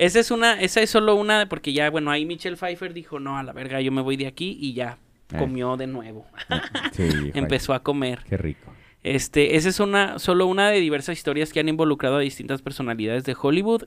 Esa 0.00 0.18
es 0.20 0.30
una, 0.30 0.60
esa 0.60 0.80
es 0.80 0.90
solo 0.90 1.14
una, 1.14 1.48
porque 1.48 1.72
ya, 1.72 1.90
bueno, 1.90 2.10
ahí 2.10 2.24
Michelle 2.26 2.56
Pfeiffer 2.56 2.92
dijo, 2.94 3.20
no, 3.20 3.38
a 3.38 3.42
la 3.42 3.52
verga, 3.52 3.80
yo 3.80 3.92
me 3.92 4.00
voy 4.02 4.16
de 4.16 4.26
aquí 4.26 4.56
y 4.60 4.72
ya 4.74 4.98
Eh. 5.32 5.36
comió 5.38 5.76
de 5.76 5.86
nuevo. 5.86 6.26
Sí. 6.92 7.08
Empezó 7.34 7.72
a 7.74 7.82
comer. 7.82 8.20
Qué 8.28 8.36
rico. 8.36 8.72
Este, 9.02 9.56
esa 9.56 9.68
es 9.68 9.78
una, 9.80 10.18
solo 10.18 10.46
una 10.46 10.70
de 10.70 10.80
diversas 10.80 11.16
historias 11.16 11.52
que 11.52 11.60
han 11.60 11.68
involucrado 11.68 12.16
a 12.16 12.20
distintas 12.20 12.60
personalidades 12.62 13.24
de 13.24 13.36
Hollywood. 13.40 13.84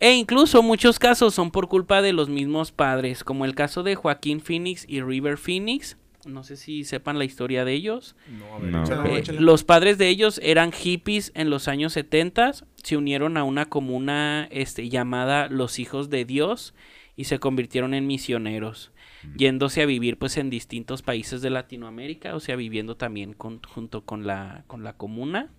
E 0.00 0.12
incluso 0.14 0.62
muchos 0.62 0.98
casos 0.98 1.34
son 1.34 1.50
por 1.52 1.68
culpa 1.68 2.02
de 2.02 2.12
los 2.12 2.28
mismos 2.28 2.72
padres, 2.72 3.22
como 3.22 3.44
el 3.44 3.54
caso 3.54 3.82
de 3.84 3.94
Joaquín 3.94 4.40
Phoenix 4.40 4.84
y 4.88 5.00
River 5.02 5.36
Phoenix. 5.38 5.96
No 6.26 6.44
sé 6.44 6.56
si 6.56 6.84
sepan 6.84 7.18
la 7.18 7.24
historia 7.24 7.64
de 7.64 7.72
ellos. 7.72 8.16
No, 8.28 8.54
a 8.54 8.58
ver, 8.58 8.70
No. 8.72 8.82
échale. 8.84 9.02
No, 9.08 9.16
Eh, 9.16 9.18
échale. 9.20 9.40
los 9.40 9.64
padres 9.64 9.98
de 9.98 10.08
ellos 10.08 10.40
eran 10.42 10.72
hippies 10.72 11.32
en 11.34 11.50
los 11.50 11.68
años 11.68 11.92
70, 11.92 12.52
se 12.82 12.96
unieron 12.96 13.36
a 13.36 13.44
una 13.44 13.66
comuna 13.66 14.48
este, 14.50 14.88
llamada 14.88 15.48
Los 15.48 15.78
Hijos 15.78 16.10
de 16.10 16.24
Dios 16.24 16.74
y 17.16 17.24
se 17.24 17.38
convirtieron 17.38 17.94
en 17.94 18.06
misioneros, 18.06 18.90
yéndose 19.36 19.82
a 19.82 19.86
vivir 19.86 20.18
pues 20.18 20.36
en 20.36 20.50
distintos 20.50 21.02
países 21.02 21.40
de 21.42 21.50
Latinoamérica, 21.50 22.34
o 22.34 22.40
sea, 22.40 22.56
viviendo 22.56 22.96
también 22.96 23.32
con- 23.34 23.60
junto 23.62 24.04
con 24.04 24.26
la, 24.26 24.64
con 24.66 24.82
la 24.84 24.96
comuna. 24.96 25.50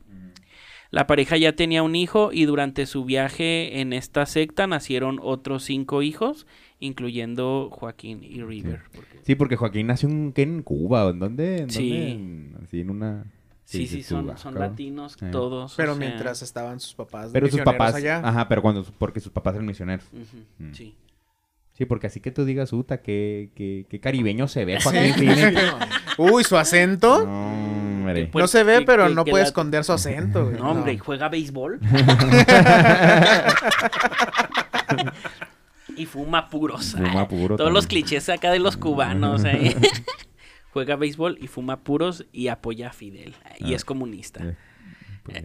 La 0.92 1.08
pareja 1.08 1.36
ya 1.38 1.56
tenía 1.56 1.84
un 1.84 1.96
hijo 1.96 2.32
y 2.32 2.46
durante 2.46 2.86
su 2.86 3.06
viaje 3.06 3.82
en 3.82 3.92
esta 3.94 4.26
secta 4.26 4.68
nacieron 4.68 5.20
otros 5.22 5.64
cinco 5.64 6.02
hijos, 6.02 6.46
incluyendo 6.80 7.70
Joaquín 7.72 8.24
y 8.24 8.42
River. 8.44 8.82
porque- 8.94 9.20
Sí, 9.24 9.36
porque 9.36 9.56
Joaquín 9.56 9.88
nació 9.88 10.08
en, 10.10 10.32
¿qué, 10.32 10.44
en 10.44 10.62
Cuba. 10.62 11.06
¿o 11.06 11.10
¿En 11.10 11.20
dónde? 11.20 11.58
¿En 11.64 11.70
Sí. 11.70 11.90
dónde? 11.90 12.12
En- 12.12 12.56
así 12.64 12.80
en 12.82 12.90
una... 12.90 13.26
Sí, 13.64 13.88
sí, 13.88 14.04
son, 14.04 14.28
latinos 14.54 15.18
Eh. 15.24 15.30
todos. 15.32 15.74
o 15.74 15.78
Pero 15.78 15.96
sea, 15.96 16.00
mientras 16.08 16.44
estaban 16.44 16.80
sus 16.80 16.94
papás 16.94 17.32
Pero 17.34 17.48
sus 17.50 17.62
papás... 17.62 17.96
allá. 17.96 18.22
Ajá, 18.24 18.48
pero 18.48 18.62
cuando... 18.62 18.84
Porque 19.00 19.20
sus 19.20 19.32
papás 19.32 19.56
eran 19.56 19.66
misioneros. 19.66 20.06
Mm. 20.60 20.72
Sí. 20.74 20.96
Sí, 21.78 21.86
porque 21.86 22.08
así 22.08 22.22
que 22.22 22.32
tú 22.32 22.46
digas, 22.46 22.72
Uta, 22.74 23.02
qué, 23.02 23.50
qué, 23.56 23.86
qué 23.90 24.00
caribeño 24.00 24.48
se 24.48 24.64
ve. 24.66 24.80
Joaquín 24.82 25.14
Phoenix. 25.18 25.62
Uy, 26.18 26.44
su 26.46 26.56
acento. 26.58 27.26
No, 27.26 27.48
hombre. 27.98 28.28
Pues, 28.32 28.42
no 28.44 28.48
se 28.48 28.64
ve, 28.64 28.80
que- 28.80 28.86
pero 28.86 29.08
que- 29.08 29.14
no 29.14 29.26
que 29.26 29.32
puede 29.32 29.44
la- 29.44 29.48
esconder 29.50 29.84
su 29.84 29.92
acento. 29.94 30.46
güey. 30.46 30.58
No, 30.58 30.72
hombre, 30.72 30.94
¿y 30.94 30.98
juega 30.98 31.28
béisbol. 31.28 31.80
y 35.98 36.06
fuma 36.06 36.50
puros. 36.50 36.94
Fuma 36.98 37.28
puro 37.28 37.56
Todos 37.58 37.72
los 37.72 37.88
clichés 37.88 38.28
acá 38.30 38.52
de 38.52 38.60
los 38.60 38.78
cubanos. 38.78 39.44
ahí. 39.46 39.76
juega 40.72 40.96
béisbol 40.96 41.38
y 41.42 41.48
fuma 41.48 41.82
puros 41.84 42.26
y 42.32 42.48
apoya 42.50 42.90
a 42.90 42.94
Fidel. 42.94 43.36
Y 43.60 43.74
Ah. 43.74 43.76
es 43.76 43.86
comunista. 43.86 44.44
Eh, 44.44 44.56
pues. 45.24 45.38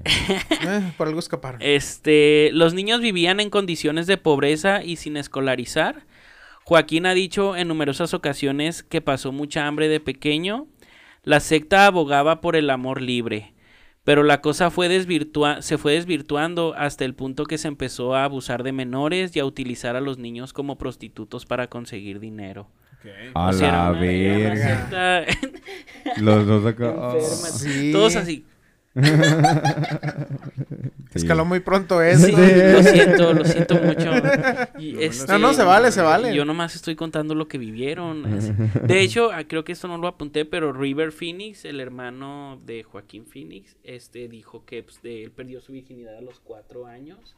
Eh, 0.63 0.93
por 0.97 1.07
algo 1.09 1.21
escaparon. 1.21 1.61
Este, 1.63 2.51
los 2.53 2.75
niños 2.75 3.01
vivían 3.01 3.41
en 3.41 3.49
condiciones 3.51 4.07
de 4.07 4.17
pobreza 4.17 4.83
y 4.83 4.97
sin 4.97 5.17
escolarizar. 5.17 6.05
Joaquín 6.65 7.07
ha 7.07 7.15
dicho 7.15 7.57
en 7.57 7.69
numerosas 7.69 8.15
ocasiones 8.15 8.83
que 8.83 9.01
pasó 9.01 9.33
mucha 9.33 9.67
hambre 9.67 9.89
de 9.89 10.01
pequeño. 10.01 10.67
La 11.25 11.41
secta 11.41 11.87
abogaba 11.87 12.41
por 12.41 12.57
el 12.57 12.71
amor 12.71 13.03
libre, 13.03 13.53
pero 14.05 14.23
la 14.23 14.41
cosa 14.41 14.71
fue 14.71 14.89
desvirtua- 14.89 15.61
se 15.63 15.79
fue 15.79 15.93
desvirtuando 15.95 16.75
hasta 16.77 17.05
el 17.05 17.15
punto 17.15 17.45
que 17.45 17.59
se 17.59 17.69
empezó 17.69 18.15
a 18.15 18.25
abusar 18.25 18.63
de 18.63 18.73
menores 18.73 19.35
y 19.37 19.41
a 19.41 19.45
utilizar 19.45 19.97
a 19.97 20.01
los 20.01 20.19
niños 20.19 20.53
como 20.53 20.79
prostitutos 20.79 21.45
para 21.45 21.67
conseguir 21.69 22.21
dinero. 22.21 22.69
A 23.35 23.49
O 23.49 23.53
sea, 23.55 23.69
era 23.69 23.93
la 23.93 23.99
verga. 23.99 24.57
secta 24.87 25.25
Los 26.21 26.47
dos 26.47 26.67
acá. 26.67 26.95
Sí. 27.21 27.91
Todos 27.93 28.17
así. 28.17 28.45
Sí. 31.11 31.19
Escaló 31.19 31.45
muy 31.45 31.59
pronto 31.59 32.01
eso. 32.03 32.25
Sí, 32.27 32.33
lo 32.33 32.83
siento, 32.85 33.33
lo 33.33 33.45
siento 33.45 33.75
mucho. 33.83 34.13
Y, 34.79 35.03
este, 35.03 35.33
No, 35.33 35.39
no, 35.41 35.55
se 35.55 35.65
vale, 35.65 35.91
se 35.91 36.03
vale. 36.03 36.33
Yo 36.33 36.45
nomás 36.45 36.77
estoy 36.77 36.95
contando 36.95 37.35
lo 37.35 37.49
que 37.49 37.59
vivieron. 37.59 38.39
De 38.87 39.01
hecho, 39.01 39.33
ah, 39.33 39.43
creo 39.43 39.65
que 39.65 39.73
esto 39.73 39.89
no 39.89 39.99
lo 39.99 40.07
apunté, 40.07 40.45
pero 40.45 40.73
River 40.73 41.11
Phoenix, 41.11 41.65
el 41.65 41.81
hermano 41.81 42.61
de 42.65 42.85
Joaquín 42.85 43.27
Phoenix, 43.27 43.77
este 43.83 44.29
dijo 44.29 44.65
que 44.65 44.85
pues, 44.85 45.03
de- 45.03 45.25
él 45.25 45.33
perdió 45.33 45.61
su 45.61 45.73
virginidad 45.73 46.17
a 46.17 46.21
los 46.21 46.39
cuatro 46.39 46.87
años. 46.87 47.37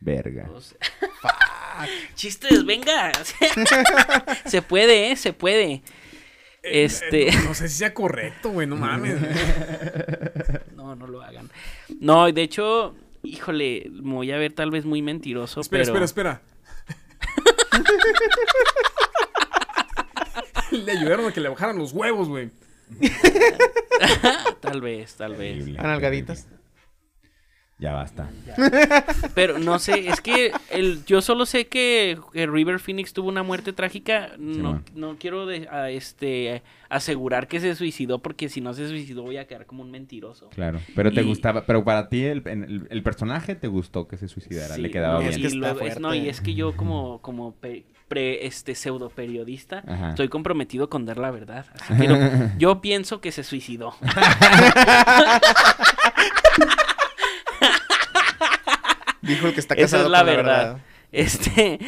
Verga. 0.00 0.50
O 0.52 0.60
sea, 0.60 0.76
Chistes, 2.16 2.64
venga. 2.66 3.12
se 4.46 4.62
puede, 4.62 5.12
¿eh? 5.12 5.16
Se 5.16 5.32
puede. 5.32 5.82
Este. 6.64 7.28
Eh, 7.28 7.32
no, 7.36 7.44
no 7.50 7.54
sé 7.54 7.68
si 7.68 7.76
sea 7.78 7.94
correcto, 7.94 8.50
güey, 8.50 8.66
no 8.66 8.74
mames. 8.74 9.14
No, 10.96 11.06
no 11.06 11.12
lo 11.12 11.22
hagan. 11.22 11.50
No, 12.00 12.30
de 12.30 12.42
hecho, 12.42 12.94
híjole, 13.22 13.88
me 13.90 14.14
voy 14.14 14.30
a 14.32 14.38
ver 14.38 14.52
tal 14.52 14.70
vez 14.70 14.84
muy 14.84 15.02
mentiroso, 15.02 15.60
espera, 15.60 15.84
pero... 15.84 16.04
espera, 16.04 16.40
espera. 16.40 16.56
le 20.70 20.92
ayudaron 20.92 21.26
a 21.26 21.32
que 21.32 21.40
le 21.40 21.48
bajaran 21.48 21.78
los 21.78 21.92
huevos, 21.92 22.28
güey. 22.28 22.50
Tal 24.60 24.80
vez, 24.80 25.14
tal 25.14 25.34
vez. 25.34 25.66
Analgaditas. 25.78 26.46
Ya 27.78 27.92
basta. 27.92 28.30
Pero 29.34 29.58
no 29.58 29.78
sé, 29.78 30.08
es 30.08 30.22
que 30.22 30.50
el, 30.70 31.04
yo 31.04 31.20
solo 31.20 31.44
sé 31.44 31.66
que, 31.66 32.18
que 32.32 32.46
River 32.46 32.78
Phoenix 32.80 33.12
tuvo 33.12 33.28
una 33.28 33.42
muerte 33.42 33.74
trágica. 33.74 34.30
No, 34.38 34.82
no 34.94 35.16
quiero 35.18 35.44
de- 35.44 35.68
a, 35.70 35.90
este, 35.90 36.62
asegurar 36.88 37.48
que 37.48 37.60
se 37.60 37.74
suicidó, 37.74 38.20
porque 38.20 38.48
si 38.48 38.62
no 38.62 38.72
se 38.72 38.88
suicidó 38.88 39.24
voy 39.24 39.36
a 39.36 39.46
quedar 39.46 39.66
como 39.66 39.82
un 39.82 39.90
mentiroso. 39.90 40.48
Claro. 40.50 40.80
Pero 40.94 41.12
te 41.12 41.20
Y- 41.20 41.24
gustaba. 41.26 41.66
Pero 41.66 41.84
para 41.84 42.08
ti, 42.08 42.24
el, 42.24 42.42
en- 42.46 42.64
el, 42.64 42.86
el 42.88 43.02
personaje 43.02 43.54
te 43.54 43.68
gustó 43.68 44.08
que 44.08 44.16
se 44.16 44.26
suicidara. 44.28 44.76
Sí, 44.76 44.80
Le 44.80 44.90
quedaba 44.90 45.14
no, 45.14 45.20
bien. 45.20 45.32
Es 45.32 45.38
y 45.38 45.42
que 45.42 45.50
luego- 45.54 45.80
es- 45.82 46.00
no, 46.00 46.14
y 46.14 46.30
es 46.30 46.40
que 46.40 46.54
yo 46.54 46.74
como, 46.78 47.20
como 47.20 47.52
pe- 47.56 47.84
pre, 48.08 48.46
este, 48.46 48.74
pseudo 48.74 49.10
periodista 49.10 49.82
Ajá. 49.86 50.10
estoy 50.10 50.28
comprometido 50.28 50.88
con 50.88 51.04
dar 51.04 51.18
la 51.18 51.30
verdad. 51.30 51.66
Así 51.74 51.94
que 52.00 52.08
no- 52.08 52.52
yo 52.58 52.80
pienso 52.80 53.20
que 53.20 53.32
se 53.32 53.44
suicidó. 53.44 53.94
Dijo 59.26 59.46
el 59.48 59.54
que 59.54 59.60
está 59.60 59.74
Esa 59.74 59.82
casado 59.98 60.04
es 60.04 60.10
la 60.10 60.18
con 60.18 60.26
verdad. 60.26 60.78
Este, 61.12 61.78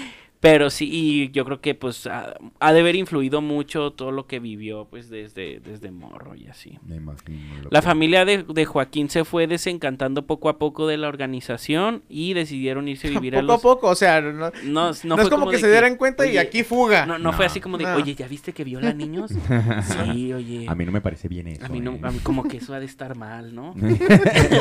pero 0.40 0.70
sí, 0.70 0.88
y 0.90 1.30
yo 1.32 1.44
creo 1.44 1.60
que 1.60 1.74
pues 1.74 2.06
ha, 2.06 2.34
ha 2.60 2.72
de 2.72 2.80
haber 2.80 2.94
influido 2.94 3.40
mucho 3.40 3.90
todo 3.92 4.12
lo 4.12 4.26
que 4.26 4.38
vivió 4.38 4.86
pues 4.88 5.10
desde, 5.10 5.58
desde 5.60 5.90
morro 5.90 6.34
y 6.36 6.46
así. 6.46 6.78
Me 6.86 6.96
imagino. 6.96 7.62
lo 7.64 7.68
La 7.70 7.80
que- 7.80 7.86
familia 7.86 8.24
de, 8.24 8.44
de 8.44 8.64
Joaquín 8.64 9.10
se 9.10 9.24
fue 9.24 9.46
desencantando 9.48 10.26
poco 10.26 10.48
a 10.48 10.58
poco 10.58 10.86
de 10.86 10.96
la 10.96 11.08
organización 11.08 12.02
y 12.08 12.34
decidieron 12.34 12.86
irse 12.88 13.08
a 13.08 13.10
vivir 13.18 13.34
a 13.36 13.40
Poco 13.40 13.46
los... 13.52 13.58
a 13.58 13.62
poco, 13.62 13.88
o 13.88 13.94
sea, 13.96 14.20
no, 14.20 14.32
no, 14.32 14.50
No, 14.64 14.82
no 14.84 14.90
es 14.90 15.20
fue 15.22 15.30
como 15.30 15.50
que 15.50 15.58
se 15.58 15.70
dieran 15.70 15.96
cuenta 15.96 16.26
y 16.26 16.38
aquí 16.38 16.62
fuga. 16.62 17.04
No, 17.04 17.18
no, 17.18 17.32
fue 17.32 17.46
así 17.46 17.60
como 17.60 17.76
de, 17.78 17.86
oye, 17.86 18.14
¿ya 18.14 18.28
viste 18.28 18.52
que 18.52 18.62
viola 18.64 18.92
niños? 18.92 19.32
sí, 20.12 20.32
oye. 20.32 20.66
A 20.68 20.74
mí 20.74 20.84
no 20.86 20.92
me 20.92 21.00
parece 21.00 21.26
bien 21.28 21.48
eso. 21.48 21.64
A 21.64 21.68
mí 21.68 21.80
no, 21.80 21.92
¿eh? 21.94 22.00
a 22.02 22.10
mí 22.10 22.18
como 22.20 22.44
que 22.44 22.58
eso 22.58 22.74
ha 22.74 22.80
de 22.80 22.86
estar 22.86 23.16
mal, 23.16 23.54
¿no? 23.54 23.74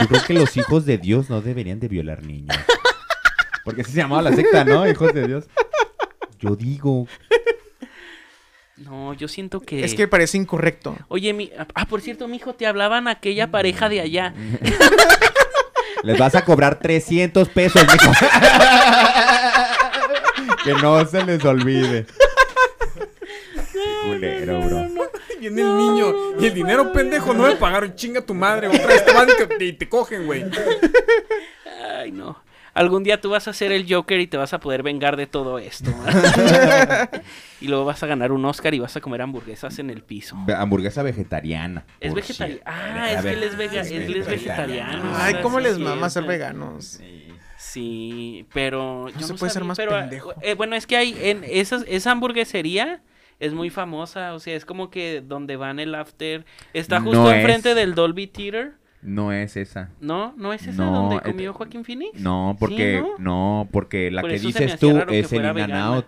Yo 0.00 0.06
creo 0.08 0.22
que 0.26 0.32
los 0.34 0.56
hijos 0.56 0.86
de 0.86 0.98
Dios 0.98 1.28
no 1.30 1.40
deberían 1.40 1.78
de 1.80 1.88
violar 1.88 2.24
niños. 2.24 2.56
Porque 3.68 3.82
así 3.82 3.92
se 3.92 3.98
llamaba 3.98 4.22
la 4.22 4.34
secta, 4.34 4.64
¿no? 4.64 4.88
Hijos 4.88 5.12
de 5.12 5.26
Dios. 5.26 5.44
Yo 6.40 6.56
digo. 6.56 7.06
No, 8.78 9.12
yo 9.12 9.28
siento 9.28 9.60
que... 9.60 9.84
Es 9.84 9.94
que 9.94 10.08
parece 10.08 10.38
incorrecto. 10.38 10.96
Oye, 11.08 11.34
mi... 11.34 11.52
Ah, 11.74 11.84
por 11.84 12.00
cierto, 12.00 12.28
mijo, 12.28 12.54
te 12.54 12.66
hablaban 12.66 13.08
aquella 13.08 13.50
pareja 13.50 13.90
de 13.90 14.00
allá. 14.00 14.32
Les 16.02 16.16
vas 16.16 16.34
a 16.34 16.46
cobrar 16.46 16.78
300 16.78 17.46
pesos, 17.50 17.82
mijo. 17.82 18.10
que 20.64 20.72
no 20.72 21.04
se 21.04 21.22
les 21.26 21.44
olvide. 21.44 22.06
Qué 23.54 24.06
culero, 24.06 24.62
bro. 24.62 24.86
Viene 25.40 25.60
el 25.60 25.76
niño. 25.76 26.14
Y 26.40 26.46
el 26.46 26.54
dinero, 26.54 26.90
pendejo, 26.90 27.34
no 27.34 27.42
me 27.42 27.56
pagaron. 27.56 27.94
Chinga 27.94 28.22
tu 28.22 28.32
madre. 28.32 28.68
Otra 28.68 28.86
vez 28.86 29.04
te 29.04 29.12
van 29.12 29.28
y 29.28 29.46
te, 29.46 29.64
y 29.66 29.72
te 29.74 29.86
cogen, 29.90 30.24
güey. 30.24 30.46
Ay, 31.98 32.12
no. 32.12 32.47
Algún 32.78 33.02
día 33.04 33.20
tú 33.20 33.30
vas 33.30 33.48
a 33.48 33.52
ser 33.52 33.72
el 33.72 33.92
Joker 33.92 34.20
y 34.20 34.26
te 34.26 34.36
vas 34.36 34.52
a 34.54 34.60
poder 34.60 34.82
vengar 34.82 35.16
de 35.16 35.26
todo 35.26 35.58
esto. 35.58 35.90
y 37.60 37.68
luego 37.68 37.84
vas 37.84 38.02
a 38.02 38.06
ganar 38.06 38.32
un 38.32 38.44
Oscar 38.44 38.74
y 38.74 38.78
vas 38.78 38.96
a 38.96 39.00
comer 39.00 39.22
hamburguesas 39.22 39.78
en 39.78 39.90
el 39.90 40.02
piso. 40.02 40.36
Hamburguesa 40.56 41.02
vegetariana. 41.02 41.84
Es 42.00 42.12
cierto. 42.26 42.62
Ah, 42.64 43.12
es 43.12 43.22
que 43.22 43.32
él 43.32 43.42
es, 43.42 43.56
vega- 43.56 43.80
es 43.82 43.90
él 43.90 44.16
es 44.16 44.26
vegetariano. 44.26 45.12
Ay, 45.16 45.36
¿cómo 45.42 45.60
les 45.60 45.78
mama 45.78 46.08
ser 46.10 46.24
veganos? 46.24 46.84
Sí. 46.84 47.24
Sí, 47.56 48.46
pero 48.54 49.08
yo 49.10 49.26
se 49.26 49.32
no 49.32 49.38
puede 49.38 49.52
ser 49.52 49.64
más 49.64 49.76
pero, 49.76 49.90
pendejo. 49.90 50.32
eh, 50.42 50.54
bueno, 50.54 50.76
es 50.76 50.86
que 50.86 50.96
hay 50.96 51.16
en 51.20 51.42
esas, 51.44 51.84
esa 51.88 52.12
hamburguesería 52.12 53.02
es 53.40 53.52
muy 53.52 53.68
famosa, 53.68 54.32
o 54.34 54.38
sea, 54.38 54.54
es 54.56 54.64
como 54.64 54.90
que 54.90 55.22
donde 55.26 55.56
van 55.56 55.80
el 55.80 55.94
after 55.94 56.44
está 56.72 57.00
justo 57.00 57.24
No 57.24 57.32
enfrente 57.32 57.70
es. 57.70 57.76
del 57.76 57.94
Dolby 57.96 58.28
Theater. 58.28 58.74
No 59.08 59.32
es 59.32 59.56
esa. 59.56 59.90
¿No? 60.00 60.34
¿No 60.36 60.52
es 60.52 60.66
esa 60.66 60.84
No, 60.84 60.92
donde 60.92 61.20
comió 61.20 61.52
Joaquín 61.54 61.84
Phoenix? 61.84 62.20
No, 62.20 62.56
porque 62.60 63.00
¿no? 63.00 63.18
no, 63.18 63.68
porque 63.72 64.10
la 64.10 64.20
Por 64.20 64.30
que 64.30 64.38
dices 64.38 64.78
tú 64.78 64.98
es 65.08 65.32
el 65.32 65.40
In 65.44 65.46
and. 65.60 65.72
Out. 65.74 66.06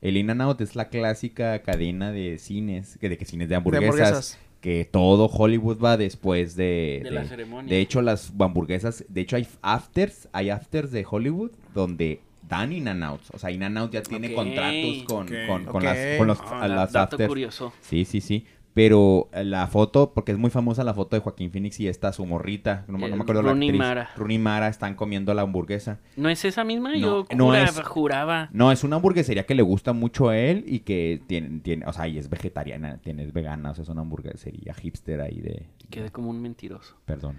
El 0.00 0.16
In 0.16 0.30
and 0.30 0.42
Out 0.42 0.60
es 0.62 0.74
la 0.74 0.88
clásica 0.88 1.60
cadena 1.62 2.10
de 2.10 2.38
cines, 2.38 2.96
que 3.00 3.08
de 3.08 3.18
que 3.18 3.24
cines 3.24 3.48
de 3.48 3.52
De 3.52 3.56
hamburguesas, 3.56 4.38
que 4.60 4.88
todo 4.90 5.26
Hollywood 5.26 5.78
va 5.82 5.96
después 5.96 6.56
de, 6.56 7.00
De 7.04 7.10
la 7.10 7.24
ceremonia. 7.24 7.68
De 7.72 7.80
hecho 7.80 8.00
las 8.02 8.32
hamburguesas, 8.38 9.04
de 9.08 9.20
hecho 9.20 9.36
hay 9.36 9.46
afters, 9.60 10.28
hay 10.32 10.50
afters 10.50 10.90
de 10.90 11.04
Hollywood 11.08 11.50
donde 11.74 12.20
dan 12.48 12.72
In 12.72 12.88
and 12.88 13.02
Outs, 13.04 13.30
o 13.32 13.38
sea, 13.38 13.50
In 13.50 13.62
and 13.62 13.78
Out 13.78 13.92
ya 13.92 14.02
tiene 14.02 14.34
contratos 14.34 15.04
con, 15.06 15.28
con, 15.46 15.64
con 15.66 15.84
las, 15.84 15.96
con 16.18 16.26
los, 16.26 16.40
Ah, 16.40 16.64
a 16.64 16.68
da- 16.68 16.74
las 16.76 16.92
dato 16.92 17.14
afters. 17.16 17.28
curioso. 17.28 17.72
Sí, 17.80 18.04
sí, 18.04 18.20
sí. 18.20 18.44
Pero 18.74 19.28
eh, 19.32 19.44
la 19.44 19.66
foto, 19.66 20.12
porque 20.14 20.32
es 20.32 20.38
muy 20.38 20.48
famosa 20.50 20.82
la 20.82 20.94
foto 20.94 21.14
de 21.14 21.20
Joaquín 21.20 21.50
Phoenix 21.50 21.78
y 21.80 21.88
esta 21.88 22.12
su 22.12 22.24
morrita, 22.24 22.84
no, 22.88 22.96
me- 22.96 23.10
no 23.10 23.16
me 23.16 23.22
acuerdo 23.22 23.42
la 23.42 23.50
Rooney 23.50 23.68
actriz. 23.68 23.78
Mara. 23.78 24.10
Rooney 24.16 24.38
Mara 24.38 24.68
están 24.68 24.94
comiendo 24.94 25.34
la 25.34 25.42
hamburguesa. 25.42 25.98
¿No 26.16 26.28
es 26.30 26.44
esa 26.44 26.64
misma? 26.64 26.92
No, 26.92 26.98
Yo 26.98 27.26
no 27.36 27.46
juraba, 27.46 27.64
es. 27.64 27.80
juraba. 27.82 28.48
No, 28.52 28.72
es 28.72 28.82
una 28.82 28.96
hamburguesería 28.96 29.44
que 29.44 29.54
le 29.54 29.62
gusta 29.62 29.92
mucho 29.92 30.30
a 30.30 30.38
él 30.38 30.64
y 30.66 30.80
que 30.80 31.20
tiene, 31.26 31.60
tiene 31.60 31.84
o 31.86 31.92
sea, 31.92 32.08
y 32.08 32.16
es 32.18 32.30
vegetariana, 32.30 32.96
tiene, 32.98 33.24
es 33.24 33.32
vegana, 33.32 33.72
o 33.72 33.74
sea, 33.74 33.82
es 33.82 33.88
una 33.90 34.00
hamburguesería 34.00 34.72
hipster 34.74 35.20
ahí 35.20 35.40
de... 35.40 35.66
Quedé 35.90 36.10
como 36.10 36.30
un 36.30 36.40
mentiroso. 36.40 36.96
Perdón. 37.04 37.36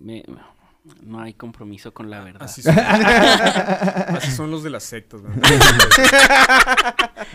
Me- 0.00 0.24
no 1.02 1.20
hay 1.20 1.34
compromiso 1.34 1.94
con 1.94 2.10
la 2.10 2.20
verdad. 2.22 2.42
Así 2.42 2.62
son. 2.62 2.78
Así 2.78 4.30
son 4.30 4.50
los 4.50 4.62
de 4.62 4.70
las 4.70 4.82
sectas. 4.82 5.20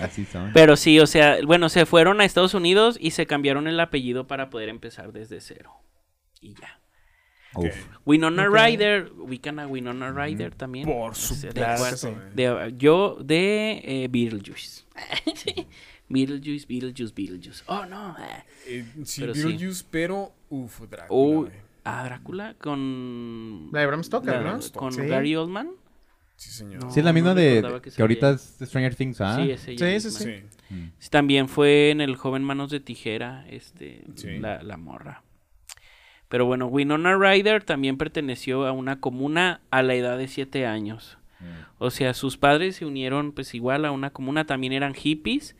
Así 0.01 0.25
son. 0.25 0.51
Pero 0.53 0.75
sí, 0.75 0.99
o 0.99 1.07
sea, 1.07 1.37
bueno, 1.45 1.69
se 1.69 1.85
fueron 1.85 2.19
a 2.19 2.25
Estados 2.25 2.53
Unidos 2.53 2.97
y 2.99 3.11
se 3.11 3.25
cambiaron 3.25 3.67
el 3.67 3.79
apellido 3.79 4.27
para 4.27 4.49
poder 4.49 4.69
empezar 4.69 5.13
desde 5.13 5.39
cero. 5.41 5.71
Y 6.41 6.55
ya. 6.55 6.79
Uf. 7.55 7.73
Winona 8.05 8.47
Ok. 8.47 8.55
Ryder, 8.55 9.11
ubican 9.17 9.59
a 9.59 9.67
Winona 9.67 10.11
Ryder 10.11 10.53
también. 10.53 10.85
Por 10.85 11.15
supuesto. 11.15 12.15
de 12.33 12.73
yo 12.77 13.17
de 13.21 13.81
eh, 13.83 14.07
Beetlejuice. 14.09 14.83
Beetlejuice, 16.09 16.65
Beetlejuice, 16.67 17.13
Beetlejuice. 17.15 17.63
Oh, 17.67 17.85
no. 17.85 18.15
Eh, 18.67 18.85
sí, 19.03 19.21
Pero 19.21 19.33
sí. 19.33 19.43
Beetlejuice, 19.43 19.85
pero 19.89 20.33
uf, 20.49 20.81
Drácula. 20.89 21.07
Oh, 21.09 21.47
ah, 21.87 22.03
Drácula 22.03 22.53
con... 22.55 23.69
La 23.71 23.81
de 23.81 23.85
Bram 23.87 24.03
Stoker, 24.03 24.41
la- 24.41 24.53
¿no? 24.53 24.59
Con 24.73 24.91
Sí. 24.91 25.01
Gary 25.01 25.35
Oldman. 25.35 25.69
Sí, 26.35 26.51
señor. 26.51 26.83
No. 26.83 26.91
Sí, 26.91 26.99
es 26.99 27.05
la 27.05 27.13
misma 27.13 27.33
de, 27.33 27.55
recordaba 27.55 27.81
que 27.81 27.91
que, 27.91 28.01
ahorita 28.01 28.29
es 28.31 28.59
de 28.59 28.65
Stranger 28.67 28.93
Things, 28.95 29.21
¿ah? 29.21 29.37
Sí, 29.37 29.51
es 29.51 29.67
ella 29.67 29.99
Sí, 29.99 30.09
sí, 30.11 30.17
sí. 30.17 30.23
Sí. 30.69 30.91
Sí, 30.99 31.09
También 31.09 31.47
fue 31.47 31.89
en 31.91 32.01
El 32.01 32.15
joven 32.15 32.43
manos 32.43 32.69
de 32.69 32.79
tijera, 32.79 33.45
este, 33.49 34.03
Sí. 34.15 34.37
la, 34.37 34.61
la 34.61 34.77
morra. 34.77 35.23
Pero 36.29 36.45
bueno, 36.45 36.67
Winona 36.67 37.15
Ryder 37.17 37.63
también 37.63 37.97
perteneció 37.97 38.67
a 38.67 38.71
una 38.73 38.99
comuna 38.99 39.61
a 39.71 39.81
la 39.81 39.95
edad 39.95 40.17
de 40.17 40.27
siete 40.27 40.65
años. 40.65 41.17
Mm. 41.39 41.45
O 41.79 41.89
sea, 41.89 42.13
sus 42.13 42.37
padres 42.37 42.75
se 42.75 42.85
unieron 42.85 43.31
pues 43.31 43.55
igual 43.55 43.85
a 43.85 43.91
una 43.91 44.09
comuna, 44.09 44.45
también 44.45 44.73
eran 44.73 44.93
hippies, 44.93 45.55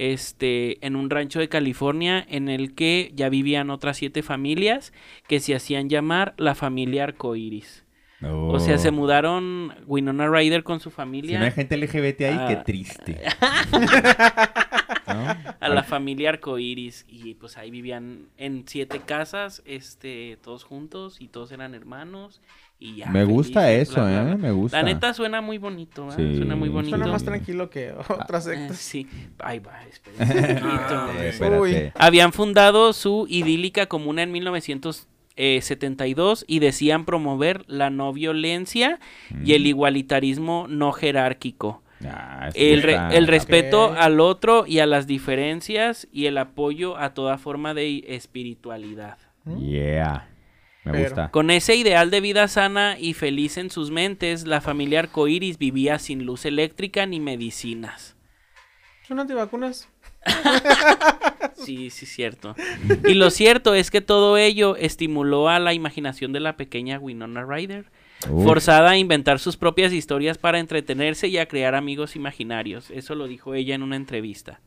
este, 0.00 0.84
en 0.86 0.96
un 0.96 1.10
rancho 1.10 1.38
de 1.40 1.48
California 1.48 2.24
en 2.28 2.48
el 2.48 2.74
que 2.74 3.12
ya 3.14 3.28
vivían 3.28 3.68
otras 3.70 3.98
siete 3.98 4.22
familias 4.22 4.92
que 5.28 5.40
se 5.40 5.54
hacían 5.54 5.88
llamar 5.90 6.34
la 6.38 6.54
familia 6.54 7.04
arcoiris. 7.04 7.84
O 8.22 8.60
sea, 8.60 8.76
se 8.78 8.88
Oh. 8.90 8.92
mudaron 8.92 9.74
Winona 9.86 10.28
Ryder 10.28 10.62
con 10.62 10.80
su 10.80 10.90
Si 10.90 10.96
familia. 10.96 11.38
no 11.38 11.44
hay 11.46 11.52
gente 11.52 11.74
LGBT 11.76 12.20
ahí, 12.26 12.38
qué 12.48 12.54
Ah. 12.54 12.62
triste. 12.64 13.20
¿No? 15.24 15.54
a 15.60 15.68
la 15.68 15.82
familia 15.82 16.28
arcoíris 16.30 17.04
y 17.08 17.34
pues 17.34 17.56
ahí 17.56 17.70
vivían 17.70 18.26
en 18.36 18.64
siete 18.66 19.00
casas 19.00 19.62
este 19.64 20.38
todos 20.42 20.64
juntos 20.64 21.16
y 21.20 21.28
todos 21.28 21.50
eran 21.52 21.74
hermanos 21.74 22.40
y 22.82 22.96
ya 22.96 23.10
Me 23.10 23.24
gusta 23.24 23.60
felices, 23.64 23.90
eso, 23.90 24.00
bla, 24.00 24.10
bla, 24.10 24.20
¿eh? 24.20 24.24
bla. 24.24 24.36
Me 24.36 24.50
gusta. 24.52 24.78
la 24.78 24.82
neta 24.84 25.12
suena 25.12 25.42
muy 25.42 25.58
bonito 25.58 26.08
¿eh? 26.08 26.12
Sí, 26.16 26.36
suena 26.36 26.56
muy 26.56 26.70
bonito 26.70 26.96
Suena 26.96 27.12
más 27.12 27.22
tranquilo 27.24 27.68
que 27.68 27.92
otras 27.92 28.46
Eh, 28.46 28.56
sectas. 28.56 28.76
sí 28.78 29.06
va. 29.40 29.50
Ah, 29.50 29.54
Eh, 31.18 31.28
espérate. 31.28 31.92
Habían 31.94 32.32
fundado 32.32 32.92
su 32.94 33.26
idílica 33.28 33.84
comuna 33.86 34.22
en 34.22 34.32
1972 34.32 36.44
y 36.46 36.58
decían 36.58 37.04
promover 37.04 37.64
la 37.66 37.90
no 37.90 38.12
violencia 38.12 38.98
y 39.44 39.54
el 39.54 39.66
igualitarismo 39.66 40.66
no 40.68 40.92
jerárquico 40.92 41.82
Ah, 42.08 42.48
el, 42.54 42.82
re- 42.82 42.98
el 43.16 43.26
respeto 43.26 43.92
al 43.96 44.20
otro 44.20 44.64
y 44.66 44.78
a 44.78 44.86
las 44.86 45.06
diferencias 45.06 46.08
y 46.12 46.26
el 46.26 46.38
apoyo 46.38 46.96
a 46.96 47.12
toda 47.14 47.36
forma 47.38 47.74
de 47.74 48.04
espiritualidad. 48.08 49.18
Yeah. 49.58 50.28
Me 50.84 50.92
Pero- 50.92 51.04
gusta. 51.04 51.30
Con 51.30 51.50
ese 51.50 51.76
ideal 51.76 52.10
de 52.10 52.20
vida 52.22 52.48
sana 52.48 52.96
y 52.98 53.12
feliz 53.12 53.58
en 53.58 53.68
sus 53.70 53.90
mentes, 53.90 54.46
la 54.46 54.60
familia 54.62 55.00
Arcoiris 55.00 55.58
vivía 55.58 55.98
sin 55.98 56.24
luz 56.24 56.46
eléctrica 56.46 57.04
ni 57.04 57.20
medicinas. 57.20 58.16
¿Son 59.06 59.20
antivacunas? 59.20 59.88
Sí, 61.54 61.90
sí, 61.90 62.06
cierto. 62.06 62.54
Y 63.06 63.14
lo 63.14 63.28
cierto 63.30 63.74
es 63.74 63.90
que 63.90 64.00
todo 64.00 64.38
ello 64.38 64.76
estimuló 64.76 65.48
a 65.50 65.58
la 65.58 65.74
imaginación 65.74 66.32
de 66.32 66.40
la 66.40 66.56
pequeña 66.56 66.98
Winona 66.98 67.44
Ryder, 67.44 67.84
Uf. 68.28 68.44
forzada 68.44 68.90
a 68.90 68.96
inventar 68.98 69.38
sus 69.38 69.56
propias 69.56 69.92
historias 69.92 70.36
para 70.36 70.58
entretenerse 70.58 71.28
y 71.28 71.38
a 71.38 71.46
crear 71.46 71.74
amigos 71.74 72.16
imaginarios. 72.16 72.90
Eso 72.90 73.14
lo 73.14 73.26
dijo 73.28 73.54
ella 73.54 73.74
en 73.74 73.82
una 73.82 73.96
entrevista. 73.96 74.60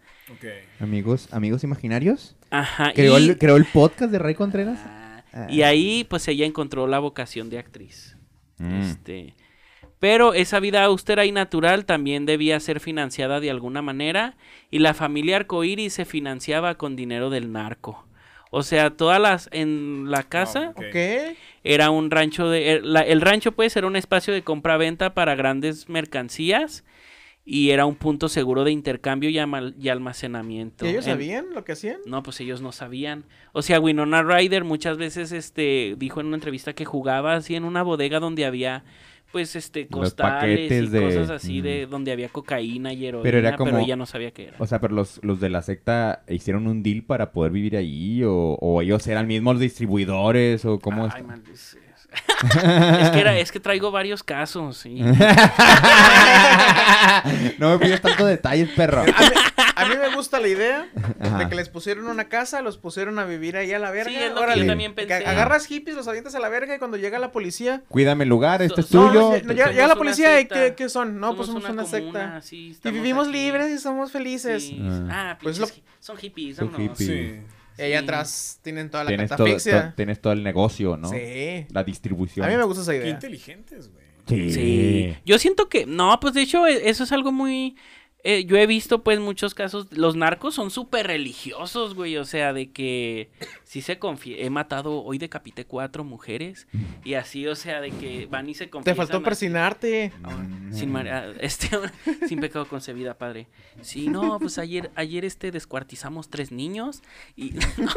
Amigos, 0.80 1.32
amigos 1.34 1.64
imaginarios. 1.64 2.36
Ajá. 2.50 2.92
Creó, 2.94 3.20
y- 3.20 3.30
el, 3.30 3.38
creó 3.38 3.56
el 3.58 3.66
podcast 3.66 4.12
de 4.12 4.20
Ray 4.20 4.36
Contreras. 4.36 4.80
Ah, 5.34 5.48
Y 5.50 5.62
ahí 5.64 6.04
pues 6.10 6.28
ella 6.28 6.46
encontró 6.46 6.88
la 6.88 7.00
vocación 7.00 7.50
de 7.50 7.60
actriz. 7.60 8.18
Mm. 8.58 8.82
Este, 8.82 9.36
pero 10.00 10.34
esa 10.34 10.60
vida 10.60 10.84
austera 10.84 11.26
y 11.26 11.32
natural 11.32 11.86
también 11.86 12.26
debía 12.26 12.60
ser 12.60 12.80
financiada 12.80 13.40
de 13.40 13.50
alguna 13.50 13.82
manera 13.82 14.36
y 14.70 14.80
la 14.80 14.94
familia 14.94 15.38
Arcoíris 15.38 15.94
se 15.94 16.06
financiaba 16.06 16.76
con 16.76 16.96
dinero 16.96 17.30
del 17.30 17.52
narco. 17.52 18.08
O 18.52 18.62
sea, 18.62 18.92
todas 18.92 19.20
las 19.20 19.50
en 19.52 20.12
la 20.12 20.24
casa 20.24 20.74
Ok. 20.76 20.96
Era 21.64 21.90
un 21.92 22.12
rancho 22.12 22.50
de 22.50 22.78
er- 22.80 22.84
la- 22.84 23.02
el 23.02 23.22
rancho 23.22 23.52
pues 23.54 23.76
era 23.78 23.88
un 23.88 23.96
espacio 23.96 24.34
de 24.34 24.42
compra-venta 24.44 25.14
para 25.14 25.36
grandes 25.36 25.88
mercancías 25.90 26.84
y 27.46 27.72
era 27.72 27.86
un 27.86 27.96
punto 27.96 28.30
seguro 28.30 28.64
de 28.64 28.72
intercambio 28.72 29.30
y, 29.30 29.36
y 29.38 29.90
almacenamiento. 29.90 30.86
¿Y 30.86 30.90
ellos 30.90 31.08
En- 31.08 31.14
sabían 31.14 31.46
lo 31.54 31.64
que 31.66 31.74
hacían? 31.74 31.98
no, 32.06 32.24
pues 32.24 32.40
ellos 32.40 32.62
no 32.62 32.72
sabían. 32.72 33.26
O 33.52 33.62
sea, 33.62 33.80
Winona 33.80 34.24
Ryder 34.24 34.64
muchas 34.64 34.98
veces 34.98 35.32
este 35.32 35.96
dijo 35.98 36.22
en 36.22 36.28
una 36.28 36.38
entrevista 36.38 36.74
que 36.74 36.86
jugaba 36.86 37.36
así 37.36 37.56
en 37.56 37.66
una 37.66 37.84
bodega 37.84 38.20
donde 38.20 38.46
había 38.46 38.84
pues 39.34 39.56
este 39.56 39.88
costales 39.88 40.72
y 40.72 40.88
de- 40.88 41.02
cosas 41.02 41.30
así 41.32 41.60
mm. 41.60 41.64
de 41.64 41.86
donde 41.88 42.12
había 42.12 42.30
cocaína 42.30 42.94
y 42.94 43.08
heroína, 43.08 43.24
Pero 43.24 43.38
pero, 43.38 43.48
era 43.48 43.58
como- 43.58 43.80
ella 43.80 43.96
no 43.96 44.06
sabía 44.06 44.30
qué 44.32 44.44
era. 44.50 44.58
O 44.60 44.68
sea, 44.68 44.80
pero 44.80 44.94
los, 44.94 45.20
los 45.24 45.40
de 45.42 45.50
la 45.50 45.64
secta 45.64 46.24
hicieron 46.30 46.68
un 46.68 46.84
deal 46.84 47.04
para 47.04 47.32
poder 47.32 47.52
vivir 47.52 47.76
ahí 47.76 48.24
o, 48.24 48.32
o 48.62 48.82
ellos 48.84 49.06
eran 49.08 49.26
mismos 49.28 49.60
distribuidores 49.60 50.64
o 50.66 50.80
cómo 50.80 51.10
Ay, 51.12 51.24
es. 51.52 51.78
Es 52.14 53.10
que 53.12 53.20
era, 53.20 53.38
es 53.40 53.52
que 53.52 53.60
traigo 53.60 53.92
varios 53.92 54.24
casos 54.24 54.86
y 54.86 55.02
no 57.58 57.70
me 57.72 57.80
pides 57.80 58.02
tanto 58.02 58.26
detalles, 58.26 58.70
perro. 58.76 59.02
A 59.02 59.06
mí, 59.06 59.12
a 59.76 59.86
mí 59.86 59.96
me 59.98 60.16
gusta 60.16 60.40
la 60.40 60.48
idea 60.48 60.88
Ajá. 61.20 61.38
de 61.40 61.50
que 61.50 61.56
les 61.56 61.70
pusieron 61.70 62.08
una 62.08 62.26
casa, 62.26 62.62
los 62.62 62.78
pusieron 62.78 63.20
a 63.20 63.26
vivir 63.26 63.58
ahí 63.58 63.72
a 63.74 63.80
la 63.80 63.92
verga. 63.92 64.10
Sí, 64.10 64.16
es 64.16 64.30
lo 64.30 64.36
que 64.38 64.44
Órale. 64.44 64.62
yo 64.62 64.68
también 64.68 64.94
Que 64.96 65.06
pensé. 65.06 65.26
agarras 65.28 65.66
hippies, 65.66 65.96
los 65.96 66.08
avientas 66.08 66.36
a 66.36 66.40
la 66.40 66.50
verga 66.50 66.76
y 66.76 66.80
cuando 66.80 66.98
llega 66.98 67.20
la 67.20 67.32
policía... 67.32 67.82
Cuídame 67.90 68.24
el 68.24 68.30
lugar, 68.30 68.62
este 68.62 68.82
es 68.82 68.88
So- 68.88 69.02
No, 69.04 69.08
tuyo. 69.10 69.22
no, 69.22 69.36
lle- 69.36 69.44
no, 69.44 69.54
llega, 69.54 69.88
la 69.88 69.96
policía 69.96 70.40
y. 70.40 70.46
¿qué, 70.48 70.74
qué 70.76 70.90
son? 70.90 71.20
No, 71.20 71.36
pues 71.36 71.48
somos 71.48 71.68
una, 71.70 71.86
secta. 71.86 72.42
sí, 72.42 72.78
Y 72.84 72.90
vivimos 72.92 73.28
aquí. 73.28 73.38
libres 73.38 73.72
y 73.72 73.78
somos 73.80 74.12
felices. 74.12 74.64
Sí. 74.64 74.80
Ah. 75.10 75.32
Ah, 75.32 75.38
Pues 75.42 75.58
lo- 75.60 75.68
son 76.00 76.18
hippies, 76.18 76.58
Son 76.58 76.74
hippies. 76.74 76.98
Sí. 76.98 77.40
Y 77.78 77.82
ahí 77.82 77.94
atrás 77.94 78.60
tienen 78.62 78.90
toda 78.90 79.04
la 79.04 79.10
tienes, 79.10 79.30
todo, 79.30 79.38
catafixia. 79.46 79.90
to- 79.90 79.96
tienes 79.96 80.22
todo 80.22 80.34
el 80.34 80.44
negocio, 80.44 80.96
¿no? 80.98 81.10
Sí. 81.10 81.66
La 81.72 81.84
distribución. 81.84 82.46
A 82.46 82.50
mí 82.50 82.56
me 82.58 82.64
gusta 82.64 82.82
esa 82.84 82.92
Qué 82.92 82.98
idea. 83.00 83.10
inteligentes, 83.10 83.90
güey. 83.92 84.04
Sí. 84.28 84.54
Sí. 84.54 85.16
Yo 85.26 85.38
siento 85.40 85.68
que, 85.70 85.86
no, 85.86 86.18
pues 86.20 86.34
de 86.34 86.42
hecho 86.44 86.66
e- 86.68 86.90
eso 86.90 87.04
es 87.04 87.12
algo 87.12 87.32
muy 87.32 87.76
eh, 88.24 88.46
yo 88.46 88.56
he 88.58 88.66
visto 88.68 89.04
pues 89.04 89.20
muchos 89.20 89.54
casos, 89.54 89.88
los 89.92 90.16
narcos 90.16 90.56
son 90.56 90.72
súper 90.72 91.08
religiosos, 91.08 91.94
güey, 91.94 92.16
o 92.18 92.24
sea, 92.26 92.54
de 92.54 92.72
que 92.72 93.30
sí 93.64 93.82
se 93.82 94.00
confía, 94.00 94.38
he 94.40 94.50
matado, 94.50 95.04
hoy 95.04 95.18
decapité 95.18 95.66
cuatro 95.66 96.04
mujeres 96.06 96.68
y 97.04 97.16
así, 97.16 97.46
o 97.48 97.56
sea, 97.56 97.82
de 97.82 97.92
que 97.92 98.26
van 98.28 98.50
y 98.50 98.54
se 98.54 98.66
Te 98.66 98.70
confiesan. 98.72 98.96
faltó 98.98 99.18
así. 99.18 99.24
persinarte. 99.26 100.14
Sin, 100.72 100.92
mar- 100.92 101.08
ah, 101.10 101.34
este, 101.42 101.70
sin 102.28 102.40
pecado 102.40 102.68
concebida, 102.68 103.18
padre. 103.18 103.48
Sí, 103.82 104.08
no, 104.08 104.40
pues 104.40 104.58
ayer, 104.58 104.90
ayer 104.96 105.26
este 105.26 105.52
descuartizamos 105.52 106.30
tres 106.30 106.52
niños 106.52 107.02
y... 107.36 107.52
no. 107.78 107.92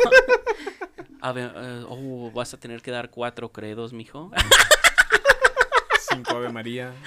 A 1.20 1.32
ver, 1.32 1.52
eh, 1.56 1.84
oh, 1.88 2.30
vas 2.32 2.52
a 2.52 2.58
tener 2.58 2.82
que 2.82 2.90
dar 2.90 3.10
cuatro 3.10 3.50
credos, 3.52 3.92
mijo. 3.92 4.30
Cinco 6.10 6.36
Ave 6.36 6.50
María. 6.52 6.92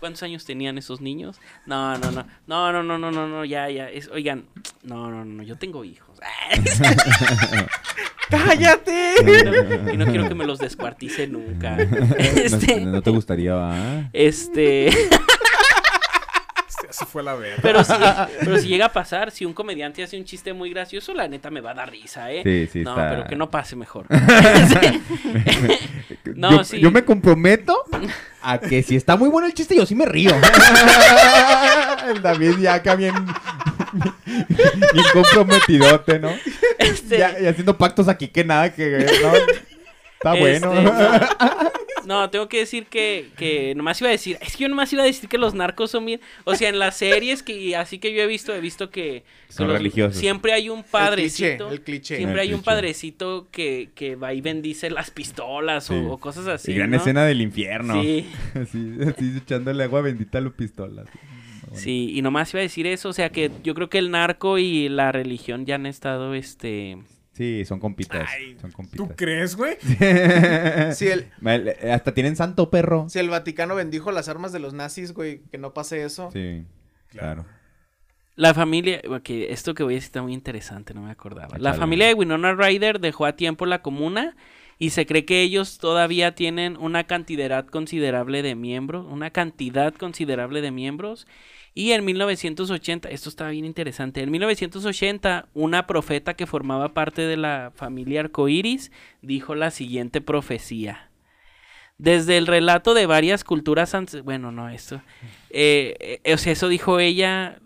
¿Cuántos 0.00 0.22
años 0.22 0.44
tenían 0.46 0.78
esos 0.78 1.00
niños? 1.02 1.38
No, 1.66 1.96
no, 1.98 2.10
no. 2.10 2.26
No, 2.46 2.72
no, 2.72 2.82
no, 2.82 2.96
no, 2.98 3.10
no, 3.10 3.28
no, 3.28 3.44
ya, 3.44 3.68
ya. 3.68 3.90
Es, 3.90 4.08
oigan, 4.08 4.46
no, 4.82 5.10
no, 5.10 5.24
no, 5.24 5.42
yo 5.42 5.56
tengo 5.58 5.84
hijos. 5.84 6.18
¡Cállate! 8.30 9.14
Y 9.20 9.24
no, 9.24 9.92
y 9.92 9.96
no 9.96 10.06
quiero 10.06 10.28
que 10.28 10.34
me 10.34 10.46
los 10.46 10.58
descuartice 10.58 11.26
nunca. 11.26 11.76
Este, 12.18 12.80
No, 12.80 12.92
no 12.92 13.02
te 13.02 13.10
gustaría, 13.10 13.54
¿va? 13.54 14.08
este, 14.12 14.88
así 16.88 17.04
fue 17.06 17.22
la 17.22 17.34
verga. 17.34 17.58
pero 17.62 17.82
si, 17.84 17.92
pero 18.40 18.58
si 18.58 18.68
llega 18.68 18.86
a 18.86 18.92
pasar, 18.92 19.30
si 19.32 19.44
un 19.44 19.52
comediante 19.52 20.02
hace 20.02 20.16
un 20.16 20.24
chiste 20.24 20.52
muy 20.52 20.70
gracioso, 20.70 21.12
la 21.12 21.26
neta 21.28 21.50
me 21.50 21.60
va 21.60 21.72
a 21.72 21.74
dar 21.74 21.90
risa, 21.90 22.30
¿eh? 22.32 22.42
Sí, 22.44 22.68
sí, 22.72 22.84
No, 22.84 22.90
está- 22.92 23.10
pero 23.10 23.26
que 23.26 23.36
no 23.36 23.50
pase 23.50 23.76
mejor. 23.76 24.06
yo, 26.24 26.32
No, 26.36 26.64
sí. 26.64 26.80
yo 26.80 26.90
me 26.90 27.04
comprometo 27.04 27.84
a 28.42 28.58
que 28.58 28.82
si 28.82 28.96
está 28.96 29.16
muy 29.16 29.28
bueno 29.28 29.46
el 29.46 29.54
chiste, 29.54 29.76
yo 29.76 29.86
sí 29.86 29.94
me 29.94 30.06
río. 30.06 30.30
el 32.08 32.22
David 32.22 32.58
ya 32.58 32.74
acá 32.74 32.94
bien, 32.94 33.14
bien 34.92 35.04
comprometidote, 35.12 36.18
¿no? 36.18 36.30
Este, 36.78 37.18
Ya, 37.18 37.38
y 37.40 37.46
haciendo 37.46 37.76
pactos 37.76 38.08
aquí 38.08 38.28
que 38.28 38.44
nada, 38.44 38.72
que 38.72 39.06
no, 39.22 39.32
está 40.14 40.34
bueno. 40.34 40.72
Este, 40.72 40.84
no, 40.84 40.92
no, 42.10 42.28
tengo 42.28 42.48
que 42.48 42.58
decir 42.58 42.86
que, 42.86 43.28
que 43.38 43.72
nomás 43.76 44.00
iba 44.00 44.08
a 44.08 44.10
decir, 44.10 44.36
es 44.40 44.56
que 44.56 44.64
yo 44.64 44.68
nomás 44.68 44.92
iba 44.92 45.04
a 45.04 45.06
decir 45.06 45.28
que 45.28 45.38
los 45.38 45.54
narcos 45.54 45.92
son 45.92 46.04
bien, 46.06 46.20
o 46.44 46.56
sea, 46.56 46.68
en 46.68 46.80
las 46.80 46.96
series 46.96 47.44
que 47.44 47.76
así 47.76 48.00
que 48.00 48.12
yo 48.12 48.20
he 48.20 48.26
visto, 48.26 48.52
he 48.52 48.60
visto 48.60 48.90
que, 48.90 49.22
que 49.46 49.52
Son 49.52 49.68
los- 49.68 49.76
religiosos. 49.76 50.16
Siempre 50.16 50.52
hay 50.52 50.68
un 50.68 50.82
padrecito, 50.82 51.70
el 51.70 51.82
cliché. 51.82 52.16
siempre 52.16 52.42
El 52.42 52.48
hay 52.48 52.54
un 52.54 52.62
padrecito 52.62 53.46
que, 53.52 53.90
que 53.94 54.16
va 54.16 54.34
y 54.34 54.40
bendice 54.40 54.90
las 54.90 55.12
pistolas 55.12 55.88
o- 55.90 55.94
Sí. 55.94 56.04
o, 56.08 56.18
cosas 56.18 56.48
así. 56.48 56.72
y 56.72 56.74
gran 56.74 56.90
¿no? 56.90 56.96
escena 56.96 57.24
del 57.24 57.40
infierno. 57.40 58.02
Sí. 58.02 58.26
Así, 58.54 58.96
así 59.06 59.36
echándole 59.38 59.84
agua 59.84 60.00
bendita 60.02 60.38
a 60.38 60.40
la 60.40 60.50
pistola. 60.50 61.04
Sí, 61.72 62.10
y 62.14 62.22
nomás 62.22 62.52
iba 62.52 62.58
a 62.58 62.62
decir 62.62 62.88
eso, 62.88 63.08
o 63.10 63.12
sea 63.12 63.30
que 63.30 63.52
yo 63.62 63.74
creo 63.74 63.88
que 63.88 63.98
el 63.98 64.10
narco 64.10 64.58
y 64.58 64.88
la 64.88 65.12
religión 65.12 65.64
ya 65.66 65.76
han 65.76 65.86
estado, 65.86 66.34
este... 66.34 66.98
Sí, 67.32 67.64
son 67.64 67.78
compitas. 67.80 68.28
Ay, 68.30 68.56
son 68.60 68.72
¿Tú 68.88 69.08
crees, 69.16 69.56
güey? 69.56 69.76
Si 70.92 71.08
el, 71.08 71.30
Hasta 71.90 72.12
tienen 72.12 72.36
santo 72.36 72.70
perro. 72.70 73.08
si 73.08 73.18
el 73.18 73.30
Vaticano 73.30 73.74
bendijo 73.74 74.10
las 74.12 74.28
armas 74.28 74.52
de 74.52 74.58
los 74.58 74.74
nazis, 74.74 75.12
güey, 75.12 75.42
que 75.50 75.58
no 75.58 75.72
pase 75.72 76.04
eso. 76.04 76.30
Sí, 76.32 76.64
claro. 77.08 77.46
La 78.36 78.54
familia, 78.54 79.00
que 79.22 79.52
esto 79.52 79.74
que 79.74 79.82
voy 79.82 79.94
a 79.94 79.96
decir 79.96 80.08
está 80.08 80.22
muy 80.22 80.32
interesante, 80.32 80.94
no 80.94 81.02
me 81.02 81.10
acordaba. 81.10 81.58
La 81.58 81.74
familia 81.74 82.06
de 82.06 82.14
Winona 82.14 82.54
Ryder 82.54 82.98
dejó 83.00 83.26
a 83.26 83.36
tiempo 83.36 83.66
la 83.66 83.82
comuna 83.82 84.36
y 84.80 84.90
se 84.90 85.04
cree 85.04 85.26
que 85.26 85.42
ellos 85.42 85.76
todavía 85.76 86.34
tienen 86.34 86.78
una 86.78 87.04
cantidad 87.04 87.66
considerable 87.66 88.42
de 88.42 88.54
miembros, 88.54 89.06
una 89.06 89.30
cantidad 89.30 89.94
considerable 89.94 90.62
de 90.62 90.70
miembros. 90.70 91.26
Y 91.74 91.92
en 91.92 92.02
1980, 92.02 93.10
esto 93.10 93.28
está 93.28 93.50
bien 93.50 93.66
interesante, 93.66 94.22
en 94.22 94.30
1980 94.30 95.48
una 95.52 95.86
profeta 95.86 96.32
que 96.32 96.46
formaba 96.46 96.94
parte 96.94 97.20
de 97.22 97.36
la 97.36 97.72
familia 97.76 98.20
arcoíris 98.20 98.90
dijo 99.20 99.54
la 99.54 99.70
siguiente 99.70 100.22
profecía. 100.22 101.10
Desde 101.98 102.38
el 102.38 102.46
relato 102.46 102.94
de 102.94 103.04
varias 103.04 103.44
culturas, 103.44 103.94
bueno, 104.24 104.50
no, 104.50 104.70
esto, 104.70 105.02
eh, 105.50 106.20
eh, 106.24 106.32
o 106.32 106.38
sea, 106.38 106.54
eso 106.54 106.70
dijo 106.70 107.00
ella, 107.00 107.60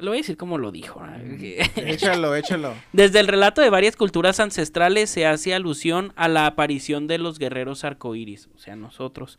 lo 0.00 0.10
voy 0.10 0.18
a 0.18 0.20
decir 0.20 0.36
como 0.36 0.58
lo 0.58 0.72
dijo. 0.72 1.04
¿no? 1.04 1.16
Échalo, 1.76 2.34
échalo. 2.34 2.74
Desde 2.92 3.20
el 3.20 3.28
relato 3.28 3.60
de 3.60 3.70
varias 3.70 3.96
culturas 3.96 4.40
ancestrales 4.40 5.10
se 5.10 5.26
hace 5.26 5.54
alusión 5.54 6.12
a 6.16 6.28
la 6.28 6.46
aparición 6.46 7.06
de 7.06 7.18
los 7.18 7.38
guerreros 7.38 7.84
arcoíris, 7.84 8.48
o 8.54 8.58
sea, 8.58 8.76
nosotros, 8.76 9.38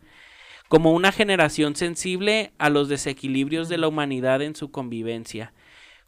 como 0.68 0.92
una 0.94 1.12
generación 1.12 1.76
sensible 1.76 2.52
a 2.58 2.70
los 2.70 2.90
desequilibrios 2.90 3.70
de 3.70 3.78
la 3.78 3.88
humanidad 3.88 4.42
en 4.42 4.56
su 4.56 4.72
convivencia, 4.72 5.54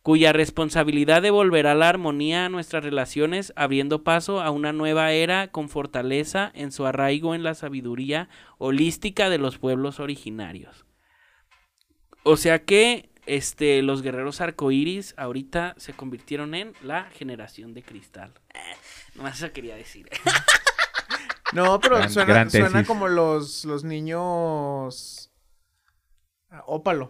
cuya 0.02 0.34
responsabilidad 0.34 1.22
devolverá 1.22 1.76
la 1.76 1.90
armonía 1.90 2.46
a 2.46 2.50
nuestras 2.50 2.84
relaciones, 2.84 3.54
abriendo 3.56 4.04
paso 4.04 4.42
a 4.42 4.50
una 4.50 4.74
nueva 4.74 5.12
era 5.12 5.50
con 5.50 5.70
fortaleza 5.70 6.52
en 6.56 6.72
su 6.72 6.86
arraigo 6.86 7.36
en 7.36 7.44
la 7.44 7.54
sabiduría 7.54 8.30
holística 8.58 9.30
de 9.30 9.38
los 9.38 9.58
pueblos 9.58 10.00
originarios. 10.00 10.86
O 12.24 12.38
sea 12.38 12.64
que 12.64 13.09
este, 13.36 13.82
los 13.82 14.02
guerreros 14.02 14.42
arcoíris 14.42 15.14
ahorita 15.18 15.76
se 15.78 15.94
convirtieron 15.94 16.56
en 16.56 16.74
la 16.82 17.06
generación 17.12 17.74
de 17.74 17.84
cristal. 17.84 18.34
Eh, 18.54 18.60
nomás 19.16 19.38
eso 19.42 19.52
quería 19.54 19.76
decir. 19.76 20.10
No, 21.52 21.80
pero 21.80 21.96
Gran- 21.98 22.12
suena, 22.12 22.32
gran 22.32 22.52
suena 22.52 22.84
como 22.84 23.08
los, 23.08 23.66
los 23.66 23.84
niños. 23.84 25.32
ah, 26.52 26.64
Ópalo. 26.68 27.10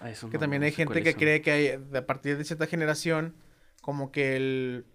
Ah, 0.00 0.10
eso 0.10 0.28
Que 0.28 0.38
no- 0.38 0.40
también 0.40 0.64
hay 0.64 0.72
gente 0.72 1.04
que 1.04 1.12
son. 1.12 1.20
cree 1.20 1.40
que 1.40 1.52
hay, 1.52 1.68
a 1.96 2.04
partir 2.04 2.36
de 2.36 2.44
cierta 2.44 2.66
generación, 2.66 3.36
como 3.80 4.10
que 4.10 4.34
el. 4.34 4.86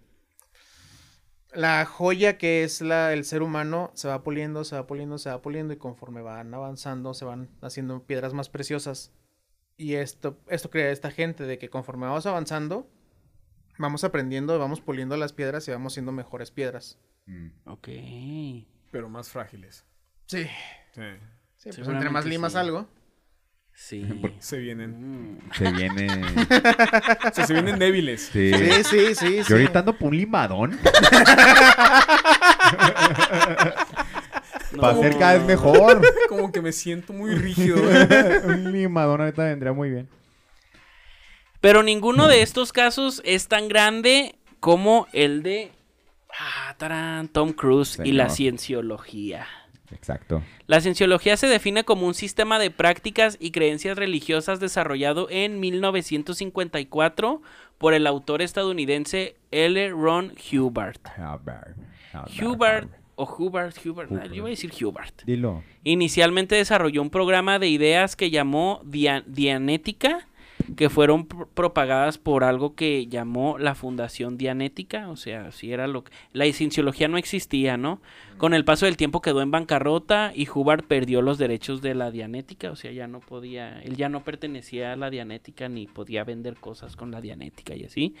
La 1.54 1.86
joya 1.86 2.36
que 2.36 2.62
es 2.62 2.82
la, 2.82 3.14
el 3.14 3.24
ser 3.24 3.40
humano 3.42 3.92
se 3.94 4.08
va 4.08 4.22
puliendo, 4.22 4.62
se 4.64 4.76
va 4.76 4.86
puliendo, 4.86 5.16
se 5.16 5.30
va 5.30 5.40
puliendo 5.40 5.72
y 5.72 5.78
conforme 5.78 6.20
van 6.20 6.52
avanzando 6.52 7.14
se 7.14 7.24
van 7.24 7.48
haciendo 7.62 8.04
piedras 8.04 8.34
más 8.34 8.50
preciosas. 8.50 9.10
Y 9.80 9.94
esto, 9.94 10.38
esto 10.48 10.68
crea 10.68 10.90
esta 10.90 11.10
gente 11.10 11.44
de 11.44 11.56
que 11.56 11.70
conforme 11.70 12.04
vamos 12.04 12.26
avanzando, 12.26 12.86
vamos 13.78 14.04
aprendiendo, 14.04 14.58
vamos 14.58 14.82
puliendo 14.82 15.16
las 15.16 15.32
piedras 15.32 15.66
y 15.66 15.70
vamos 15.70 15.94
siendo 15.94 16.12
mejores 16.12 16.50
piedras. 16.50 16.98
Mm. 17.24 17.48
Ok. 17.64 17.88
Pero 18.90 19.08
más 19.08 19.30
frágiles. 19.30 19.86
Sí. 20.26 20.44
Sí. 20.94 21.00
Sí, 21.56 21.70
pues 21.74 21.88
entre 21.88 22.10
más 22.10 22.26
limas 22.26 22.52
sí. 22.52 22.58
algo. 22.58 22.90
Sí. 23.72 24.06
Se 24.38 24.58
vienen. 24.58 25.38
Mm. 25.38 25.50
Se 25.54 25.72
viene. 25.72 26.08
O 27.30 27.32
sea, 27.32 27.46
se 27.46 27.54
vienen 27.54 27.78
débiles. 27.78 28.28
Sí. 28.30 28.52
Sí, 28.52 28.84
sí, 28.84 29.14
sí. 29.14 29.36
Yo 29.38 29.44
sí. 29.44 29.52
ahorita 29.54 29.78
ando 29.78 29.96
por 29.96 30.08
un 30.08 30.16
limadón. 30.18 30.78
No, 34.80 34.88
Para 34.88 34.98
ser 34.98 35.18
cada 35.18 35.34
vez 35.34 35.44
mejor. 35.44 36.00
Como 36.28 36.50
que 36.50 36.62
me 36.62 36.72
siento 36.72 37.12
muy 37.12 37.34
rígido. 37.34 37.76
un 38.44 38.72
limadón 38.72 39.20
ahorita 39.20 39.44
vendría 39.44 39.72
muy 39.72 39.90
bien. 39.90 40.08
Pero 41.60 41.82
ninguno 41.82 42.26
de 42.26 42.42
estos 42.42 42.72
casos 42.72 43.20
es 43.24 43.48
tan 43.48 43.68
grande 43.68 44.34
como 44.60 45.06
el 45.12 45.42
de 45.42 45.72
ah, 46.38 46.74
tarán, 46.78 47.28
Tom 47.28 47.52
Cruise 47.52 48.00
y 48.02 48.12
la 48.12 48.30
cienciología. 48.30 49.46
Exacto. 49.92 50.42
La 50.66 50.80
cienciología 50.80 51.36
se 51.36 51.48
define 51.48 51.84
como 51.84 52.06
un 52.06 52.14
sistema 52.14 52.58
de 52.58 52.70
prácticas 52.70 53.36
y 53.40 53.50
creencias 53.50 53.98
religiosas 53.98 54.60
desarrollado 54.60 55.28
en 55.30 55.60
1954 55.60 57.42
por 57.76 57.92
el 57.92 58.06
autor 58.06 58.40
estadounidense 58.40 59.36
L. 59.50 59.90
Ron 59.90 60.32
Hubbard. 60.50 61.00
Hubbard. 61.18 61.74
Hubbard 62.40 62.88
o 63.20 63.24
Hubbard, 63.24 63.74
Hubbard, 63.84 64.08
ah, 64.10 64.14
Hubbard. 64.14 64.32
yo 64.32 64.42
voy 64.42 64.50
a 64.50 64.54
decir 64.56 64.72
Hubbard. 64.82 65.12
Dilo. 65.26 65.62
Inicialmente 65.84 66.54
desarrolló 66.54 67.02
un 67.02 67.10
programa 67.10 67.58
de 67.58 67.68
ideas 67.68 68.16
que 68.16 68.30
llamó 68.30 68.80
Dia- 68.84 69.22
Dianética, 69.26 70.26
que 70.76 70.88
fueron 70.90 71.26
pro- 71.26 71.48
propagadas 71.48 72.18
por 72.18 72.44
algo 72.44 72.74
que 72.74 73.06
llamó 73.06 73.58
la 73.58 73.74
Fundación 73.74 74.36
Dianética, 74.38 75.08
o 75.08 75.16
sea, 75.16 75.52
si 75.52 75.72
era 75.72 75.86
lo 75.86 76.04
que... 76.04 76.12
La 76.32 76.50
cienciología 76.52 77.08
no 77.08 77.16
existía, 77.18 77.76
¿no? 77.76 78.00
Con 78.38 78.54
el 78.54 78.64
paso 78.64 78.86
del 78.86 78.96
tiempo 78.96 79.20
quedó 79.20 79.42
en 79.42 79.50
bancarrota 79.50 80.32
y 80.34 80.48
Hubbard 80.48 80.84
perdió 80.84 81.22
los 81.22 81.38
derechos 81.38 81.82
de 81.82 81.94
la 81.94 82.10
Dianética, 82.10 82.70
o 82.70 82.76
sea, 82.76 82.90
ya 82.92 83.06
no 83.06 83.20
podía, 83.20 83.80
él 83.82 83.96
ya 83.96 84.08
no 84.08 84.24
pertenecía 84.24 84.92
a 84.92 84.96
la 84.96 85.10
Dianética 85.10 85.68
ni 85.68 85.86
podía 85.86 86.24
vender 86.24 86.56
cosas 86.56 86.96
con 86.96 87.10
la 87.10 87.20
Dianética 87.20 87.74
y 87.74 87.84
así. 87.84 88.14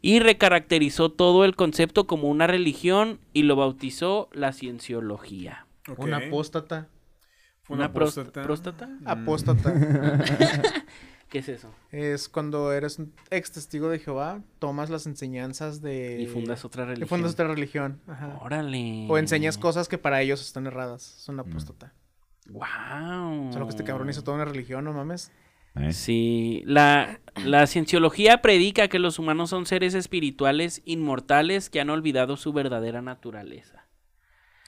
Y 0.00 0.18
recaracterizó 0.20 1.10
todo 1.10 1.44
el 1.44 1.56
concepto 1.56 2.06
como 2.06 2.28
una 2.28 2.46
religión 2.46 3.20
y 3.32 3.44
lo 3.44 3.56
bautizó 3.56 4.28
la 4.32 4.52
cienciología. 4.52 5.66
Ok. 5.88 6.00
Un 6.00 6.14
apóstata. 6.14 6.88
Fue 7.62 7.76
¿Una, 7.76 7.86
una 7.86 7.92
próstata. 7.94 8.42
próstata? 8.42 8.88
Apóstata. 9.04 9.72
¿Qué 11.32 11.38
es 11.38 11.48
eso? 11.48 11.74
es 11.90 12.28
cuando 12.28 12.72
eres 12.72 12.98
un 12.98 13.12
ex 13.30 13.50
testigo 13.52 13.88
de 13.88 13.98
Jehová, 13.98 14.42
tomas 14.58 14.90
las 14.90 15.06
enseñanzas 15.06 15.80
de... 15.80 16.20
Y 16.20 16.26
fundas 16.26 16.62
otra 16.64 16.82
Y 16.82 16.86
religión. 16.88 17.08
fundas 17.08 17.32
otra 17.32 17.48
religión. 17.48 18.00
Ajá. 18.06 18.38
Órale. 18.42 19.06
O 19.08 19.16
enseñas 19.16 19.56
cosas 19.56 19.88
que 19.88 19.96
para 19.96 20.20
ellos 20.20 20.42
están 20.42 20.66
erradas. 20.66 21.16
Es 21.22 21.28
una 21.30 21.40
apóstata. 21.40 21.94
Wow. 22.50 23.50
Solo 23.50 23.64
que 23.66 23.70
este 23.70 23.82
cabrón 23.84 24.10
hizo 24.10 24.22
toda 24.22 24.36
una 24.36 24.44
religión, 24.44 24.84
no 24.84 24.92
mames. 24.92 25.32
¿Eh? 25.74 25.94
Sí, 25.94 26.62
la, 26.66 27.20
la 27.46 27.66
cienciología 27.66 28.42
predica 28.42 28.88
que 28.88 28.98
los 28.98 29.18
humanos 29.18 29.48
son 29.48 29.64
seres 29.64 29.94
espirituales 29.94 30.82
inmortales 30.84 31.70
que 31.70 31.80
han 31.80 31.88
olvidado 31.88 32.36
su 32.36 32.52
verdadera 32.52 33.00
naturaleza. 33.00 33.86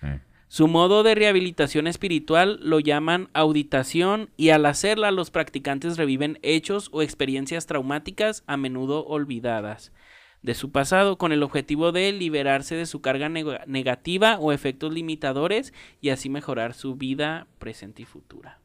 Eh. 0.02 0.20
Su 0.54 0.68
modo 0.68 1.02
de 1.02 1.16
rehabilitación 1.16 1.88
espiritual 1.88 2.60
lo 2.62 2.78
llaman 2.78 3.28
auditación 3.34 4.30
y 4.36 4.50
al 4.50 4.66
hacerla 4.66 5.10
los 5.10 5.32
practicantes 5.32 5.96
reviven 5.96 6.38
hechos 6.42 6.90
o 6.92 7.02
experiencias 7.02 7.66
traumáticas 7.66 8.44
a 8.46 8.56
menudo 8.56 9.04
olvidadas 9.04 9.90
de 10.42 10.54
su 10.54 10.70
pasado 10.70 11.18
con 11.18 11.32
el 11.32 11.42
objetivo 11.42 11.90
de 11.90 12.12
liberarse 12.12 12.76
de 12.76 12.86
su 12.86 13.00
carga 13.00 13.28
neg- 13.28 13.66
negativa 13.66 14.38
o 14.38 14.52
efectos 14.52 14.94
limitadores 14.94 15.74
y 16.00 16.10
así 16.10 16.28
mejorar 16.30 16.72
su 16.74 16.94
vida 16.94 17.48
presente 17.58 18.02
y 18.02 18.04
futura. 18.04 18.60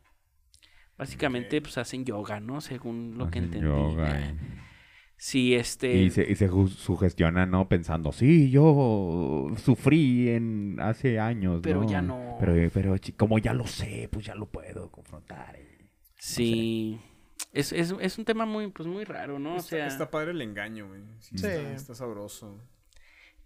Básicamente 0.95 1.59
pues 1.59 1.79
hacen 1.79 2.05
yoga, 2.05 2.39
¿no? 2.39 2.61
Según 2.61 3.17
lo 3.17 3.31
que 3.31 3.39
entendí. 3.39 3.65
yoga, 3.65 4.29
eh. 4.29 4.35
Sí, 5.21 5.53
este 5.53 5.93
Y 5.97 6.09
se, 6.11 6.31
y 6.31 6.35
se 6.35 6.47
sugestiona, 6.47 7.45
¿no? 7.45 7.67
Pensando, 7.67 8.13
sí, 8.13 8.49
yo 8.49 9.51
sufrí 9.57 10.29
en 10.29 10.77
hace 10.79 11.19
años, 11.19 11.59
Pero 11.61 11.81
¿no? 11.83 11.89
ya 11.89 12.01
no. 12.01 12.37
Pero, 12.39 12.53
pero 12.73 12.97
chi- 12.97 13.11
como 13.11 13.37
ya 13.37 13.53
lo 13.53 13.67
sé, 13.67 14.07
pues 14.09 14.25
ya 14.25 14.33
lo 14.35 14.45
puedo 14.45 14.89
confrontar. 14.89 15.57
eh. 15.57 15.89
Sí. 16.15 16.97
Es, 17.51 17.73
es, 17.73 17.93
es 17.99 18.17
un 18.17 18.23
tema 18.23 18.45
muy, 18.45 18.69
pues 18.69 18.87
muy 18.87 19.03
raro, 19.03 19.39
¿no? 19.39 19.55
O 19.55 19.57
está, 19.57 19.69
sea, 19.69 19.87
está 19.87 20.09
padre 20.09 20.31
el 20.31 20.41
engaño, 20.41 20.87
güey. 20.87 21.01
Sí, 21.19 21.37
Sí. 21.37 21.47
Está, 21.47 21.71
está 21.73 21.95
sabroso. 21.95 22.57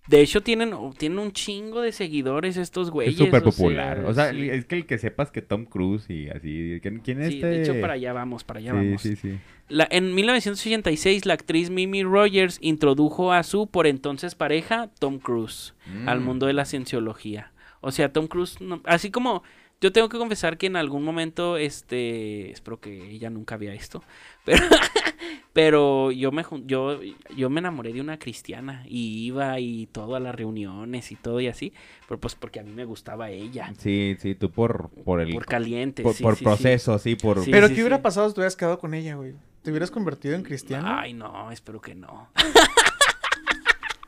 De 0.08 0.22
hecho 0.22 0.42
tienen, 0.42 0.74
tienen 0.98 1.20
un 1.20 1.32
chingo 1.32 1.82
de 1.82 1.92
seguidores 1.92 2.58
estos 2.58 2.92
güeyes. 2.92 3.14
es 3.14 3.18
súper 3.20 3.42
sea, 3.42 3.52
popular. 3.52 4.06
O 4.06 4.14
sea, 4.14 4.32
sí. 4.32 4.50
es 4.50 4.66
que 4.66 4.76
el 4.76 4.86
que 4.86 4.98
sepas 4.98 5.32
que 5.32 5.42
Tom 5.42 5.66
Cruise 5.66 6.10
y 6.10 6.30
así. 6.30 6.80
¿Quién, 6.82 7.00
quién 7.00 7.22
es 7.22 7.28
Sí, 7.30 7.36
este? 7.36 7.48
de 7.48 7.62
hecho 7.62 7.80
para 7.82 7.94
allá 7.94 8.12
vamos, 8.14 8.44
para 8.44 8.60
allá 8.60 8.72
sí, 8.72 8.78
vamos. 8.78 9.02
sí, 9.02 9.16
sí. 9.16 9.40
La- 9.70 9.88
en 9.90 10.14
1986 10.14 11.26
la 11.26 11.34
actriz 11.36 11.70
Mimi 11.70 12.04
Rogers 12.04 12.58
introdujo 12.62 13.32
a 13.32 13.44
su 13.44 13.68
por 13.68 13.88
entonces 13.88 14.36
pareja 14.36 14.90
Tom 15.00 15.20
Cruise 15.20 15.74
al 16.06 16.20
Mm. 16.20 16.24
mundo 16.24 16.46
de 16.48 16.54
la 16.54 16.66
cienciología. 16.66 17.52
O 17.82 17.92
sea, 17.92 18.12
Tom 18.12 18.28
Cruise, 18.28 18.60
no- 18.62 18.82
así 18.86 19.10
como 19.12 19.44
yo 19.82 19.92
tengo 19.92 20.08
que 20.10 20.18
confesar 20.18 20.58
que 20.58 20.68
en 20.68 20.76
algún 20.78 21.04
momento, 21.04 21.58
este, 21.58 22.52
espero 22.52 22.80
que 22.80 23.10
ella 23.10 23.30
nunca 23.30 23.58
vea 23.58 23.74
esto, 23.74 24.02
pero, 24.46 24.58
pero 25.54 26.12
yo 26.12 26.32
me 26.32 26.44
yo, 26.66 27.00
yo 27.36 27.50
me 27.50 27.60
enamoré 27.60 27.94
de 27.94 28.02
una 28.02 28.18
cristiana 28.18 28.84
y 28.88 29.26
iba 29.28 29.60
y 29.60 29.86
todo 29.88 30.16
a 30.16 30.20
las 30.20 30.34
reuniones 30.34 31.12
y 31.12 31.16
todo 31.16 31.40
y 31.40 31.48
así, 31.48 31.74
pero 32.08 32.20
pues 32.20 32.36
porque 32.36 32.60
a 32.60 32.64
mí 32.64 32.72
me 32.72 32.86
gustaba 32.86 33.30
ella, 33.30 33.72
Sí, 33.78 34.18
sí, 34.20 34.34
tú 34.36 34.50
por, 34.50 34.90
por 35.06 35.22
el. 35.22 35.32
por 35.34 35.46
caliente, 35.46 36.02
por 36.04 36.16
sí, 36.16 36.24
por 36.24 36.36
sí, 36.36 36.44
proceso, 36.44 36.98
sí, 37.00 37.16
por. 37.16 37.44
Sí, 37.44 37.52
Pero 37.52 37.68
sí, 37.68 37.76
¿qué 37.76 37.82
hubiera 37.82 38.02
pasado 38.02 38.28
si 38.28 38.34
te 38.34 38.42
hubieras 38.42 38.56
quedado 38.56 38.80
con 38.80 38.94
ella, 38.94 39.16
güey? 39.16 39.34
¿Te 39.62 39.70
hubieras 39.70 39.92
convertido 39.92 40.36
en 40.36 40.44
cristiano? 40.44 40.88
Ay, 40.90 41.14
no, 41.14 41.50
espero 41.52 41.80
que 41.80 41.96
no. 41.96 42.30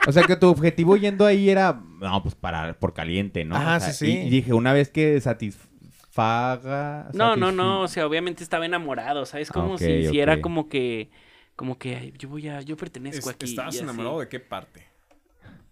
O 0.07 0.11
sea, 0.11 0.23
que 0.23 0.35
tu 0.35 0.47
objetivo 0.47 0.97
yendo 0.97 1.25
ahí 1.25 1.49
era. 1.49 1.81
No, 1.99 2.21
pues 2.21 2.35
para, 2.35 2.73
por 2.73 2.93
caliente, 2.93 3.43
¿no? 3.45 3.55
O 3.55 3.59
sea, 3.59 3.79
sí, 3.79 4.05
sí. 4.05 4.11
Y, 4.11 4.27
y 4.27 4.29
dije, 4.29 4.53
una 4.53 4.71
vez 4.73 4.89
que 4.89 5.19
satisfaga. 5.19 7.09
No, 7.13 7.35
no, 7.35 7.51
no, 7.51 7.81
o 7.81 7.87
sea, 7.87 8.05
obviamente 8.05 8.43
estaba 8.43 8.65
enamorado, 8.65 9.25
¿sabes? 9.25 9.49
Como 9.51 9.73
Ok, 9.73 9.79
si, 9.79 10.07
si 10.07 10.19
era 10.19 10.41
como 10.41 10.69
que, 10.69 11.09
como 11.55 11.77
que 11.77 11.95
ay, 11.95 12.13
yo 12.17 12.29
voy 12.29 12.47
a, 12.49 12.61
yo 12.61 12.75
pertenezco 12.77 13.29
Es- 13.29 13.35
aquí. 13.35 13.45
¿Estabas 13.45 13.75
así. 13.75 13.83
enamorado 13.83 14.19
de 14.19 14.27
qué 14.29 14.39
parte? 14.39 14.87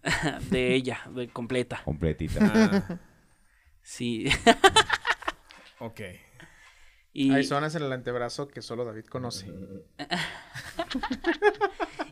de 0.50 0.74
ella, 0.74 1.00
de 1.14 1.28
completa. 1.28 1.80
Completita. 1.84 2.38
Ah, 2.42 2.98
Sí. 3.82 4.26
ok. 5.78 6.00
y, 7.12 7.32
Hay 7.32 7.44
zonas 7.44 7.74
en 7.74 7.82
el 7.82 7.92
antebrazo 7.92 8.48
que 8.48 8.62
solo 8.62 8.84
David 8.84 9.04
conoce. 9.06 9.46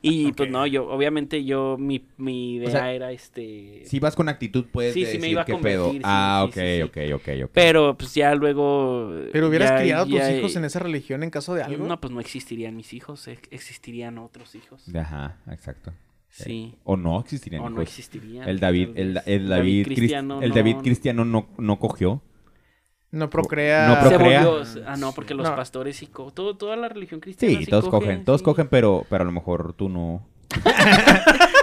y 0.02 0.32
pues 0.32 0.48
Ok. 0.48 0.52
no, 0.52 0.66
yo, 0.66 0.88
obviamente 0.88 1.44
yo, 1.44 1.76
mi, 1.78 2.04
mi 2.18 2.56
idea 2.56 2.70
sea, 2.70 2.92
era 2.92 3.12
este. 3.12 3.82
Si 3.86 4.00
vas 4.00 4.14
con 4.16 4.28
actitud, 4.28 4.66
puedes 4.72 4.92
Sí, 4.94 5.00
sí 5.06 5.12
me 5.12 5.12
decir 5.18 5.30
iba 5.30 5.42
a 5.42 5.44
qué 5.44 5.54
pedo. 5.54 5.92
sí, 5.92 6.00
ah, 6.02 6.42
sí, 6.44 6.48
ok, 6.48 6.54
sí, 6.54 6.76
sí. 6.76 6.82
ok, 6.82 7.20
ok, 7.20 7.28
ok. 7.44 7.50
Pero 7.54 7.96
pues 7.96 8.14
ya 8.14 8.34
luego. 8.34 9.12
Pero 9.32 9.48
hubieras 9.48 9.70
ya- 9.70 9.78
criado 9.78 10.02
a 10.02 10.06
tus 10.06 10.14
ya- 10.14 10.36
hijos 10.36 10.56
en 10.56 10.64
esa 10.64 10.78
religión 10.80 11.22
en 11.22 11.30
caso 11.30 11.54
de 11.54 11.62
algo. 11.62 11.86
No, 11.86 12.00
pues 12.00 12.12
no 12.12 12.20
existirían 12.20 12.76
mis 12.76 12.92
hijos, 12.92 13.28
ex- 13.28 13.48
existirían 13.50 14.18
otros 14.18 14.54
hijos. 14.54 14.84
Ajá, 14.94 15.38
exacto. 15.50 15.92
Sí. 16.30 16.74
O 16.84 16.96
no 16.96 17.20
existirían 17.20 17.62
O 17.62 17.68
no 17.70 17.82
existirían. 17.82 18.48
El 18.48 18.58
David, 18.58 18.88
el, 18.96 19.20
el 19.26 19.48
David, 19.48 19.86
Cris- 19.86 19.94
cristiano. 19.96 20.40
el 20.42 20.48
no- 20.48 20.54
David 20.54 20.76
cristiano 20.82 21.24
no, 21.24 21.46
no 21.58 21.78
cogió. 21.78 22.22
No 23.12 23.30
procrea. 23.30 23.86
No 23.88 24.02
Se 24.02 24.08
procrea. 24.08 24.44
volvió- 24.44 24.82
ah, 24.86 24.96
no, 24.96 25.12
porque 25.12 25.34
los 25.34 25.48
No. 25.48 25.54
pastores 25.54 26.02
co- 26.10 26.32
todo, 26.32 26.56
toda 26.56 26.74
la 26.76 26.88
religión 26.88 27.20
cristiana. 27.20 27.58
Sí, 27.58 27.64
sí 27.66 27.70
todos 27.70 27.88
cogen, 27.88 28.24
todos 28.24 28.40
sí. 28.40 28.44
cogen, 28.44 28.66
pero, 28.68 29.04
pero 29.08 29.22
a 29.22 29.26
lo 29.26 29.32
mejor 29.32 29.74
tú 29.74 29.88
no. 29.90 30.26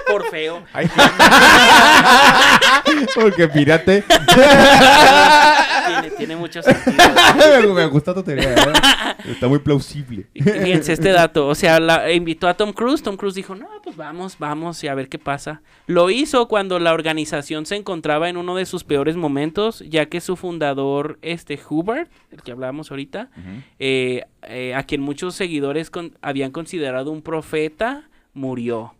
Por 0.08 0.30
feo. 0.30 0.64
Ay, 0.74 0.90
Porque 3.16 3.48
fíjate. 3.50 4.04
tiene, 6.20 6.36
mucho 6.38 6.62
sentido. 6.62 7.74
me 7.74 7.86
gusta 7.88 8.14
tu 8.14 8.22
teoría. 8.24 8.54
¿eh? 8.54 8.74
Está 9.26 9.48
muy 9.48 9.60
plausible. 9.60 10.28
Y 10.34 10.44
Fíjense 10.44 10.94
este 10.94 11.12
dato, 11.12 11.48
o 11.48 11.56
sea, 11.56 11.80
la, 11.80 12.12
invitó 12.12 12.48
a 12.48 12.54
Tom 12.54 12.72
Cruise, 12.74 13.02
Tom 13.02 13.18
Cruise 13.18 13.36
dijo, 13.36 13.56
no, 13.56 13.68
pues 13.84 13.96
vamos, 13.96 14.38
vamos 14.40 14.84
y 14.84 14.88
a 14.88 14.96
ver 14.96 15.10
qué 15.10 15.20
pasa. 15.20 15.62
Lo 15.88 16.10
hizo 16.10 16.48
cuando 16.48 16.80
la 16.80 16.94
organización 16.94 17.66
se 17.66 17.76
encontraba 17.76 18.30
en 18.30 18.38
uno 18.38 18.56
de 18.56 18.66
sus 18.66 18.84
peores 18.84 19.16
momentos, 19.16 19.84
ya 19.88 20.06
que 20.08 20.22
su 20.22 20.36
fundador, 20.36 21.20
este 21.22 21.60
Hubert, 21.70 22.12
el 22.32 22.42
que 22.42 22.52
hablábamos 22.52 22.92
ahorita, 22.92 23.30
eh, 23.80 24.24
eh, 24.44 24.74
a 24.76 24.84
quien 24.84 25.02
muchos 25.02 25.36
seguidores 25.36 25.90
con- 25.90 26.18
habían 26.22 26.52
considerado 26.52 27.12
un 27.12 27.22
profeta, 27.22 28.10
murió. 28.34 28.94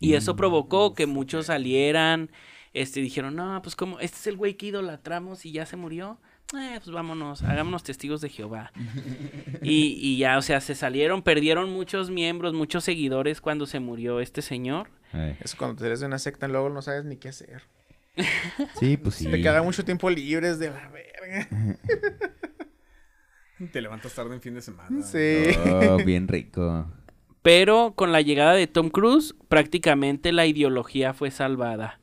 Y 0.00 0.14
eso 0.14 0.36
provocó 0.36 0.94
que 0.94 1.06
muchos 1.06 1.46
salieran, 1.46 2.30
este, 2.72 3.00
dijeron, 3.00 3.34
no, 3.34 3.60
pues 3.62 3.74
como, 3.74 3.98
este 3.98 4.16
es 4.18 4.26
el 4.28 4.36
güey 4.36 4.54
que 4.54 4.66
idolatramos 4.66 5.44
y 5.44 5.52
ya 5.52 5.66
se 5.66 5.76
murió. 5.76 6.20
Eh, 6.56 6.80
pues 6.82 6.90
vámonos, 6.90 7.42
hagámonos 7.42 7.82
testigos 7.82 8.20
de 8.20 8.30
Jehová. 8.30 8.72
y, 9.62 9.98
y 10.00 10.18
ya, 10.18 10.38
o 10.38 10.42
sea, 10.42 10.60
se 10.60 10.74
salieron, 10.74 11.22
perdieron 11.22 11.70
muchos 11.70 12.10
miembros, 12.10 12.54
muchos 12.54 12.84
seguidores 12.84 13.40
cuando 13.40 13.66
se 13.66 13.80
murió 13.80 14.20
este 14.20 14.40
señor. 14.40 14.88
Ay, 15.12 15.36
Eso 15.40 15.56
cuando 15.58 15.84
eres 15.84 16.00
de 16.00 16.06
una 16.06 16.18
secta 16.18 16.48
luego 16.48 16.70
no 16.70 16.82
sabes 16.82 17.04
ni 17.04 17.16
qué 17.16 17.28
hacer. 17.28 17.62
Sí, 18.80 18.96
pues 18.96 19.16
sí. 19.16 19.30
Te 19.30 19.40
queda 19.40 19.62
mucho 19.62 19.84
tiempo 19.84 20.10
libres 20.10 20.58
de 20.58 20.70
la 20.70 20.88
verga. 20.88 21.48
Te 23.72 23.80
levantas 23.80 24.14
tarde 24.14 24.34
en 24.34 24.40
fin 24.40 24.54
de 24.54 24.62
semana. 24.62 25.02
Sí. 25.02 25.50
Oh, 25.88 25.96
bien 26.04 26.28
rico. 26.28 26.90
Pero 27.42 27.94
con 27.94 28.12
la 28.12 28.20
llegada 28.20 28.52
de 28.52 28.66
Tom 28.66 28.90
Cruise, 28.90 29.34
prácticamente 29.48 30.32
la 30.32 30.46
ideología 30.46 31.12
fue 31.12 31.30
salvada. 31.30 32.00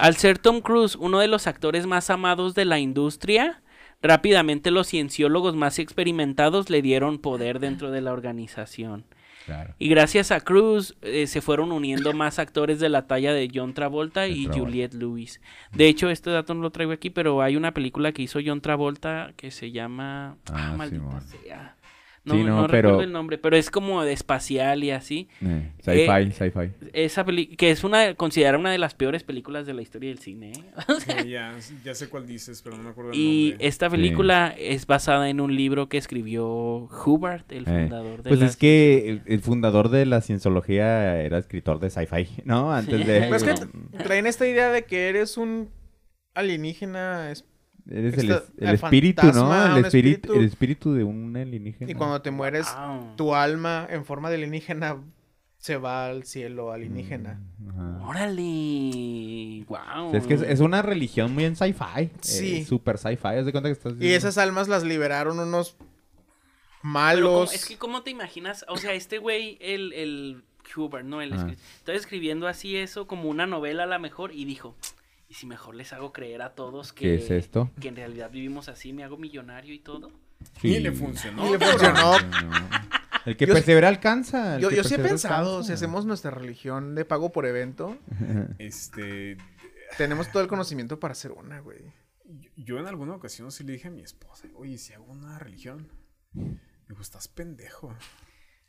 Al 0.00 0.16
ser 0.16 0.38
Tom 0.38 0.60
Cruise 0.60 0.96
uno 0.96 1.18
de 1.18 1.28
los 1.28 1.46
actores 1.46 1.86
más 1.86 2.10
amados 2.10 2.54
de 2.54 2.64
la 2.64 2.78
industria, 2.78 3.62
rápidamente 4.02 4.70
los 4.70 4.88
cienciólogos 4.88 5.54
más 5.54 5.78
experimentados 5.78 6.70
le 6.70 6.82
dieron 6.82 7.18
poder 7.18 7.60
dentro 7.60 7.90
de 7.90 8.00
la 8.00 8.12
organización. 8.12 9.04
Claro. 9.46 9.74
Y 9.78 9.88
gracias 9.88 10.30
a 10.32 10.40
Cruise 10.40 10.94
eh, 11.02 11.26
se 11.26 11.40
fueron 11.40 11.72
uniendo 11.72 12.12
más 12.12 12.38
actores 12.38 12.78
de 12.78 12.88
la 12.88 13.06
talla 13.06 13.32
de 13.32 13.50
John 13.52 13.74
Travolta 13.74 14.28
y 14.28 14.44
Travolta. 14.44 14.58
Juliette 14.58 14.94
Lewis. 14.94 15.40
De 15.72 15.88
hecho, 15.88 16.08
este 16.10 16.30
dato 16.30 16.54
no 16.54 16.60
lo 16.62 16.70
traigo 16.70 16.92
aquí, 16.92 17.10
pero 17.10 17.40
hay 17.42 17.56
una 17.56 17.72
película 17.72 18.12
que 18.12 18.22
hizo 18.22 18.38
John 18.44 18.60
Travolta 18.60 19.32
que 19.36 19.50
se 19.50 19.70
llama... 19.72 20.36
Ah, 20.52 20.70
Ah, 20.72 20.76
maldita 20.76 21.20
sea. 21.22 21.76
No, 22.30 22.36
Sí, 22.38 22.44
no, 22.44 22.60
no 22.62 22.66
pero- 22.68 22.88
recuerdo 22.90 23.02
el 23.02 23.12
nombre, 23.12 23.38
pero 23.38 23.56
es 23.56 23.70
como 23.70 24.02
de 24.04 24.12
espacial 24.12 24.84
y 24.84 24.90
así. 24.90 25.28
Eh, 25.40 25.70
sci-fi, 25.82 26.32
sci-fi. 26.32 26.88
Esa 26.92 27.24
peli 27.24 27.46
que 27.56 27.70
es 27.70 27.84
una 27.84 28.14
considerada 28.14 28.58
una 28.58 28.70
de 28.70 28.78
las 28.78 28.94
peores 28.94 29.22
películas 29.24 29.66
de 29.66 29.74
la 29.74 29.82
historia 29.82 30.10
del 30.10 30.18
cine. 30.18 30.52
¿eh? 30.52 30.62
Sí, 31.22 31.28
ya, 31.30 31.54
ya 31.84 31.94
sé 31.94 32.08
cuál 32.08 32.26
dices, 32.26 32.60
pero 32.62 32.76
no 32.76 32.82
me 32.84 32.90
acuerdo 32.90 33.12
el 33.12 33.18
y 33.18 33.50
nombre. 33.50 33.66
esta 33.68 33.90
película 33.90 34.54
es 34.58 34.86
basada 34.86 35.28
en 35.28 35.40
un 35.40 35.54
libro 35.56 35.88
que 35.88 35.98
escribió 35.98 36.46
Hubert, 37.04 37.50
el 37.52 37.62
Eh, 37.62 37.64
fundador 37.66 38.22
de 38.22 38.28
Pues 38.28 38.40
la- 38.40 38.46
es 38.46 38.56
que 38.56 39.08
el, 39.10 39.22
el 39.26 39.40
fundador 39.40 39.88
de 39.88 40.06
la 40.06 40.20
cienciología 40.20 41.20
era 41.20 41.38
escritor 41.38 41.80
de 41.80 41.90
sci-fi, 41.90 42.28
¿no? 42.44 42.72
Antes 42.72 43.06
de... 43.06 43.22
Pues 43.28 43.42
es 43.42 43.60
que 43.60 43.66
traen 44.04 44.26
esta 44.26 44.46
idea 44.46 44.70
de 44.70 44.84
que 44.84 45.08
eres 45.08 45.36
un 45.36 45.68
alienígena 46.34 47.30
es- 47.30 47.44
Eres 47.90 48.16
el, 48.18 48.30
esta- 48.30 48.44
es- 48.44 48.52
el 48.58 48.68
el 48.68 48.74
espíritu, 48.76 49.26
¿no? 49.32 49.76
El 49.76 49.84
espíritu, 49.84 49.86
espíritu. 49.86 50.34
el 50.34 50.44
espíritu 50.44 50.92
de 50.94 51.04
un 51.04 51.36
alienígena. 51.36 51.90
y 51.90 51.94
cuando 51.94 52.22
te 52.22 52.30
mueres 52.30 52.66
Wow. 52.74 53.16
tu 53.16 53.34
alma 53.34 53.86
en 53.90 54.04
forma 54.04 54.28
de 54.30 54.36
alienígena 54.36 54.98
se 55.58 55.76
va 55.76 56.06
al 56.06 56.24
cielo 56.24 56.72
alienígena. 56.72 57.40
Ajá. 57.68 57.98
Órale. 58.06 59.64
Wow. 59.68 60.14
Es 60.14 60.26
que 60.26 60.34
es, 60.34 60.42
es 60.42 60.60
una 60.60 60.82
religión 60.82 61.34
muy 61.34 61.44
en 61.44 61.56
sci-fi. 61.56 62.10
Sí. 62.20 62.56
eh, 62.58 62.64
super 62.64 62.96
sci-fi. 62.98 63.28
Haz 63.38 63.44
de 63.46 63.52
cuenta 63.52 63.68
que 63.68 63.72
estás... 63.72 63.94
Y 64.00 64.12
esas 64.14 64.38
almas 64.38 64.68
las 64.68 64.84
liberaron 64.84 65.38
unos 65.38 65.76
malos. 66.82 67.30
¿cómo- 67.50 67.52
es 67.52 67.66
que 67.66 67.76
cómo 67.76 68.02
te 68.02 68.10
imaginas, 68.10 68.64
o 68.68 68.76
sea, 68.76 68.92
este 68.94 69.18
güey 69.18 69.58
el 69.60 69.92
el 69.92 70.44
Hubert, 70.76 71.04
no, 71.04 71.20
el 71.20 71.32
escri- 71.32 71.56
estaba 71.78 71.98
escribiendo 71.98 72.46
así 72.46 72.76
eso 72.76 73.06
como 73.08 73.28
una 73.28 73.44
novela 73.46 73.82
a 73.82 73.86
la 73.86 73.98
mejor 73.98 74.32
y 74.32 74.44
dijo, 74.44 74.76
¿y 75.30 75.34
si 75.34 75.46
mejor 75.46 75.74
les 75.76 75.92
hago 75.94 76.12
creer 76.12 76.42
a 76.42 76.54
todos 76.54 76.92
que 76.92 77.04
¿Qué 77.04 77.14
es 77.14 77.30
esto? 77.30 77.70
que 77.80 77.88
en 77.88 77.96
realidad 77.96 78.30
vivimos 78.30 78.68
así, 78.68 78.92
me 78.92 79.04
hago 79.04 79.16
millonario 79.16 79.72
y 79.72 79.78
todo? 79.78 80.12
Y 80.62 80.78
le 80.80 80.92
funcionó. 80.92 81.46
Y 81.48 81.52
le 81.52 81.58
funcionó. 81.66 82.12
El 83.26 83.36
que 83.36 83.46
Yo- 83.46 83.54
persevera 83.54 83.88
alcanza. 83.88 84.56
el 84.56 84.62
Yo, 84.62 84.68
que 84.70 84.76
yo 84.76 84.84
sí 84.84 84.94
he 84.94 84.98
pensado, 84.98 85.50
alcanza. 85.50 85.66
si 85.68 85.72
hacemos 85.72 86.04
nuestra 86.06 86.30
religión 86.30 86.94
de 86.94 87.04
pago 87.04 87.32
por 87.32 87.46
evento, 87.46 87.96
Este. 88.58 89.36
tenemos 89.98 90.30
todo 90.32 90.42
el 90.42 90.48
conocimiento 90.48 90.98
para 90.98 91.12
hacer 91.12 91.32
una, 91.32 91.60
güey. 91.60 91.78
yo- 92.24 92.50
Yo 92.56 92.78
en 92.78 92.86
alguna 92.86 93.14
ocasión 93.14 93.52
sí 93.52 93.64
le 93.64 93.72
dije 93.74 93.88
a 93.88 93.90
mi 93.90 94.02
esposa, 94.02 94.48
oye, 94.54 94.78
si 94.78 94.92
hago 94.94 95.04
una 95.04 95.38
religión. 95.38 95.88
Me 96.32 96.58
dijo, 96.88 97.02
estás 97.02 97.28
pendejo. 97.28 97.94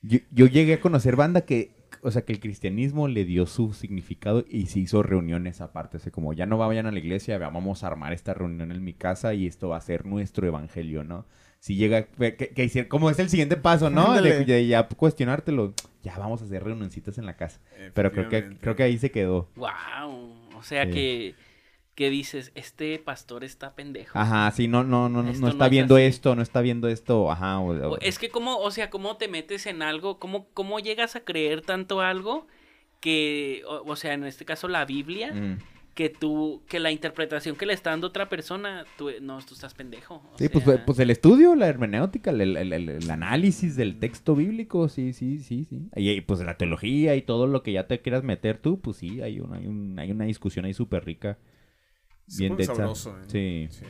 Yo, 0.01 0.19
yo 0.31 0.47
llegué 0.47 0.73
a 0.75 0.81
conocer 0.81 1.15
banda 1.15 1.41
que, 1.41 1.80
o 2.03 2.11
sea, 2.11 2.23
que 2.23 2.33
el 2.33 2.39
cristianismo 2.39 3.07
le 3.07 3.25
dio 3.25 3.45
su 3.45 3.73
significado 3.73 4.45
y 4.49 4.67
se 4.67 4.79
hizo 4.79 5.03
reuniones 5.03 5.61
aparte. 5.61 5.97
O 5.97 5.99
sea, 5.99 6.11
como 6.11 6.33
ya 6.33 6.45
no 6.45 6.57
vayan 6.57 6.85
a 6.87 6.91
la 6.91 6.99
iglesia, 6.99 7.37
vamos 7.37 7.83
a 7.83 7.87
armar 7.87 8.13
esta 8.13 8.33
reunión 8.33 8.71
en 8.71 8.83
mi 8.83 8.93
casa 8.93 9.33
y 9.33 9.47
esto 9.47 9.69
va 9.69 9.77
a 9.77 9.81
ser 9.81 10.05
nuestro 10.05 10.47
evangelio, 10.47 11.03
¿no? 11.03 11.25
Si 11.59 11.75
llega, 11.75 12.05
que, 12.07 12.35
que 12.37 12.87
como 12.87 13.09
es 13.11 13.19
el 13.19 13.29
siguiente 13.29 13.55
paso, 13.55 13.89
¿no? 13.91 14.13
De, 14.13 14.17
Ándale. 14.19 14.45
de 14.45 14.65
ya 14.67 14.87
cuestionártelo, 14.87 15.73
ya 16.01 16.17
vamos 16.17 16.41
a 16.41 16.45
hacer 16.45 16.63
reunioncitas 16.63 17.17
en 17.19 17.25
la 17.27 17.35
casa. 17.37 17.59
Pero 17.93 18.11
creo 18.11 18.29
que, 18.29 18.57
creo 18.59 18.75
que 18.75 18.83
ahí 18.83 18.97
se 18.97 19.11
quedó. 19.11 19.47
Wow. 19.55 19.69
O 20.57 20.63
sea 20.63 20.85
Sí. 20.85 20.91
que, 20.91 21.35
que 22.01 22.09
dices, 22.09 22.51
este 22.55 22.97
pastor 22.97 23.43
está 23.43 23.75
pendejo. 23.75 24.17
Ajá, 24.17 24.49
sí, 24.49 24.67
no, 24.67 24.83
no, 24.83 25.07
no, 25.07 25.21
no, 25.21 25.29
Esto 25.29 25.41
no 25.45 25.49
está 25.51 25.65
es 25.65 25.71
viendo 25.71 25.99
esto, 25.99 26.35
no 26.35 26.41
está 26.41 26.61
viendo 26.61 26.87
esto, 26.87 27.31
ajá. 27.31 27.59
o- 27.59 27.91
o- 27.91 27.97
Es 27.99 28.17
que 28.17 28.29
cómo, 28.29 28.57
o 28.57 28.71
sea, 28.71 28.89
cómo 28.89 29.17
te 29.17 29.27
metes 29.27 29.67
en 29.67 29.83
algo, 29.83 30.17
cómo, 30.17 30.47
cómo 30.55 30.79
llegas 30.79 31.15
a 31.15 31.19
creer 31.19 31.61
tanto 31.61 32.01
algo 32.01 32.47
que, 33.01 33.61
o, 33.67 33.83
o 33.91 33.95
sea, 33.95 34.13
en 34.13 34.23
este 34.23 34.45
caso 34.45 34.67
la 34.67 34.83
Biblia, 34.85 35.31
Mm. 35.31 35.59
que 35.93 36.09
tú, 36.09 36.63
que 36.67 36.79
la 36.79 36.89
interpretación 36.89 37.55
que 37.55 37.67
le 37.67 37.73
está 37.73 37.91
dando 37.91 38.07
otra 38.07 38.29
persona, 38.29 38.83
tú, 38.97 39.11
no, 39.21 39.37
tú 39.45 39.53
estás 39.53 39.75
pendejo. 39.75 40.23
Sí, 40.39 40.49
pues, 40.49 40.63
sea, 40.65 40.83
pues 40.83 40.97
el 40.97 41.11
estudio, 41.11 41.53
la 41.53 41.67
hermenéutica, 41.67 42.31
el, 42.31 42.41
el- 42.57 42.73
el- 42.73 42.89
el 42.89 43.11
análisis 43.11 43.75
del 43.75 43.99
texto 43.99 44.33
bíblico, 44.35 44.89
sí, 44.89 45.13
sí, 45.13 45.37
sí, 45.37 45.65
sí. 45.69 45.89
Y, 45.95 46.09
y, 46.09 46.21
pues 46.21 46.39
la 46.39 46.57
teología 46.57 47.15
y 47.15 47.21
todo 47.21 47.45
lo 47.45 47.61
que 47.61 47.73
ya 47.73 47.85
te 47.85 47.99
quieras 48.01 48.23
meter 48.23 48.57
tú, 48.57 48.79
pues 48.79 48.97
sí, 48.97 49.21
hay 49.21 49.39
una, 49.39 49.57
hay 49.57 49.67
un- 49.67 49.99
hay 49.99 50.09
una 50.11 50.25
discusión 50.25 50.65
ahí 50.65 50.73
súper 50.73 51.05
rica. 51.05 51.37
Bien 52.37 52.55
densa. 52.57 52.75
sabroso, 52.75 53.17
¿eh? 53.19 53.69
Sí. 53.69 53.85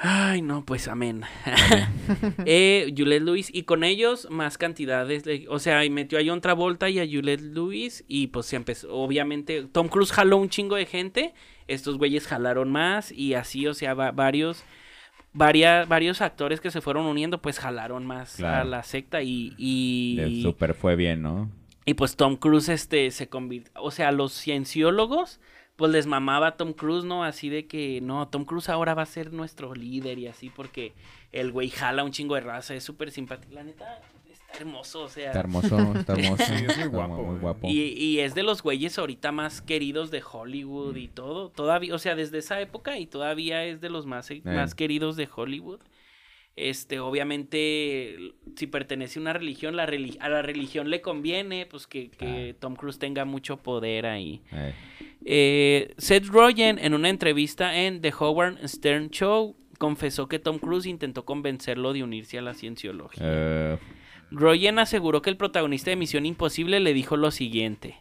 Ay, 0.00 0.42
no, 0.42 0.64
pues 0.64 0.86
amén. 0.86 1.22
eh, 2.46 2.92
Juliette 2.96 3.22
Lewis, 3.24 3.50
y 3.52 3.64
con 3.64 3.82
ellos 3.82 4.28
más 4.30 4.56
cantidades, 4.56 5.24
de- 5.24 5.46
o 5.48 5.58
sea, 5.58 5.84
y 5.84 5.90
metió 5.90 6.18
a 6.18 6.22
John 6.24 6.40
Travolta 6.40 6.88
y 6.88 7.00
a 7.00 7.04
Juliette 7.04 7.40
Lewis, 7.40 8.04
y 8.06 8.28
pues 8.28 8.46
se 8.46 8.54
empezó, 8.56 8.94
obviamente, 8.94 9.64
Tom 9.64 9.88
Cruise 9.88 10.12
jaló 10.12 10.36
un 10.36 10.50
chingo 10.50 10.76
de 10.76 10.86
gente, 10.86 11.34
estos 11.66 11.98
güeyes 11.98 12.28
jalaron 12.28 12.70
más, 12.70 13.10
y 13.10 13.34
así, 13.34 13.66
o 13.66 13.74
sea, 13.74 13.94
va- 13.94 14.12
varios, 14.12 14.62
varia- 15.32 15.84
varios 15.84 16.20
actores 16.20 16.60
que 16.60 16.70
se 16.70 16.80
fueron 16.80 17.04
uniendo, 17.06 17.42
pues 17.42 17.58
jalaron 17.58 18.06
más 18.06 18.38
a 18.40 18.62
la 18.62 18.84
secta, 18.84 19.22
y, 19.22 19.52
y, 19.58 20.42
Súper 20.42 20.74
fue 20.74 20.94
bien, 20.94 21.22
¿no? 21.22 21.50
y 21.84 21.94
pues 21.94 22.14
Tom 22.14 22.36
Cruise, 22.36 22.68
este, 22.68 23.10
se 23.10 23.28
convirtió, 23.28 23.72
o 23.82 23.90
sea, 23.90 24.12
los 24.12 24.32
cienciólogos, 24.32 25.40
pues 25.78 25.92
les 25.92 26.08
mamaba 26.08 26.48
a 26.48 26.56
Tom 26.56 26.72
Cruise, 26.72 27.04
¿no? 27.04 27.22
Así 27.22 27.48
de 27.50 27.68
que, 27.68 28.00
no, 28.00 28.26
Tom 28.26 28.44
Cruise 28.44 28.68
ahora 28.68 28.94
va 28.94 29.02
a 29.02 29.06
ser 29.06 29.32
nuestro 29.32 29.76
líder 29.76 30.18
y 30.18 30.26
así, 30.26 30.50
porque 30.50 30.92
el 31.30 31.52
güey 31.52 31.70
jala 31.70 32.02
un 32.02 32.10
chingo 32.10 32.34
de 32.34 32.40
raza, 32.40 32.74
es 32.74 32.82
súper 32.82 33.12
simpático. 33.12 33.54
La 33.54 33.62
neta, 33.62 34.00
está 34.28 34.58
hermoso, 34.58 35.02
o 35.02 35.08
sea. 35.08 35.28
Está 35.28 35.38
hermoso, 35.38 35.94
está 35.94 36.12
hermoso. 36.18 36.44
Sí, 36.44 36.64
es 36.68 36.78
muy 36.78 36.88
guapo, 36.88 37.22
Muy 37.22 37.38
guapo. 37.38 37.68
Y, 37.68 37.92
y 37.92 38.18
es 38.18 38.34
de 38.34 38.42
los 38.42 38.60
güeyes 38.60 38.98
ahorita 38.98 39.30
más 39.30 39.62
queridos 39.62 40.10
de 40.10 40.20
Hollywood 40.28 40.96
y 40.96 41.06
todo. 41.06 41.50
Todavía, 41.50 41.94
o 41.94 41.98
sea, 41.98 42.16
desde 42.16 42.38
esa 42.38 42.60
época 42.60 42.98
y 42.98 43.06
todavía 43.06 43.64
es 43.64 43.80
de 43.80 43.88
los 43.88 44.04
más, 44.04 44.30
más 44.42 44.74
queridos 44.74 45.14
de 45.14 45.28
Hollywood. 45.32 45.78
Este, 46.58 46.98
obviamente, 47.00 48.32
si 48.56 48.66
pertenece 48.66 49.18
a 49.18 49.22
una 49.22 49.32
religión, 49.32 49.76
la 49.76 49.84
a 49.84 50.28
la 50.28 50.42
religión 50.42 50.90
le 50.90 51.00
conviene, 51.00 51.66
pues 51.66 51.86
que, 51.86 52.10
que 52.10 52.54
Tom 52.58 52.74
Cruise 52.74 52.98
tenga 52.98 53.24
mucho 53.24 53.56
poder 53.58 54.06
ahí. 54.06 54.40
Eh, 54.52 54.74
Eh, 55.24 55.94
Seth 55.98 56.26
Rogen, 56.26 56.78
en 56.78 56.94
una 56.94 57.08
entrevista 57.08 57.76
en 57.76 58.00
The 58.00 58.12
Howard 58.18 58.66
Stern 58.66 59.10
Show, 59.10 59.56
confesó 59.78 60.28
que 60.28 60.38
Tom 60.38 60.58
Cruise 60.58 60.86
intentó 60.86 61.24
convencerlo 61.24 61.92
de 61.92 62.02
unirse 62.02 62.38
a 62.38 62.42
la 62.42 62.54
cienciología. 62.54 63.22
eh, 63.24 63.78
Rogen 64.30 64.78
aseguró 64.78 65.22
que 65.22 65.30
el 65.30 65.36
protagonista 65.36 65.90
de 65.90 65.96
Misión 65.96 66.26
Imposible 66.26 66.80
le 66.80 66.92
dijo 66.94 67.16
lo 67.16 67.30
siguiente. 67.30 67.96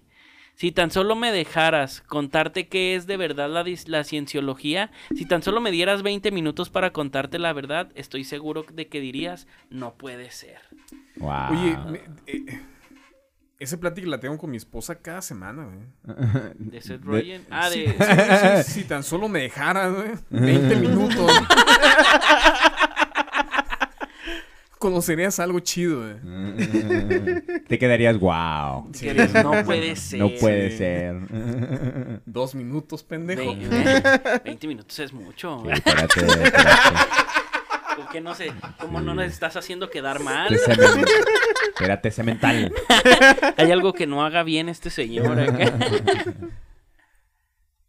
Si 0.57 0.71
tan 0.71 0.89
solo 0.89 1.15
me 1.15 1.31
dejaras 1.31 2.01
contarte 2.01 2.67
qué 2.67 2.95
es 2.95 3.05
de 3.05 3.15
verdad 3.15 3.47
la, 3.85 4.03
cienciología, 4.03 4.89
si 5.15 5.25
tan 5.27 5.43
solo 5.43 5.61
me 5.61 5.69
dieras 5.69 6.01
20 6.01 6.31
minutos 6.31 6.71
para 6.71 6.91
contarte 6.91 7.37
la 7.37 7.53
verdad, 7.53 7.91
estoy 7.93 8.23
seguro 8.23 8.65
de 8.73 8.87
que 8.87 8.99
dirías, 8.99 9.45
no 9.69 9.93
puede 9.99 10.31
ser. 10.31 10.57
wow. 11.17 11.51
Oye, 11.51 11.77
me- 11.91 12.01
eh, 12.25 12.59
esa 13.59 13.79
plática 13.79 14.07
la 14.07 14.19
tengo 14.19 14.35
con 14.39 14.49
mi 14.49 14.57
esposa 14.57 14.95
cada 14.99 15.21
semana, 15.21 15.65
güey. 15.65 16.15
De 16.57 16.81
Seth 16.81 17.01
De- 17.01 17.05
Rogen. 17.05 17.45
Ah, 17.51 17.69
Sí, 17.71 17.81
de... 17.83 17.93
sí, 17.93 18.63
sí, 18.63 18.81
si 18.81 18.83
tan 18.87 19.03
solo 19.03 19.27
me 19.29 19.41
dejara, 19.41 19.89
güey, 19.89 20.11
20 20.31 20.75
minutos. 20.77 21.31
Conocerías 24.79 25.39
algo 25.39 25.59
chido, 25.59 26.01
güey. 26.01 27.63
Te 27.67 27.79
quedarías 27.79 28.19
wow. 28.19 28.91
no 29.43 29.63
puede 29.65 29.95
ser. 29.95 30.19
No 30.19 30.29
puede 30.39 30.71
Sí. 30.71 30.77
ser. 30.77 31.15
Dos 32.25 32.53
minutos, 32.53 33.03
pendejo. 33.03 33.55
Ve- 33.55 34.41
20 34.45 34.67
minutos 34.67 34.99
es 34.99 35.11
mucho. 35.13 35.63
Sí, 35.65 35.71
espérate, 35.73 36.19
espérate. 36.25 36.57
¿Por 37.95 38.09
qué 38.09 38.21
no 38.21 38.35
sé? 38.35 38.53
¿Cómo 38.79 39.01
no 39.01 39.15
nos 39.15 39.25
estás 39.25 39.55
haciendo 39.57 39.89
quedar 39.89 40.19
mal? 40.19 40.53
Espérate, 40.53 42.11
cemental. 42.11 42.71
Hay 43.57 43.71
algo 43.71 43.93
que 43.93 44.05
no 44.05 44.23
haga 44.23 44.43
bien 44.43 44.69
este 44.69 44.91
señor 44.91 45.39
acá. 45.39 45.73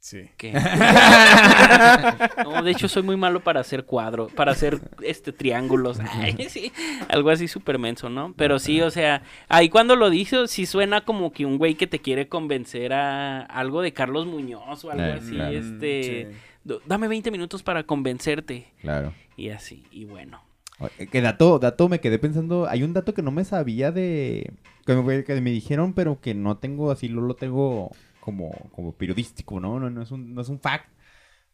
Sí. 0.09 0.23
¿Qué? 0.39 0.53
No, 2.45 2.63
de 2.63 2.71
hecho 2.71 2.89
soy 2.89 3.03
muy 3.03 3.17
malo 3.17 3.41
para 3.41 3.61
hacer 3.61 3.85
cuadros, 3.85 4.33
para 4.33 4.53
hacer 4.53 4.81
este 5.03 5.33
triángulos. 5.33 5.99
Ay, 6.13 6.47
sí, 6.49 6.73
algo 7.09 7.31
así 7.31 7.49
súper 7.49 7.79
menso, 7.79 8.09
¿no? 8.09 8.33
Pero 8.37 8.59
sí, 8.59 8.81
o 8.81 8.91
sea, 8.91 9.23
ahí 9.49 9.69
cuando 9.69 9.97
lo 9.97 10.11
dice, 10.11 10.47
sí 10.49 10.67
suena 10.67 11.03
como 11.03 11.33
que 11.33 11.45
un 11.47 11.59
güey 11.59 11.75
que 11.75 11.87
te 11.87 11.99
quiere 11.99 12.29
convencer 12.29 12.93
a 12.93 13.43
algo 13.43 13.83
de 13.83 13.93
Carlos 13.93 14.27
Muñoz 14.27 14.85
o 14.85 14.91
algo 14.91 15.03
Eh, 15.05 15.13
así, 15.13 15.33
claro. 15.35 15.57
este, 15.57 16.03
Sí. 16.31 16.37
"D- 16.65 16.79
dame 16.87 17.09
20 17.09 17.31
minutos 17.31 17.63
para 17.63 17.83
convencerte 17.85 18.69
Claro. 18.81 19.13
y 19.37 19.51
así, 19.51 19.85
y 19.91 20.05
bueno. 20.05 20.43
Oye, 20.81 21.09
Que 21.09 21.21
dato, 21.21 21.59
dato, 21.59 21.89
me 21.89 22.01
quedé 22.01 22.19
pensando. 22.21 22.67
Hay 22.69 22.83
un 22.85 22.93
dato 22.93 23.13
que 23.13 23.21
no 23.23 23.33
me 23.33 23.45
sabía 23.45 23.91
de. 23.91 24.53
Que 24.87 24.95
me, 24.95 25.25
que 25.25 25.41
me 25.41 25.51
dijeron, 25.51 25.93
pero 25.93 26.21
que 26.21 26.35
no 26.35 26.57
tengo 26.57 26.91
así, 26.93 27.09
no 27.09 27.21
lo 27.21 27.35
tengo 27.35 27.91
como, 28.29 28.51
como 28.73 28.93
periodístico, 28.93 29.59
¿no? 29.59 29.81
No, 29.81 29.89
no, 29.89 30.03
es 30.03 30.11
un, 30.11 30.35
no 30.35 30.43
es 30.43 30.51
un 30.51 30.61
fact. 30.61 30.91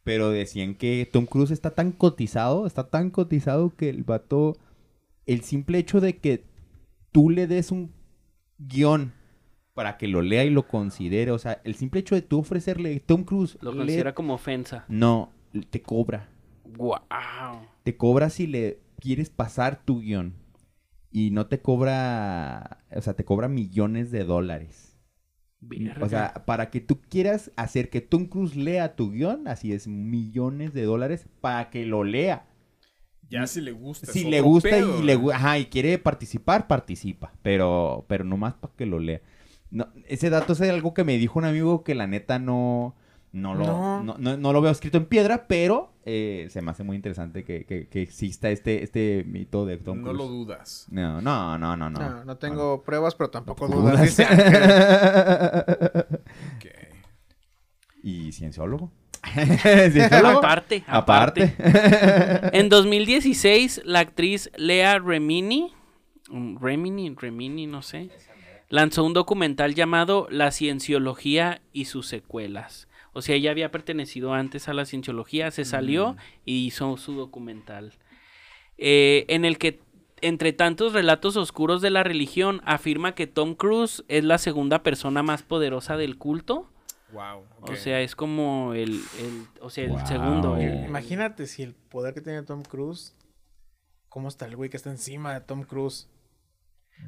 Pero 0.03 0.29
decían 0.29 0.75
que 0.75 1.09
Tom 1.11 1.25
Cruise 1.25 1.51
está 1.51 1.71
tan 1.71 1.91
cotizado, 1.93 2.67
está 2.67 2.89
tan 2.89 3.11
cotizado 3.11 3.75
que 3.75 3.89
el 3.89 4.03
vato. 4.03 4.57
El 5.25 5.41
simple 5.41 5.77
hecho 5.79 6.01
de 6.01 6.17
que 6.17 6.43
tú 7.11 7.29
le 7.29 7.47
des 7.47 7.71
un 7.71 7.93
guion 8.57 9.13
para 9.73 9.97
que 9.97 10.07
lo 10.07 10.21
lea 10.21 10.43
y 10.43 10.49
lo 10.49 10.67
considere, 10.67 11.31
o 11.31 11.39
sea, 11.39 11.61
el 11.63 11.75
simple 11.75 12.01
hecho 12.01 12.13
de 12.15 12.21
tú 12.21 12.39
ofrecerle 12.39 12.99
Tom 12.99 13.23
Cruise. 13.23 13.57
Lo 13.61 13.75
considera 13.75 14.13
como 14.13 14.33
ofensa. 14.33 14.85
No, 14.89 15.31
te 15.69 15.81
cobra 15.81 16.29
Wow. 16.77 16.99
te 17.83 17.95
cobra 17.95 18.29
si 18.29 18.47
le 18.47 18.79
quieres 18.99 19.29
pasar 19.29 19.81
tu 19.85 20.01
guion. 20.01 20.33
Y 21.11 21.31
no 21.31 21.47
te 21.47 21.61
cobra, 21.61 22.83
o 22.93 23.01
sea, 23.01 23.13
te 23.13 23.23
cobra 23.23 23.47
millones 23.47 24.11
de 24.11 24.25
dólares. 24.25 24.94
O 26.01 26.09
sea, 26.09 26.45
para 26.45 26.69
que 26.69 26.79
tú 26.79 27.01
quieras 27.09 27.51
hacer 27.55 27.89
que 27.89 28.01
Tom 28.01 28.25
Cruise 28.25 28.55
lea 28.55 28.95
tu 28.95 29.11
guion, 29.11 29.47
así 29.47 29.73
es, 29.73 29.87
millones 29.87 30.73
de 30.73 30.83
dólares 30.83 31.27
para 31.41 31.69
que 31.69 31.85
lo 31.85 32.03
lea. 32.03 32.45
Ya 33.29 33.47
si 33.47 33.61
le 33.61 33.71
gusta. 33.71 34.11
Si 34.11 34.25
le 34.25 34.41
gusta 34.41 34.69
pedo, 34.69 34.99
y 34.99 35.03
le 35.03 35.19
ajá, 35.33 35.57
y 35.57 35.65
quiere 35.65 35.97
participar, 35.97 36.67
participa, 36.67 37.33
pero 37.41 38.05
pero 38.07 38.23
nomás 38.23 38.53
para 38.53 38.73
que 38.75 38.85
lo 38.85 38.99
lea. 38.99 39.21
No, 39.71 39.87
ese 40.07 40.29
dato 40.29 40.53
es 40.53 40.61
algo 40.61 40.93
que 40.93 41.03
me 41.03 41.17
dijo 41.17 41.39
un 41.39 41.45
amigo 41.45 41.83
que 41.83 41.95
la 41.95 42.07
neta 42.07 42.37
no 42.37 42.95
no 43.35 43.53
lo, 43.53 43.65
No. 43.65 44.03
no. 44.03 44.15
no- 44.17 44.37
no 44.37 44.53
lo 44.53 44.61
veo 44.61 44.71
escrito 44.71 44.97
en 44.97 45.05
piedra, 45.05 45.45
pero 45.47 45.91
eh, 46.05 46.47
se 46.49 46.61
me 46.61 46.71
hace 46.71 46.83
muy 46.83 46.95
interesante 46.95 47.43
que, 47.43 47.65
que- 47.65 47.87
que 47.87 48.01
exista 48.01 48.49
este, 48.49 48.83
este 48.83 49.23
mito 49.27 49.65
de 49.65 49.77
Tom 49.77 50.01
No 50.01 50.13
lo 50.13 50.27
dudas. 50.27 50.87
No, 50.89 51.21
no, 51.21 51.57
no, 51.57 51.75
no, 51.75 51.89
no. 51.89 51.99
No, 51.99 52.23
no 52.25 52.37
tengo 52.37 52.81
pruebas, 52.83 53.15
pero 53.15 53.29
tampoco 53.29 53.67
dudas. 53.67 54.01
dice. 54.01 54.25
¿Y 58.03 58.31
cienciólogo? 58.31 58.91
¿Cienciólogo? 59.33 60.37
Aparte, 60.39 60.83
aparte. 60.87 61.43
Aparte. 61.57 62.49
En 62.59 62.69
2016, 62.69 63.81
la 63.85 63.99
actriz 63.99 64.51
Lea 64.55 64.99
Remini, 64.99 65.73
mm, 66.29 66.57
Remini, 66.61 67.13
Remini, 67.15 67.65
no 67.67 67.81
sé, 67.81 68.09
lanzó 68.69 69.03
un 69.03 69.13
documental 69.13 69.73
llamado 69.73 70.27
La 70.29 70.51
Cienciología 70.51 71.61
y 71.73 71.85
sus 71.85 72.07
secuelas. 72.07 72.87
O 73.15 73.21
sea, 73.21 73.35
ella 73.35 73.49
había 73.51 73.71
pertenecido 73.71 74.33
antes 74.33 74.67
a 74.67 74.73
la 74.73 74.85
cienciología, 74.85 75.49
se 75.51 75.65
salió 75.65 76.15
y 76.45 76.65
hizo 76.67 76.97
su 76.97 77.13
documental. 77.15 77.93
eh, 78.77 79.25
en 79.29 79.45
el 79.45 79.57
que 79.57 79.79
entre 80.21 80.51
tantos 80.51 80.91
relatos 80.93 81.37
oscuros 81.37 81.81
de 81.81 81.89
la 81.91 82.03
religión 82.03 82.61
afirma 82.65 83.15
que 83.15 83.25
Tom 83.27 83.55
Cruise 83.55 84.03
es 84.09 84.23
la 84.25 84.37
segunda 84.37 84.83
persona 84.83 85.23
más 85.23 85.43
poderosa 85.43 85.95
del 85.97 86.17
culto. 86.17 86.69
Wow. 87.13 87.43
O 87.61 87.75
sea, 87.75 88.01
es 88.01 88.15
como 88.15 88.73
el, 88.73 89.01
el 89.19 89.45
o 89.61 89.69
sea, 89.69 89.85
el 89.85 89.91
Wow. 89.91 90.07
segundo. 90.07 90.57
el- 90.57 90.83
Imagínate 90.85 91.47
si 91.47 91.63
el 91.63 91.73
poder 91.73 92.13
que 92.13 92.21
tiene 92.21 92.43
Tom 92.43 92.63
Cruise. 92.63 93.15
¿Cómo 94.09 94.27
está 94.27 94.45
el 94.45 94.55
güey 94.57 94.69
que 94.69 94.77
está 94.77 94.89
encima 94.89 95.33
de 95.33 95.41
Tom 95.41 95.63
Cruise? 95.63 96.09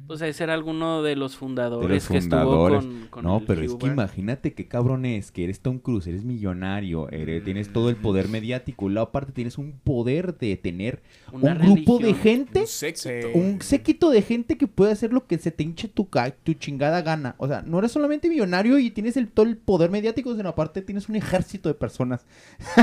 Pues 0.06 0.22
ese 0.22 0.44
era 0.46 0.54
alguno 0.54 1.02
de 1.04 1.18
los 1.18 1.36
fundadores 1.36 1.90
De 1.90 1.96
los 1.96 2.08
que 2.08 2.22
fundadores. 2.22 2.80
estuvo 2.80 3.00
con, 3.00 3.08
con 3.10 3.24
no, 3.26 3.38
el 3.40 3.44
pero 3.46 3.62
es 3.62 3.76
que 3.76 3.88
imagínate 3.88 4.54
qué 4.54 4.66
cabrón 4.68 5.06
es, 5.06 5.32
que 5.32 5.44
eres 5.44 5.60
Tom 5.60 5.80
Cruise, 5.80 6.08
eres 6.08 6.24
millonario, 6.24 7.10
eres- 7.10 7.44
tienes 7.44 7.74
todo 7.74 7.90
el 7.90 7.98
poder 7.98 8.30
mediático, 8.30 8.90
y 8.90 8.94
luego 8.94 9.10
aparte 9.10 9.34
tienes 9.34 9.58
un 9.58 9.74
poder 9.84 10.38
de 10.38 10.56
tener 10.56 11.02
Una 11.34 11.54
un 11.54 11.58
grupo 11.60 12.00
de 12.00 12.14
gente, 12.14 12.62
Un 12.62 12.68
séquito. 12.68 13.02
Sí. 13.10 13.10
un 13.34 13.62
séquito 13.62 14.10
de 14.10 14.22
gente 14.22 14.58
que 14.58 14.68
puede 14.68 14.94
hacer 14.94 15.12
lo 15.12 15.26
que 15.28 15.38
se 15.40 15.52
te 15.52 15.64
hinche 15.64 15.90
tu, 15.90 16.10
ca- 16.10 16.32
tu 16.32 16.54
chingada 16.54 17.02
gana. 17.02 17.36
O 17.38 17.48
sea, 17.48 17.62
no 17.64 17.80
eres 17.80 17.92
solamente 17.92 18.30
millonario 18.30 18.80
y 18.80 18.92
tienes 18.92 19.18
el, 19.18 19.28
todo 19.28 19.46
el 19.46 19.58
poder 19.58 19.90
mediático, 19.90 20.34
sino 20.36 20.48
aparte 20.48 20.82
tienes 20.82 21.10
un 21.10 21.18
ejército 21.18 21.68
de 21.68 21.76
personas. 21.76 22.26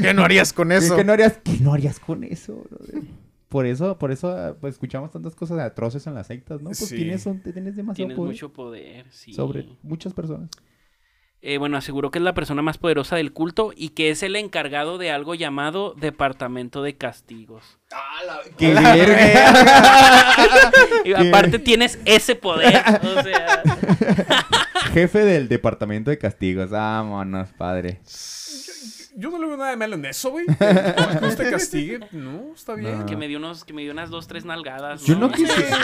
¿Qué 0.00 0.14
no 0.14 0.24
harías 0.24 0.52
con 0.52 0.72
eso? 0.72 0.96
¿Qué 0.96 1.04
no 1.04 1.12
harías, 1.12 1.38
qué 1.44 1.58
no 1.60 1.72
harías 1.74 2.00
con 2.00 2.24
eso? 2.24 2.64
brother? 2.70 3.02
Por 3.54 3.66
eso, 3.66 3.96
por 3.98 4.10
eso 4.10 4.30
ah, 4.36 4.56
pues, 4.60 4.74
escuchamos 4.74 5.12
tantas 5.12 5.36
cosas 5.36 5.60
atroces 5.60 6.04
en 6.08 6.14
las 6.14 6.26
sectas, 6.26 6.60
¿no? 6.60 6.70
Pues 6.70 6.78
Sí. 6.88 6.96
tienes, 6.96 7.24
un- 7.24 7.40
tienes 7.40 7.76
demasiado 7.76 7.94
Tienes 8.08 8.16
poder 8.16 8.32
mucho 8.32 8.52
poder, 8.52 9.06
sí. 9.12 9.32
sobre 9.32 9.68
muchas 9.84 10.12
personas. 10.12 10.50
Eh, 11.40 11.58
bueno, 11.58 11.76
aseguró 11.76 12.10
que 12.10 12.18
es 12.18 12.24
la 12.24 12.34
persona 12.34 12.62
más 12.62 12.78
poderosa 12.78 13.14
del 13.14 13.32
culto 13.32 13.70
y 13.76 13.90
que 13.90 14.10
es 14.10 14.24
el 14.24 14.34
encargado 14.34 14.98
de 14.98 15.12
algo 15.12 15.36
llamado 15.36 15.94
Departamento 15.96 16.82
de 16.82 16.96
Castigos. 16.96 17.78
¡Qué 18.58 18.74
Y 21.04 21.12
aparte 21.14 21.60
tienes 21.60 22.00
ese 22.06 22.34
poder. 22.34 22.74
O 23.18 23.22
sea, 23.22 23.62
Jefe 24.94 25.18
del 25.20 25.46
departamento 25.48 26.10
de 26.10 26.18
castigos. 26.18 26.70
Vámonos, 26.70 27.50
padre. 27.52 28.00
Yo 29.16 29.30
no 29.30 29.38
le 29.38 29.46
veo 29.46 29.56
nada 29.56 29.70
de 29.70 29.76
malo 29.76 29.94
en 29.94 30.04
eso, 30.06 30.30
güey. 30.30 30.46
Que 30.58 31.18
Cruz 31.18 31.36
te 31.36 31.50
castigue. 31.50 32.00
No, 32.12 32.52
está 32.54 32.74
bien. 32.74 33.00
No. 33.00 33.06
que 33.06 33.16
me 33.16 33.28
dio 33.28 33.38
unos, 33.38 33.64
que 33.64 33.72
me 33.72 33.82
dio 33.82 33.92
unas 33.92 34.10
dos, 34.10 34.26
tres 34.26 34.44
nalgadas. 34.44 35.04
Yo 35.04 35.16
no 35.18 35.30
quisiera. 35.32 35.78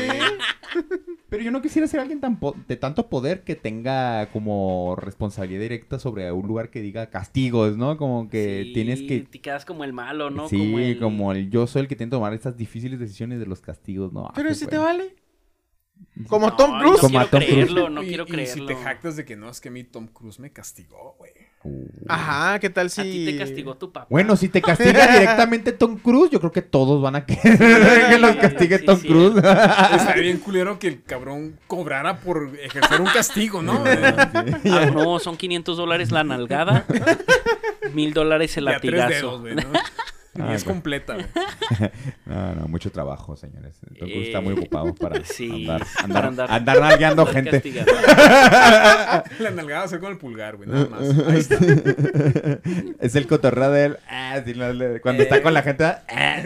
Pero 1.28 1.42
yo 1.44 1.50
no 1.52 1.62
quisiera 1.62 1.86
ser 1.86 2.00
alguien 2.00 2.20
tan 2.20 2.40
po- 2.40 2.56
de 2.66 2.76
tanto 2.76 3.08
poder 3.08 3.42
que 3.44 3.54
tenga 3.54 4.26
como 4.32 4.96
responsabilidad 4.96 5.60
directa 5.60 5.98
sobre 6.00 6.30
un 6.32 6.46
lugar 6.46 6.70
que 6.70 6.80
diga 6.80 7.06
castigos, 7.08 7.76
¿no? 7.76 7.96
Como 7.96 8.28
que 8.28 8.64
Sí, 8.66 8.72
tienes 8.72 9.00
que. 9.02 9.20
Te 9.20 9.40
quedas 9.40 9.64
como 9.64 9.84
el 9.84 9.92
malo, 9.92 10.30
¿no? 10.30 10.48
sí, 10.48 10.96
como 11.00 11.32
el... 11.32 11.38
el... 11.38 11.50
yo 11.50 11.66
soy 11.68 11.82
el 11.82 11.88
que 11.88 11.94
tiene 11.96 12.10
que 12.10 12.16
tomar 12.16 12.34
estas 12.34 12.56
difíciles 12.56 12.98
decisiones 12.98 13.38
de 13.38 13.46
los 13.46 13.60
castigos, 13.60 14.12
¿no? 14.12 14.30
Pero 14.34 14.52
si 14.54 14.66
te 14.66 14.76
vale. 14.78 15.14
Como 16.28 16.48
No, 16.48 16.56
Tom 16.56 16.72
no 16.72 16.78
Cruise. 16.80 17.00
Como 17.00 17.18
quiero 17.18 17.28
Tom 17.30 17.40
creerlo, 17.40 17.90
no 17.90 18.02
quiero 18.02 18.24
y 18.24 18.26
creerlo. 18.30 18.54
si 18.54 18.66
te 18.66 18.76
jactas 18.76 19.16
de 19.16 19.24
que 19.24 19.36
no, 19.36 19.48
es 19.48 19.60
que 19.60 19.68
a 19.68 19.72
mí 19.72 19.84
Tom 19.84 20.06
Cruise 20.08 20.38
me 20.38 20.52
castigó, 20.52 21.14
güey. 21.18 21.32
Uh. 21.62 21.86
Ajá, 22.08 22.58
¿qué 22.58 22.70
tal 22.70 22.88
si. 22.90 23.00
A 23.00 23.04
ti 23.04 23.24
te 23.26 23.36
castigó 23.36 23.76
tu 23.76 23.92
papá. 23.92 24.06
Bueno, 24.10 24.34
si 24.36 24.48
te 24.48 24.62
castiga 24.62 25.06
directamente 25.12 25.72
Tom 25.72 25.96
Cruise, 25.98 26.30
yo 26.30 26.40
creo 26.40 26.52
que 26.52 26.62
todos 26.62 27.02
van 27.02 27.16
a 27.16 27.26
querer 27.26 27.58
que 28.10 28.18
los 28.18 28.36
castigue 28.36 28.78
sí, 28.78 28.84
Tom 28.86 28.98
sí. 28.98 29.08
Cruise. 29.08 29.36
Estaría 29.36 30.14
bien 30.22 30.38
culero 30.38 30.78
que 30.78 30.88
el 30.88 31.02
cabrón 31.02 31.58
cobrara 31.66 32.18
por 32.20 32.50
ejercer 32.62 33.00
un 33.00 33.08
castigo, 33.08 33.62
¿no? 33.62 33.82
Ah, 33.84 34.90
no, 34.92 35.18
son 35.18 35.36
500 35.36 35.76
dólares 35.76 36.10
la 36.12 36.24
nalgada. 36.24 36.86
Mil 37.94 38.12
dólares 38.14 38.56
el 38.56 38.64
latigazo. 38.66 39.08
dedos, 39.08 39.40
güey, 39.40 39.54
¿no? 39.54 39.62
Ni 40.42 40.48
Ah, 40.50 40.54
es 40.54 40.64
güey. 40.64 40.74
completa, 40.74 41.14
güey. 41.14 41.26
No, 42.26 42.54
no, 42.54 42.68
mucho 42.68 42.90
trabajo, 42.92 43.36
señores. 43.36 43.78
Tom 43.98 44.08
Cruise 44.08 44.26
está 44.28 44.38
Eh, 44.38 44.42
muy 44.42 44.54
ocupado 44.54 44.94
para 45.00 45.24
sí, 45.24 45.66
andar, 45.68 45.82
andar, 46.02 46.24
andar- 46.26 46.50
andar 46.50 46.80
nalgueando 46.80 47.26
gente. 47.32 47.62
La 49.38 49.50
nalgada 49.54 49.88
se 49.88 49.98
con 49.98 50.12
el 50.12 50.18
pulgar, 50.18 50.56
güey, 50.56 50.68
nada 50.68 50.86
más. 50.86 51.00
Ahí 51.28 51.38
está. 51.40 51.56
es 53.00 53.14
el 53.14 53.26
cotorreo 53.26 53.70
de 53.70 53.84
él. 53.86 53.98
ah, 54.08 54.40
sí, 54.44 54.54
no, 54.54 54.66
cuando 55.02 55.22
está 55.22 55.42
con 55.42 55.54
la 55.54 55.62
gente. 55.62 55.84
ah, 55.84 56.42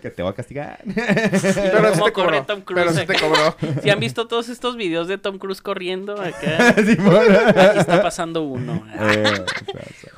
que 0.00 0.10
te 0.10 0.22
va 0.22 0.30
a 0.30 0.34
castigar. 0.34 0.78
Pero 0.84 1.38
sí 1.38 2.00
¿Cómo 2.00 2.04
te 2.06 2.12
cobró. 2.12 2.42
Tom 2.44 2.60
Cruise 2.62 2.84
Pero 2.86 3.00
sí 3.00 3.06
te 3.06 3.14
cobró. 3.18 3.56
Si 3.82 3.88
han 3.90 4.00
visto 4.00 4.26
todos 4.28 4.48
estos 4.48 4.76
videos 4.76 5.08
de 5.08 5.16
Tom 5.18 5.38
Cruise 5.38 5.62
corriendo 5.62 6.20
acá, 6.20 6.74
Simón. 6.84 7.16
aquí 7.56 7.78
está 7.78 8.02
pasando 8.02 8.42
uno. 8.42 8.84
Eh, 8.98 9.22
o 9.22 9.24
sea, 9.24 9.34
o 9.36 9.94
sea. 10.00 10.12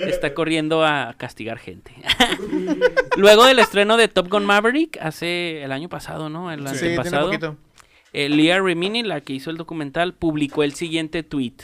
Está 0.00 0.34
corriendo 0.34 0.84
a 0.84 1.14
castigar 1.16 1.58
gente. 1.58 1.92
Luego 3.16 3.44
del 3.46 3.58
estreno 3.58 3.96
de 3.96 4.08
Top 4.08 4.28
Gun 4.28 4.44
Maverick, 4.44 4.98
hace 5.00 5.62
el 5.62 5.72
año 5.72 5.88
pasado, 5.88 6.28
¿no? 6.28 6.50
El 6.52 6.66
Sí, 6.68 6.96
poquito. 6.96 7.56
eh, 8.12 8.28
Leah 8.28 8.60
Remini, 8.60 9.02
la 9.02 9.20
que 9.20 9.32
hizo 9.32 9.50
el 9.50 9.56
documental, 9.56 10.14
publicó 10.14 10.62
el 10.62 10.74
siguiente 10.74 11.22
tweet. 11.22 11.54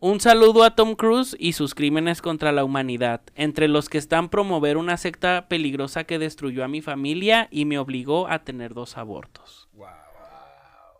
Un 0.00 0.20
saludo 0.20 0.64
a 0.64 0.74
Tom 0.76 0.96
Cruise 0.96 1.34
y 1.38 1.54
sus 1.54 1.74
crímenes 1.74 2.20
contra 2.20 2.52
la 2.52 2.62
humanidad, 2.64 3.22
entre 3.36 3.68
los 3.68 3.88
que 3.88 3.96
están 3.96 4.28
promover 4.28 4.76
una 4.76 4.98
secta 4.98 5.46
peligrosa 5.48 6.04
que 6.04 6.18
destruyó 6.18 6.62
a 6.62 6.68
mi 6.68 6.82
familia 6.82 7.48
y 7.50 7.64
me 7.64 7.78
obligó 7.78 8.28
a 8.28 8.44
tener 8.44 8.74
dos 8.74 8.98
abortos. 8.98 9.68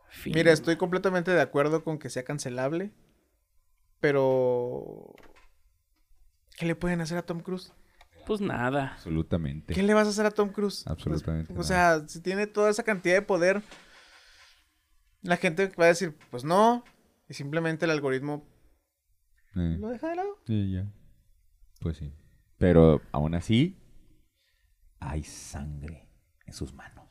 Fin. 0.08 0.32
Mira, 0.34 0.52
estoy 0.52 0.76
completamente 0.76 1.32
de 1.32 1.40
acuerdo 1.42 1.84
con 1.84 1.98
que 1.98 2.08
sea 2.08 2.24
cancelable. 2.24 2.92
Pero. 4.00 5.14
¿Qué 6.56 6.66
le 6.66 6.74
pueden 6.74 7.00
hacer 7.00 7.18
a 7.18 7.22
Tom 7.22 7.40
Cruise? 7.40 7.72
Pues 8.26 8.40
nada. 8.40 8.92
Absolutamente. 8.94 9.74
¿Qué 9.74 9.82
le 9.82 9.92
vas 9.94 10.06
a 10.06 10.10
hacer 10.10 10.24
a 10.26 10.30
Tom 10.30 10.48
Cruise? 10.50 10.86
Absolutamente 10.86 11.52
Pues, 11.52 11.66
o 11.66 11.68
sea, 11.68 12.04
si 12.08 12.20
tiene 12.20 12.46
toda 12.46 12.70
esa 12.70 12.82
cantidad 12.82 13.14
de 13.14 13.22
poder, 13.22 13.62
la 15.22 15.36
gente 15.36 15.66
va 15.78 15.84
a 15.86 15.88
decir, 15.88 16.16
pues 16.30 16.44
no. 16.44 16.84
Y 17.28 17.34
simplemente 17.34 17.84
el 17.84 17.90
algoritmo 17.90 18.46
Eh, 19.56 19.76
lo 19.78 19.88
deja 19.88 20.08
de 20.08 20.16
lado. 20.16 20.38
sí, 20.46 20.72
ya. 20.72 20.86
Pues 21.80 21.96
sí. 21.98 22.12
Pero 22.58 23.02
aún 23.12 23.34
así, 23.34 23.76
hay 25.00 25.22
sangre 25.24 26.08
en 26.46 26.52
sus 26.54 26.72
manos. 26.72 27.04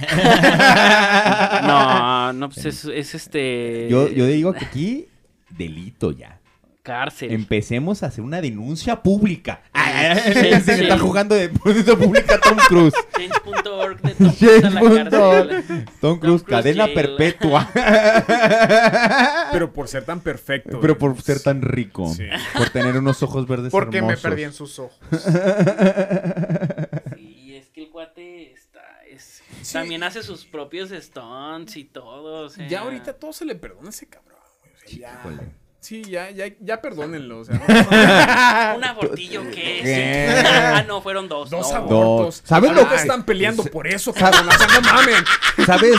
No, 1.66 2.32
no, 2.32 2.48
pues 2.50 2.64
es, 2.66 2.84
es 2.84 3.14
este. 3.14 3.88
Yo, 3.90 4.08
yo 4.08 4.26
digo 4.26 4.52
que 4.52 4.64
aquí, 4.64 5.08
delito 5.50 6.12
ya. 6.12 6.40
Cárcel. 6.86 7.32
Empecemos 7.32 8.02
a 8.04 8.06
hacer 8.06 8.22
una 8.22 8.40
denuncia 8.40 9.02
pública. 9.02 9.60
Sí, 9.74 10.32
Se 10.32 10.60
sí. 10.60 10.70
le 10.76 10.82
está 10.84 10.98
jugando 10.98 11.34
de 11.34 11.48
denuncia 11.48 11.96
pública 11.96 12.36
a 12.36 12.38
Tom 12.40 12.56
Cruise. 12.68 12.94
Change.org 13.16 14.00
de 14.02 14.14
Tom 14.14 14.30
Cruise 14.38 14.64
a 14.64 14.70
la 14.70 14.80
Change.org. 14.80 15.48
cárcel. 15.50 15.84
Tom 16.00 16.18
Cruise, 16.20 16.42
cadena 16.44 16.86
perpetua. 16.94 17.68
Pero 19.52 19.72
por 19.72 19.88
ser 19.88 20.04
tan 20.04 20.20
perfecto. 20.20 20.80
Pero 20.80 20.94
güey. 20.96 21.12
por 21.14 21.22
ser 21.22 21.40
tan 21.42 21.60
rico. 21.62 22.12
Sí. 22.14 22.24
Por 22.56 22.70
tener 22.70 22.96
unos 22.96 23.22
ojos 23.22 23.46
verdes 23.48 23.72
Porque 23.72 24.00
me 24.02 24.12
hermosos. 24.12 24.22
perdí 24.22 24.44
en 24.44 24.52
sus 24.52 24.78
ojos. 24.78 24.98
Sí, 27.16 27.54
es 27.56 27.68
que 27.70 27.84
el 27.84 27.90
cuate 27.90 28.52
está. 28.52 28.80
Es, 29.10 29.42
Sí. 29.62 29.72
También 29.72 30.02
hace 30.02 30.22
sus 30.22 30.44
propios 30.44 30.90
stunts 30.90 31.76
y 31.76 31.84
todo. 31.84 32.46
o 32.46 32.48
sea. 32.48 32.68
Ya 32.68 32.80
ahorita 32.82 33.14
todo 33.14 33.32
se 33.32 33.44
le 33.44 33.54
perdona 33.56 33.88
a 33.88 33.90
ese 33.90 34.06
cabrón, 34.06 34.38
güey. 34.60 34.72
O 34.74 34.78
sea, 34.78 34.98
ya. 34.98 35.22
Sí, 35.86 36.02
ya, 36.02 36.30
ya, 36.32 36.46
ya 36.58 36.82
perdónenlo. 36.82 37.38
O 37.38 37.44
sea, 37.44 37.54
no- 37.54 38.76
Un 38.78 38.84
abortillo 38.84 39.42
que 39.52 39.82
¿Qué? 39.84 40.42
ah, 40.44 40.82
no, 40.84 41.00
fueron 41.00 41.28
dos. 41.28 41.48
dos 41.48 41.70
no. 41.70 41.76
abortos. 41.76 42.42
¿Sabes 42.44 42.72
lo 42.72 42.88
que- 42.88 42.96
están 42.96 43.24
peleando 43.24 43.62
por 43.62 43.86
eso, 43.86 44.12
cabrón? 44.12 44.48
O 44.48 44.52
sea, 44.52 44.66
no 44.66 44.80
mamen. 44.80 45.24
¿Sabes? 45.64 45.94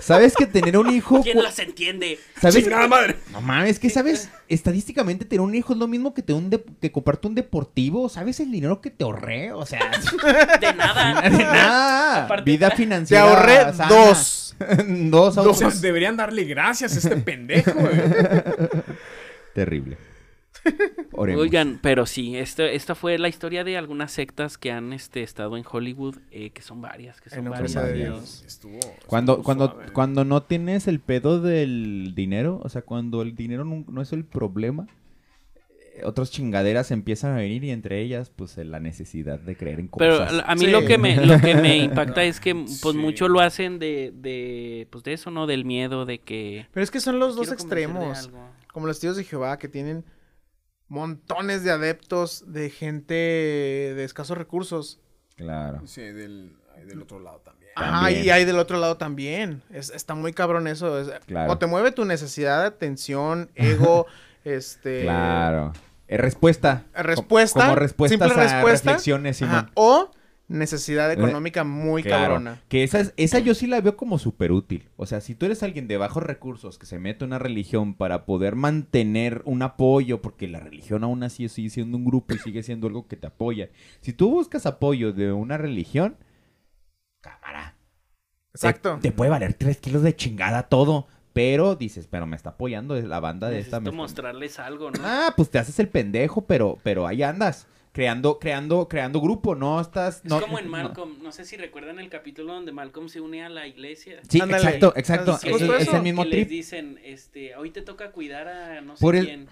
¿Sabes 0.00 0.34
que 0.36 0.46
tener 0.46 0.76
un 0.78 0.90
hijo... 0.92 1.20
¿Quién 1.22 1.42
las 1.42 1.58
entiende? 1.60 2.18
¿Sabes? 2.40 2.56
Chingada 2.62 2.86
madre. 2.88 3.16
No 3.32 3.40
mames, 3.40 3.78
que 3.78 3.88
sabes, 3.90 4.30
estadísticamente 4.48 5.24
tener 5.24 5.40
un 5.42 5.54
hijo 5.54 5.72
es 5.72 5.78
lo 5.78 5.86
mismo 5.88 6.12
que 6.14 6.22
tener 6.22 6.42
un 6.42 6.50
de- 6.50 6.64
que 6.80 6.90
comprarte 6.92 7.26
un 7.28 7.34
deportivo. 7.36 8.08
¿Sabes 8.08 8.40
el 8.40 8.50
dinero 8.50 8.80
que 8.80 8.90
te 8.90 9.04
ahorré? 9.04 9.52
O 9.52 9.64
sea, 9.64 9.90
De 10.60 10.72
nada. 10.74 11.20
de 11.28 11.30
nada. 11.30 12.24
Aparte- 12.24 12.44
Vida 12.50 12.70
Te 12.70 12.76
financiera. 12.76 13.22
ahorré 13.24 13.72
sana. 13.74 13.88
dos. 13.88 14.45
dos 15.10 15.36
O 15.36 15.40
autos. 15.40 15.58
sea, 15.58 15.70
deberían 15.70 16.16
darle 16.16 16.44
gracias 16.44 16.94
a 16.94 16.98
este 16.98 17.16
pendejo, 17.22 17.72
güey. 17.72 18.00
Terrible. 19.54 19.96
Oremos. 21.12 21.42
Oigan, 21.42 21.78
pero 21.80 22.06
sí, 22.06 22.36
esto, 22.36 22.64
esta 22.64 22.94
fue 22.96 23.18
la 23.18 23.28
historia 23.28 23.62
de 23.62 23.76
algunas 23.76 24.10
sectas 24.10 24.58
que 24.58 24.72
han 24.72 24.92
este, 24.92 25.22
estado 25.22 25.56
en 25.56 25.64
Hollywood, 25.70 26.16
eh, 26.32 26.50
que 26.50 26.62
son 26.62 26.80
varias, 26.80 27.20
que 27.20 27.30
son 27.30 27.46
En 27.46 27.50
varias. 27.50 28.42
Estuvo. 28.44 28.80
Cuando, 29.06 29.32
estuvo 29.34 29.44
cuando, 29.44 29.66
suave. 29.70 29.92
cuando 29.92 30.24
no 30.24 30.42
tienes 30.42 30.88
el 30.88 30.98
pedo 30.98 31.40
del 31.40 32.14
dinero, 32.16 32.60
o 32.64 32.68
sea, 32.68 32.82
cuando 32.82 33.22
el 33.22 33.36
dinero 33.36 33.64
no, 33.64 33.84
no 33.88 34.02
es 34.02 34.12
el 34.12 34.24
problema, 34.24 34.88
otras 36.04 36.30
chingaderas 36.30 36.90
empiezan 36.90 37.32
a 37.32 37.36
venir 37.36 37.64
y 37.64 37.70
entre 37.70 38.00
ellas, 38.00 38.30
pues, 38.34 38.56
eh, 38.58 38.64
la 38.64 38.80
necesidad 38.80 39.38
de 39.38 39.56
creer 39.56 39.80
en 39.80 39.88
Pero 39.88 40.18
cosas. 40.18 40.42
a 40.46 40.54
mí 40.54 40.66
Sí. 40.66 40.70
lo 40.70 40.84
que 40.84 40.98
me 40.98 41.24
lo 41.24 41.40
que 41.40 41.54
me 41.54 41.76
impacta 41.78 42.22
es 42.24 42.40
que 42.40 42.54
pues 42.54 42.80
Sí. 42.80 42.98
mucho 42.98 43.28
lo 43.28 43.40
hacen 43.40 43.78
de, 43.78 44.12
de 44.14 44.88
pues 44.90 45.04
de 45.04 45.12
eso, 45.14 45.30
¿no? 45.30 45.46
Del 45.46 45.64
miedo 45.64 46.04
de 46.06 46.20
que 46.20 46.66
Pero 46.72 46.84
es 46.84 46.90
que 46.90 47.00
son 47.00 47.18
los 47.18 47.36
dos 47.36 47.50
extremos. 47.52 48.30
Como 48.72 48.86
los 48.86 49.00
tíos 49.00 49.16
de 49.16 49.24
Jehová 49.24 49.58
que 49.58 49.68
tienen 49.68 50.04
montones 50.88 51.64
de 51.64 51.70
adeptos 51.70 52.44
de 52.52 52.70
gente 52.70 53.14
de 53.14 54.04
escasos 54.04 54.36
recursos. 54.38 55.00
Claro. 55.36 55.82
Sí, 55.86 56.00
del, 56.02 56.56
hay 56.76 56.84
del 56.84 57.02
otro 57.02 57.18
lado 57.20 57.40
también. 57.40 57.72
También. 57.74 58.24
y 58.24 58.30
hay 58.30 58.44
del 58.44 58.58
otro 58.58 58.78
lado 58.78 58.96
también. 58.96 59.62
Es- 59.70 59.90
está 59.90 60.14
muy 60.14 60.32
cabrón 60.32 60.66
eso. 60.66 60.98
es- 61.00 61.10
Claro. 61.26 61.52
O 61.52 61.58
te 61.58 61.66
mueve 61.66 61.92
tu 61.92 62.04
necesidad 62.04 62.60
de 62.62 62.66
atención, 62.68 63.50
ego, 63.54 64.06
este... 64.44 65.02
Claro. 65.02 65.72
Es 66.08 66.20
respuesta. 66.20 66.84
Respuesta, 66.94 67.60
Como 67.60 67.74
respuestas 67.76 68.28
simple 68.28 68.40
a 68.42 68.44
respuesta. 68.54 68.90
reflexiones, 68.90 69.42
Ajá. 69.42 69.70
O 69.74 70.10
necesidad 70.48 71.10
económica 71.10 71.64
muy 71.64 72.04
Claro. 72.04 72.22
cabrona. 72.34 72.60
Que 72.68 72.84
esa, 72.84 73.00
es- 73.00 73.12
esa 73.16 73.40
yo 73.40 73.52
sí 73.54 73.66
la 73.66 73.80
veo 73.80 73.96
como 73.96 74.16
súper 74.20 74.52
útil. 74.52 74.88
O 74.96 75.04
sea, 75.06 75.20
si 75.20 75.34
tú 75.34 75.44
eres 75.46 75.64
alguien 75.64 75.88
de 75.88 75.96
bajos 75.96 76.22
recursos 76.22 76.78
que 76.78 76.86
se 76.86 77.00
mete 77.00 77.24
a 77.24 77.26
una 77.26 77.40
religión 77.40 77.94
para 77.94 78.24
poder 78.26 78.54
mantener 78.54 79.42
un 79.44 79.62
apoyo, 79.62 80.22
porque 80.22 80.46
la 80.46 80.60
religión 80.60 81.02
aún 81.02 81.24
así 81.24 81.48
sigue 81.48 81.70
siendo 81.70 81.96
un 81.96 82.04
grupo 82.04 82.32
y 82.34 82.38
sigue 82.38 82.62
siendo 82.62 82.86
algo 82.86 83.08
que 83.08 83.16
te 83.16 83.26
apoya. 83.26 83.70
Si 84.00 84.12
tú 84.12 84.30
buscas 84.30 84.66
apoyo 84.66 85.12
de 85.12 85.32
una 85.32 85.58
religión, 85.58 86.16
cámara. 87.20 87.74
te- 88.52 88.58
Exacto. 88.58 88.98
Te, 89.02 89.10
puede 89.12 89.30
valer 89.30 89.54
tres 89.54 89.78
kilos 89.78 90.02
de 90.02 90.14
chingada 90.14 90.62
todo. 90.64 91.08
Pero 91.36 91.76
dices, 91.76 92.08
pero 92.10 92.26
me 92.26 92.34
está 92.34 92.50
apoyando 92.50 92.94
la 93.00 93.20
banda 93.20 93.48
de 93.50 93.58
esta. 93.58 93.76
Necesito 93.78 93.92
me- 93.92 93.96
mostrarles 93.98 94.58
algo, 94.58 94.90
¿no? 94.90 94.98
Ah, 95.04 95.34
pues 95.36 95.50
te 95.50 95.58
haces 95.58 95.78
el 95.78 95.88
pendejo, 95.88 96.46
pero, 96.46 96.78
pero 96.82 97.06
ahí 97.06 97.22
andas. 97.22 97.66
Creando, 97.92 98.38
creando, 98.38 98.88
creando 98.88 99.20
grupo, 99.20 99.54
no 99.54 99.80
estás. 99.80 100.22
Es 100.24 100.32
como 100.32 100.58
en 100.58 100.68
Malcolm, 100.68 101.22
no 101.22 101.32
sé 101.32 101.44
si 101.44 101.56
recuerdan 101.56 101.98
el 101.98 102.08
capítulo 102.10 102.54
donde 102.54 102.72
Malcolm 102.72 103.08
se 103.10 103.20
une 103.20 103.42
a 103.44 103.48
la 103.50 103.66
iglesia. 103.66 104.20
Sí, 104.28 104.40
Ándale. 104.40 104.62
exacto, 104.64 104.92
exacto. 104.96 105.38
Es 105.44 105.88
el 105.92 106.02
mismo 106.02 106.24
que 106.24 106.30
trip. 106.30 106.40
les 106.40 106.48
dicen, 106.48 107.00
este, 107.04 107.54
hoy 107.56 107.70
te 107.70 107.82
toca 107.82 108.12
cuidar 108.12 108.48
a 108.48 108.80
no 108.80 108.96
sé 108.96 109.00
Por 109.02 109.14
el- 109.16 109.24
quién. 109.26 109.48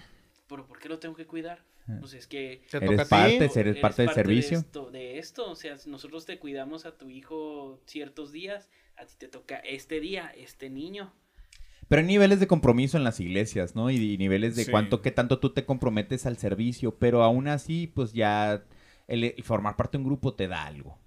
¿Pero 0.47 0.65
por 0.67 0.79
qué 0.79 0.89
lo 0.89 0.99
tengo 0.99 1.15
que 1.15 1.25
cuidar? 1.27 1.59
Pues 1.99 2.13
es 2.15 2.25
que 2.25 2.63
Eres 2.71 2.89
toca 2.89 3.03
ti. 3.03 3.09
parte, 3.09 3.59
eres 3.59 3.77
parte 3.77 4.01
del 4.03 4.11
servicio. 4.13 4.57
De 4.57 4.63
esto, 4.65 4.89
de 4.91 5.17
esto, 5.19 5.51
o 5.51 5.55
sea, 5.55 5.75
nosotros 5.85 6.25
te 6.25 6.39
cuidamos 6.39 6.85
a 6.87 6.97
tu 6.97 7.09
hijo 7.11 7.79
ciertos 7.85 8.31
días, 8.31 8.69
a 8.97 9.05
ti 9.05 9.13
te 9.19 9.27
toca 9.27 9.57
este 9.57 9.99
día, 9.99 10.31
este 10.35 10.69
niño. 10.71 11.13
Pero 11.87 12.01
hay 12.01 12.07
niveles 12.07 12.39
de 12.39 12.47
compromiso 12.47 12.97
en 12.97 13.03
las 13.03 13.19
iglesias, 13.19 13.75
¿no? 13.75 13.89
Y, 13.91 13.95
y 14.13 14.17
niveles 14.17 14.55
de 14.55 14.63
Sí. 14.65 14.71
cuánto, 14.71 15.01
qué 15.01 15.11
tanto 15.11 15.39
tú 15.39 15.51
te 15.53 15.65
comprometes 15.65 16.25
al 16.25 16.37
servicio. 16.37 16.97
Pero 16.97 17.21
aún 17.23 17.47
así, 17.47 17.87
pues 17.87 18.13
ya 18.13 18.63
el, 19.07 19.23
el 19.23 19.43
formar 19.43 19.75
parte 19.75 19.97
de 19.97 20.03
un 20.03 20.09
grupo 20.09 20.33
te 20.33 20.47
da 20.47 20.65
algo. 20.65 20.97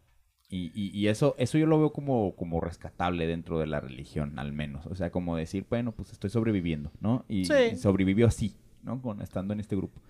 Y, 0.51 0.71
y- 0.75 0.97
y 0.99 1.09
eso, 1.09 1.35
eso 1.39 1.59
yo 1.59 1.67
lo 1.67 1.79
veo 1.79 1.93
como, 1.93 2.35
como 2.37 2.61
rescatable 2.61 3.27
dentro 3.27 3.59
de 3.59 3.67
la 3.67 3.81
religión, 3.81 4.39
al 4.39 4.53
menos. 4.53 4.87
O 4.87 4.95
sea, 4.95 5.11
como 5.11 5.37
decir, 5.37 5.67
bueno, 5.69 5.93
pues 5.93 6.13
estoy 6.13 6.31
sobreviviendo, 6.31 6.91
¿no? 7.01 7.25
Y, 7.29 7.45
Sí. 7.45 7.53
y 7.73 7.77
sobrevivió 7.77 8.27
así, 8.29 8.57
¿no? 8.83 9.03
Con, 9.03 9.21
estando 9.21 9.53
en 9.53 9.61
este 9.61 9.77
grupo. 9.77 10.01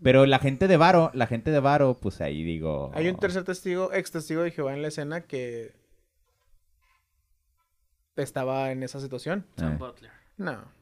Pero 0.00 0.26
la 0.26 0.38
gente 0.38 0.68
de 0.68 0.76
Varo, 0.76 1.10
la 1.14 1.26
gente 1.26 1.50
de 1.50 1.58
Varo, 1.58 1.98
pues 2.00 2.20
ahí 2.20 2.44
digo... 2.44 2.92
Hay 2.94 3.08
un 3.08 3.16
tercer 3.16 3.42
testigo, 3.42 3.92
ex 3.92 4.12
testigo 4.12 4.42
de 4.42 4.52
Jehová 4.52 4.72
en 4.74 4.82
la 4.82 4.88
escena 4.88 5.22
que 5.22 5.72
estaba 8.14 8.70
en 8.72 8.82
esa 8.82 9.00
situación. 9.00 9.46
Eh. 9.56 9.76
Butler. 9.78 10.10
No. 10.44 10.78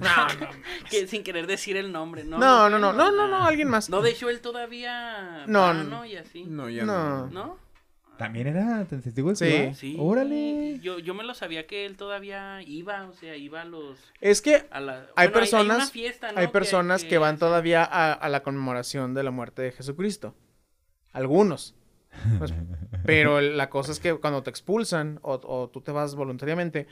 No, 0.00 0.26
no. 0.40 0.48
Que 0.90 1.06
sin 1.06 1.22
querer 1.22 1.46
decir 1.46 1.76
el 1.76 1.92
nombre, 1.92 2.24
¿no? 2.24 2.38
No, 2.38 2.70
no, 2.70 2.78
no, 2.78 2.92
no, 2.92 3.12
no, 3.12 3.28
no, 3.28 3.44
alguien 3.44 3.68
más. 3.68 3.90
No, 3.90 4.00
de 4.02 4.10
hecho 4.10 4.30
él 4.30 4.40
todavía 4.40 5.44
No, 5.46 5.74
no. 5.74 5.84
¿no? 5.84 6.04
Y 6.06 6.16
así. 6.16 6.44
No, 6.44 6.68
ya 6.70 6.84
No. 6.84 7.26
no. 7.26 7.30
¿No? 7.30 7.58
¿También 8.16 8.48
era 8.48 8.84
testigo 8.86 9.30
de 9.32 9.36
Sí. 9.36 9.74
Sí. 9.74 9.96
Órale. 9.98 10.78
Yo, 10.80 10.98
yo 10.98 11.14
me 11.14 11.24
lo 11.24 11.34
sabía 11.34 11.66
que 11.66 11.86
él 11.86 11.96
todavía 11.96 12.60
iba, 12.62 13.06
o 13.06 13.12
sea, 13.14 13.36
iba 13.36 13.62
a 13.62 13.64
los... 13.64 13.98
Es 14.20 14.42
que 14.42 14.66
A 14.70 14.80
la, 14.80 15.06
Hay 15.16 15.28
bueno, 15.28 15.32
personas- 15.32 15.76
una 15.76 15.86
fiesta, 15.86 16.32
¿no? 16.32 16.38
hay 16.40 16.48
personas 16.48 17.04
que, 17.04 17.18
van 17.18 17.38
todavía 17.38 17.82
a, 17.84 18.12
a 18.12 18.28
la 18.28 18.42
conmemoración 18.42 19.14
de 19.14 19.22
la 19.22 19.30
muerte 19.30 19.62
de 19.62 19.72
Jesucristo. 19.72 20.34
Algunos. 21.12 21.74
Pues, 22.38 22.52
pero 23.06 23.40
la 23.40 23.70
cosa 23.70 23.92
es 23.92 24.00
que 24.00 24.14
cuando 24.16 24.42
te 24.42 24.50
expulsan 24.50 25.18
o, 25.22 25.34
o 25.44 25.68
tú 25.70 25.80
te 25.80 25.92
vas 25.92 26.14
voluntariamente, 26.14 26.88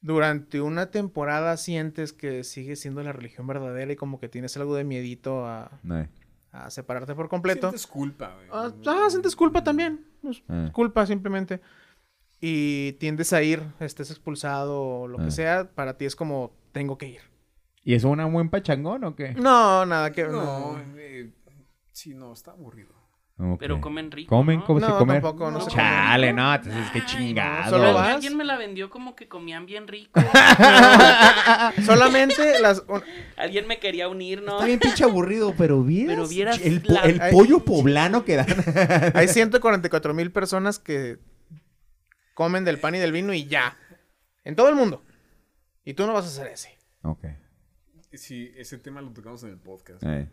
durante 0.00 0.60
una 0.60 0.90
temporada 0.90 1.56
sientes 1.56 2.12
que 2.12 2.42
sigue 2.44 2.76
siendo 2.76 3.02
la 3.02 3.12
religión 3.12 3.46
verdadera 3.46 3.92
y 3.92 3.96
como 3.96 4.18
que 4.18 4.28
tienes 4.28 4.56
algo 4.56 4.74
de 4.74 4.84
miedito 4.84 5.46
a, 5.46 5.70
No. 5.82 6.08
a 6.52 6.70
separarte 6.70 7.14
por 7.14 7.28
completo. 7.28 7.68
Sientes 7.68 7.86
culpa, 7.86 8.34
güey. 8.34 8.48
Ah, 8.52 8.72
ah, 8.86 9.06
sientes 9.10 9.36
culpa 9.36 9.62
también. 9.62 10.06
Ah. 10.48 10.70
Culpa 10.72 11.06
simplemente. 11.06 11.60
Y 12.40 12.92
tiendes 12.94 13.32
a 13.34 13.42
ir, 13.42 13.62
estés 13.80 14.10
expulsado 14.10 14.80
o 14.82 15.08
lo 15.08 15.20
Ah. 15.20 15.24
que 15.26 15.30
sea, 15.30 15.70
para 15.74 15.98
ti 15.98 16.06
es 16.06 16.16
como, 16.16 16.52
tengo 16.72 16.96
que 16.96 17.08
ir. 17.08 17.20
¿Y 17.84 17.94
es 17.94 18.04
un 18.04 18.32
buen 18.32 18.48
pachangón 18.50 19.04
o 19.04 19.14
qué? 19.14 19.34
No, 19.34 19.84
nada 19.86 20.12
que 20.12 20.24
No, 20.24 20.76
no. 20.76 20.78
eh, 20.96 21.30
sí, 21.92 22.14
no, 22.14 22.32
está 22.32 22.52
aburrido. 22.52 22.94
Pero 23.58 23.80
comen 23.80 24.10
rico, 24.10 24.28
¿Comen? 24.36 24.58
¿no? 24.60 24.64
¿Cómo 24.66 24.80
se 24.80 24.86
No, 24.86 24.98
comer? 24.98 25.22
tampoco, 25.22 25.50
no 25.50 25.60
se 25.60 25.70
Chale, 25.70 26.28
comen. 26.30 26.36
no, 26.44 26.54
entonces 26.54 26.82
Ay, 26.92 27.00
no, 27.00 27.06
chingado. 27.06 27.70
solo 27.70 27.94
vas. 27.94 28.08
Alguien 28.14 28.36
me 28.36 28.44
la 28.44 28.56
vendió 28.56 28.90
como 28.90 29.16
que 29.16 29.28
comían 29.28 29.66
bien 29.66 29.88
rico. 29.88 30.20
Solamente 31.84 32.60
las... 32.60 32.82
Alguien 33.36 33.66
me 33.66 33.78
quería 33.78 34.08
unir, 34.08 34.42
¿no? 34.42 34.54
Está 34.54 34.66
bien 34.66 34.78
pinche 34.78 35.04
aburrido, 35.04 35.54
pero 35.56 35.82
vieras, 35.82 36.16
Pero 36.16 36.28
vieras 36.28 36.60
el, 36.62 36.82
po- 36.82 36.92
la- 36.92 37.00
el 37.02 37.20
Ay. 37.20 37.32
pollo 37.32 37.64
poblano 37.64 38.24
que 38.24 38.36
dan. 38.36 38.46
Hay 39.14 39.28
144 39.28 40.14
mil 40.14 40.30
personas 40.32 40.78
que 40.78 41.18
comen 42.34 42.64
del 42.64 42.78
pan 42.78 42.94
y 42.94 42.98
del 42.98 43.12
vino 43.12 43.32
y 43.32 43.46
ya. 43.46 43.76
En 44.44 44.56
todo 44.56 44.68
el 44.68 44.74
mundo. 44.74 45.02
Y 45.84 45.94
tú 45.94 46.06
no 46.06 46.12
vas 46.12 46.24
a 46.24 46.28
hacer 46.28 46.46
ese. 46.52 46.78
ok. 47.02 47.24
Sí, 48.12 48.50
ese 48.56 48.76
tema 48.78 49.00
lo 49.00 49.12
tocamos 49.12 49.40
en 49.44 49.50
el 49.50 49.58
podcast. 49.58 50.02
Eh, 50.04 50.28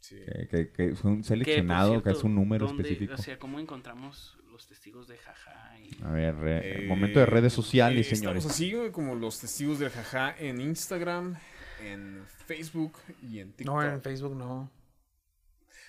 Sí. 0.00 0.16
que, 0.26 0.48
que- 0.48 0.70
que 0.72 0.88
es 0.90 1.04
un 1.04 1.18
Que, 1.18 1.28
seleccionado, 1.28 1.94
que 1.94 2.00
cierto, 2.02 2.18
es 2.18 2.24
un 2.24 2.34
número 2.34 2.66
¿dónde- 2.66 2.82
específico. 2.82 3.14
O 3.14 3.18
sea, 3.22 3.38
¿cómo 3.38 3.60
encontramos 3.60 4.36
los 4.50 4.66
testigos 4.66 5.06
de 5.08 5.16
jaja? 5.18 5.78
Y... 5.78 6.02
A 6.02 6.10
ver, 6.10 6.36
re- 6.36 6.84
Eh, 6.84 6.88
momento 6.88 7.18
de 7.20 7.26
redes 7.26 7.52
sociales, 7.52 8.06
eh, 8.10 8.16
señores. 8.16 8.44
Estamos 8.46 8.56
así, 8.56 8.92
como 8.92 9.14
los 9.14 9.38
testigos 9.38 9.78
del 9.78 9.90
jaja 9.90 10.34
en 10.38 10.60
Instagram, 10.60 11.36
en 11.84 12.24
Facebook 12.46 12.94
y 13.22 13.40
en 13.40 13.52
TikTok. 13.52 13.74
No, 13.76 13.82
en 13.82 14.00
Facebook 14.02 14.34
no. 14.36 14.70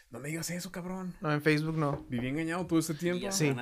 No 0.09 0.19
me 0.19 0.27
digas 0.27 0.49
eso, 0.49 0.71
cabrón. 0.73 1.13
No, 1.21 1.31
en 1.31 1.41
Facebook 1.41 1.77
no. 1.77 2.05
Viví 2.09 2.27
engañado 2.27 2.67
todo 2.67 2.79
este 2.79 2.93
tiempo. 2.95 3.21
ya 3.23 3.31
Sí. 3.31 3.55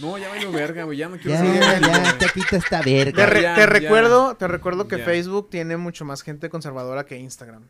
No, 0.00 0.16
ya 0.16 0.30
valió 0.30 0.50
verga, 0.50 0.84
güey. 0.84 0.96
Ya 0.96 1.10
no 1.10 1.18
quiero 1.18 1.44
Ya, 1.44 1.78
ya, 1.78 2.16
te 2.18 2.26
quita 2.32 2.56
esta 2.56 2.80
Te, 2.80 3.04
verga. 3.04 3.26
re- 3.26 3.42
ya, 3.42 3.54
te 3.54 3.60
ya. 3.60 3.66
recuerdo, 3.66 4.34
te 4.36 4.48
recuerdo 4.48 4.88
que 4.88 4.96
Ya. 4.96 5.04
Facebook 5.04 5.50
tiene 5.50 5.76
mucho 5.76 6.06
más 6.06 6.22
gente 6.22 6.48
conservadora 6.48 7.04
que 7.04 7.18
Instagram. 7.18 7.68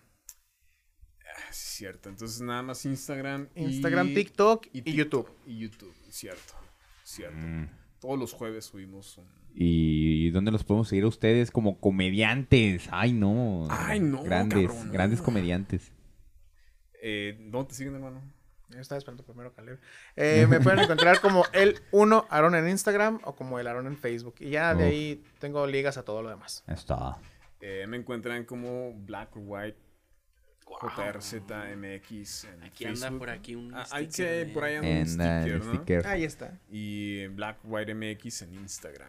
Sí, 1.55 1.77
cierto. 1.79 2.09
Entonces 2.09 2.41
nada 2.41 2.63
más 2.63 2.85
Instagram. 2.85 3.49
y- 3.55 3.63
Instagram, 3.65 4.13
TikTok 4.15 4.67
y, 4.73 4.83
TikTok 4.83 4.95
YouTube. 4.97 5.31
Y 5.47 5.59
YouTube, 5.59 5.95
cierto. 6.11 6.55
Cierto. 7.05 7.37
Mm. 7.47 7.69
Todos 8.01 8.19
los 8.19 8.33
jueves 8.33 8.65
subimos 8.65 9.17
un... 9.19 9.27
¿Y 9.55 10.31
dónde 10.31 10.51
los 10.51 10.65
podemos 10.65 10.89
seguir 10.89 11.05
a 11.05 11.09
ustedes 11.09 11.51
como 11.53 11.79
comediantes? 11.79 12.89
Ay, 12.91 13.13
no. 13.13 13.69
Ay, 13.71 14.01
no, 14.01 14.23
Grandes, 14.25 14.67
cabrón, 14.67 14.87
no. 14.89 14.93
grandes 14.93 15.23
comediantes. 15.23 15.93
Eh, 17.01 17.37
¿Dónde 17.51 17.69
te 17.69 17.75
siguen, 17.77 17.95
hermano? 17.95 18.21
Yo 18.71 18.81
estaba 18.81 18.99
esperando 18.99 19.23
primero, 19.23 19.53
Caleb. 19.55 19.79
Eh, 20.17 20.47
me 20.49 20.59
pueden 20.59 20.81
encontrar 20.81 21.21
como 21.21 21.45
el 21.53 21.79
1 21.93 22.27
Aaron 22.31 22.57
en 22.57 22.69
Instagram 22.69 23.21
o 23.23 23.37
como 23.37 23.61
el 23.61 23.69
Aaron 23.69 23.87
en 23.87 23.97
Facebook. 23.97 24.35
Y 24.41 24.51
ya 24.51 24.75
de 24.75 24.85
Uf. 24.87 24.91
ahí 24.91 25.25
tengo 25.39 25.65
ligas 25.69 25.97
a 25.99 26.03
todo 26.03 26.23
lo 26.23 26.31
demás. 26.31 26.65
Está. 26.67 27.19
Eh, 27.61 27.87
me 27.87 27.97
encuentran 27.97 28.45
como 28.45 28.93
Black 28.95 29.37
or 29.37 29.43
White 29.47 29.79
JRZMX 30.67 32.45
en 32.45 32.63
Aquí 32.65 32.85
anda 32.85 33.01
Facebook. 33.01 33.19
por 33.19 33.31
aquí 33.31 33.55
un 33.55 33.75
Ah, 33.75 33.87
hay 33.93 34.07
sticker 34.07 34.47
que 34.47 34.53
por 34.53 34.65
ahí 34.65 34.77
anda 34.77 34.89
un 34.89 35.07
sticker, 35.07 35.65
¿no? 35.65 35.75
sticker. 35.75 36.07
Ahí 36.07 36.25
está. 36.25 36.59
Y 36.71 37.27
Black 37.29 37.59
White 37.65 37.95
MX 37.95 38.43
en 38.43 38.55
Instagram. 38.55 39.09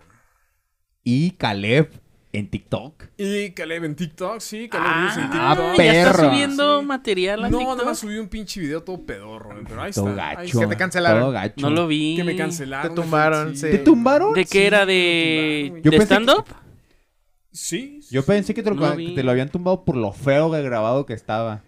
Y 1.03 1.31
Caleb 1.31 1.91
en 2.33 2.49
TikTok. 2.49 3.03
Y 3.17 3.51
Caleb 3.51 3.85
en 3.85 3.95
TikTok, 3.95 4.39
sí, 4.41 4.67
Caleb 4.67 4.87
Ah, 4.89 5.13
en 5.15 5.23
ah, 5.31 5.55
TikTok. 5.55 5.77
ya 5.77 5.93
está 5.93 6.11
perro. 6.17 6.29
subiendo 6.31 6.79
Sí. 6.81 6.85
material 6.85 7.45
a 7.45 7.49
No, 7.49 7.57
TikTok. 7.59 7.77
nada 7.77 7.89
más 7.89 7.99
subí 7.99 8.17
un 8.17 8.27
pinche 8.27 8.59
video 8.59 8.83
todo 8.83 9.05
pedorro, 9.05 9.51
güey, 9.51 9.63
pero 9.63 9.81
ahí 9.81 9.91
Todo 9.93 10.09
está. 10.09 10.29
ahí 10.29 10.35
gacho. 10.37 10.47
está. 10.47 10.59
Que 10.61 10.67
te 10.67 10.77
cancelaron. 10.77 11.21
Todo 11.21 11.31
gacho. 11.31 11.53
No 11.61 11.69
lo 11.69 11.87
vi. 11.87 12.15
Que 12.17 12.23
me 12.23 12.35
cancelaron. 12.35 12.93
Te 12.95 13.01
tumbaron, 13.01 13.55
sí. 13.55 13.71
¿Te 13.71 13.77
tumbaron? 13.79 14.33
¿De 14.33 14.43
qué 14.45 14.49
Sí, 14.59 14.65
era? 14.65 14.85
¿De, 14.85 15.81
¿de 15.83 15.97
stand-up? 15.97 16.45
Sí. 17.55 17.99
sí, 18.01 18.13
Yo 18.13 18.21
sí. 18.21 18.27
pensé 18.27 18.53
que 18.53 18.61
te 18.61 18.69
lo, 18.69 18.75
No 18.75 18.81
lo 18.85 18.91
que 18.91 18.97
vi. 18.97 19.15
te 19.15 19.23
lo 19.23 19.31
habían 19.31 19.49
tumbado 19.49 19.83
por 19.85 19.95
lo 19.95 20.11
feo 20.11 20.51
que 20.51 20.61
grabado 20.61 21.05
que 21.05 21.13
estaba. 21.13 21.63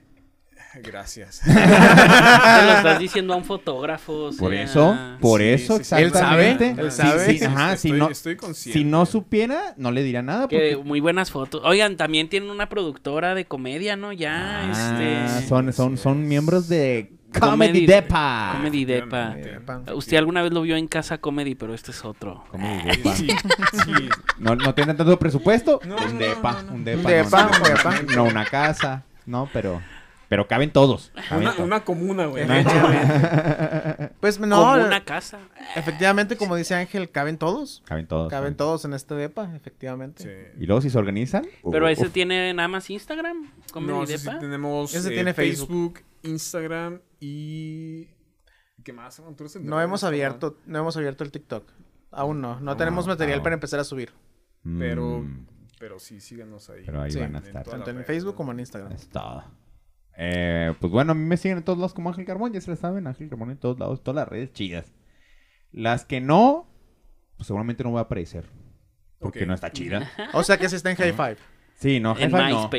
Gracias. 0.83 1.41
Te 1.45 1.49
lo 1.51 2.71
estás 2.77 2.99
diciendo 2.99 3.33
a 3.33 3.37
un 3.37 3.45
fotógrafo. 3.45 4.27
o 4.27 4.31
Por 4.37 4.53
eso, 4.53 4.95
por 5.19 5.41
Sí, 5.41 5.47
eso, 5.47 5.77
sí, 5.77 5.83
sí. 5.85 5.95
Él 5.95 6.11
sabe, 6.11 6.51
exactamente. 6.51 6.81
él 6.81 6.91
sabe. 6.91 7.37
sí, 7.37 7.43
ajá, 7.43 7.77
si 7.77 7.87
estoy, 7.87 7.99
no, 7.99 8.09
estoy 8.11 8.35
consciente. 8.35 8.77
si 8.79 8.85
no 8.85 9.07
supiera, 9.07 9.73
no 9.77 9.89
le 9.91 10.03
diría 10.03 10.21
nada. 10.21 10.47
Que 10.47 10.77
muy 10.77 10.99
buenas 10.99 11.31
fotos. 11.31 11.61
Oigan, 11.63 11.97
también 11.97 12.29
tienen 12.29 12.51
una 12.51 12.69
productora 12.69 13.33
de 13.33 13.45
comedia, 13.45 13.95
¿no? 13.95 14.13
Ya, 14.13 14.69
Ah, 14.71 15.31
este... 15.39 15.47
son, 15.47 15.73
son, 15.73 15.97
son 15.97 16.27
miembros 16.27 16.67
de 16.69 17.11
Comedy, 17.39 17.85
Depa. 17.85 18.53
Comedy 18.55 18.85
Depa. 18.85 19.35
Usted 19.93 20.17
alguna 20.17 20.41
vez 20.41 20.51
lo 20.53 20.61
vio 20.61 20.75
en 20.75 20.87
Casa 20.87 21.17
Comedy, 21.19 21.55
pero 21.55 21.73
este 21.73 21.91
es 21.91 22.03
otro. 22.05 22.43
Comedy 22.51 22.83
Depa. 22.89 23.15
Sí, 23.15 23.27
sí. 23.71 24.09
No, 24.39 24.55
no 24.55 24.73
tienen 24.73 24.95
tanto 24.97 25.17
presupuesto. 25.19 25.79
No, 25.85 25.95
un 25.97 26.13
no, 26.13 26.19
depa, 26.19 26.53
no, 26.53 26.61
no. 26.63 26.73
un 26.73 26.85
depa. 26.85 26.99
Un 26.99 27.05
depa, 27.07 27.43
no, 27.43 27.57
un 27.57 27.63
depa. 27.63 28.13
no 28.15 28.23
una 28.25 28.45
casa. 28.45 29.03
No, 29.25 29.49
pero 29.51 29.81
Pero 30.29 30.47
caben 30.47 30.71
todos. 30.71 31.11
caben 31.29 31.43
Una, 31.43 31.51
todos. 31.53 31.65
una 31.65 31.79
comuna, 31.83 32.25
güey. 32.27 32.45
Pues 34.19 34.39
no, 34.39 34.57
Como 34.57 34.85
una 34.85 35.03
casa. 35.03 35.39
efectivamente, 35.75 36.37
como 36.37 36.55
dice 36.55 36.75
Ángel, 36.75 37.09
caben 37.11 37.37
todos. 37.37 37.81
Caben 37.85 38.07
todos. 38.07 38.29
Caben 38.31 38.55
todos 38.55 38.85
en 38.85 38.93
este 38.93 39.15
depa, 39.15 39.53
efectivamente. 39.55 40.23
Sí. 40.23 40.61
Y 40.63 40.65
luego 40.65 40.81
si 40.81 40.89
se 40.89 40.97
organizan. 40.97 41.45
Pero 41.71 41.85
uf, 41.85 41.91
ese 41.91 42.09
tiene 42.09 42.53
nada 42.53 42.67
más 42.67 42.89
Instagram. 42.89 43.51
Comedy 43.71 43.91
No, 43.93 44.03
ese 44.03 44.17
sí 44.17 44.25
Depa. 44.25 44.39
tenemos 44.39 44.93
Ese 44.93 45.09
eh, 45.09 45.11
tiene 45.11 45.33
Facebook. 45.33 45.67
Facebook, 45.93 45.99
Instagram 46.23 46.99
y... 47.19 48.07
¿Qué 48.83 48.93
más? 48.93 49.21
No 49.61 49.81
hemos 49.81 50.03
abierto, 50.03 50.57
no 50.65 50.79
hemos 50.79 50.95
abierto 50.97 51.23
el 51.23 51.31
TikTok. 51.31 51.71
Aún 52.11 52.41
no. 52.41 52.59
No 52.59 52.77
tenemos 52.77 53.07
material 53.07 53.39
ah. 53.39 53.43
para 53.43 53.55
empezar 53.55 53.79
a 53.79 53.83
subir. 53.83 54.11
mm, 54.63 54.79
Pero, 54.79 55.25
pero 55.79 55.99
sí, 55.99 56.21
síganos 56.21 56.69
ahí. 56.69 56.83
Pero 56.85 57.01
ahí 57.01 57.11
Sí, 57.11 57.19
van 57.19 57.35
a 57.35 57.39
en 57.39 57.45
estar. 57.45 57.65
Tanto 57.65 57.89
en 57.89 58.03
Facebook 58.05 58.35
como 58.35 58.51
en 58.51 58.59
Instagram. 58.59 58.91
Es 58.91 59.09
todo. 59.09 59.43
Eh, 60.15 60.73
pues 60.79 60.91
bueno, 60.91 61.11
a 61.11 61.15
mí 61.15 61.23
me 61.25 61.37
siguen 61.37 61.59
en 61.59 61.63
todos 61.63 61.77
lados 61.77 61.93
como 61.93 62.09
Ángel 62.09 62.25
Carbón, 62.25 62.53
ya 62.53 62.61
se 62.61 62.71
la 62.71 62.77
saben, 62.77 63.05
Ángel 63.07 63.29
Carbón 63.29 63.51
en 63.51 63.57
todos 63.57 63.77
lados, 63.77 64.03
todas 64.03 64.15
las 64.15 64.27
redes 64.27 64.51
chidas. 64.53 64.91
Las 65.71 66.05
que 66.05 66.21
no, 66.21 66.67
pues 67.35 67.47
seguramente 67.47 67.83
no 67.83 67.91
va 67.91 67.99
a 68.01 68.03
aparecer. 68.03 68.45
Porque 69.19 69.45
no 69.45 69.53
está 69.53 69.71
chida. 69.71 70.09
O 70.33 70.43
sea 70.43 70.57
que 70.57 70.69
si 70.69 70.75
está 70.75 70.91
en 70.91 70.95
High 70.97 71.13
Five. 71.13 71.37
Sí, 71.75 71.99
no, 71.99 72.11
En 72.11 72.31
jefa, 72.31 72.49
no. 72.49 72.69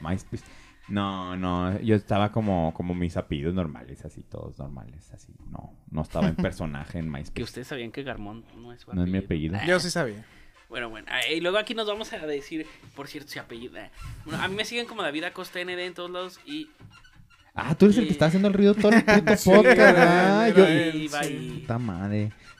MySpace. 0.00 0.44
No, 0.88 1.34
no, 1.36 1.80
yo 1.80 1.94
estaba 1.96 2.30
como, 2.30 2.74
como 2.74 2.94
mis 2.94 3.16
apellidos 3.16 3.54
normales, 3.54 4.04
así, 4.04 4.22
todos 4.22 4.58
normales, 4.58 5.10
así. 5.12 5.32
No, 5.50 5.72
no 5.90 6.02
estaba 6.02 6.28
en 6.28 6.36
personaje 6.36 6.98
en 6.98 7.06
Que 7.12 7.18
MySpace. 7.18 7.42
ustedes 7.42 7.68
sabían 7.68 7.90
que 7.90 8.02
Garmont 8.02 8.44
no 8.54 8.72
es 8.72 8.82
su 8.82 8.92
No 8.94 9.02
es 9.04 9.08
mi 9.08 9.18
apellido. 9.18 9.58
Yo 9.66 9.80
sí 9.80 9.90
sabía. 9.90 10.24
Bueno, 10.68 10.90
bueno. 10.90 11.06
ah, 11.10 11.20
Y 11.26 11.40
luego 11.40 11.56
aquí 11.58 11.74
nos 11.74 11.86
vamos 11.86 12.12
a 12.12 12.18
decir, 12.26 12.66
por 12.96 13.08
cierto, 13.08 13.30
su 13.30 13.40
apellido. 13.40 13.78
ah. 13.80 13.88
Bueno, 14.24 14.42
a 14.42 14.48
mí 14.48 14.54
me 14.56 14.64
siguen 14.64 14.86
como 14.86 15.02
David 15.02 15.24
Acosta 15.24 15.62
ND 15.64 15.70
en 15.78 15.94
todos 15.94 16.10
lados 16.10 16.40
y... 16.46 16.68
Ah, 17.54 17.74
tú 17.76 17.84
eres 17.84 17.98
el 17.98 18.06
que 18.06 18.12
está 18.12 18.26
haciendo 18.26 18.48
el 18.48 18.54
ruido 18.54 18.74
todo 18.74 18.90
el 18.92 19.04
puto 19.04 19.20
podcast, 19.44 20.56
Yo, 20.56 20.66
sí. 20.66 21.08
bye. 21.08 21.60
Puta 21.60 21.78
madre. 21.78 22.32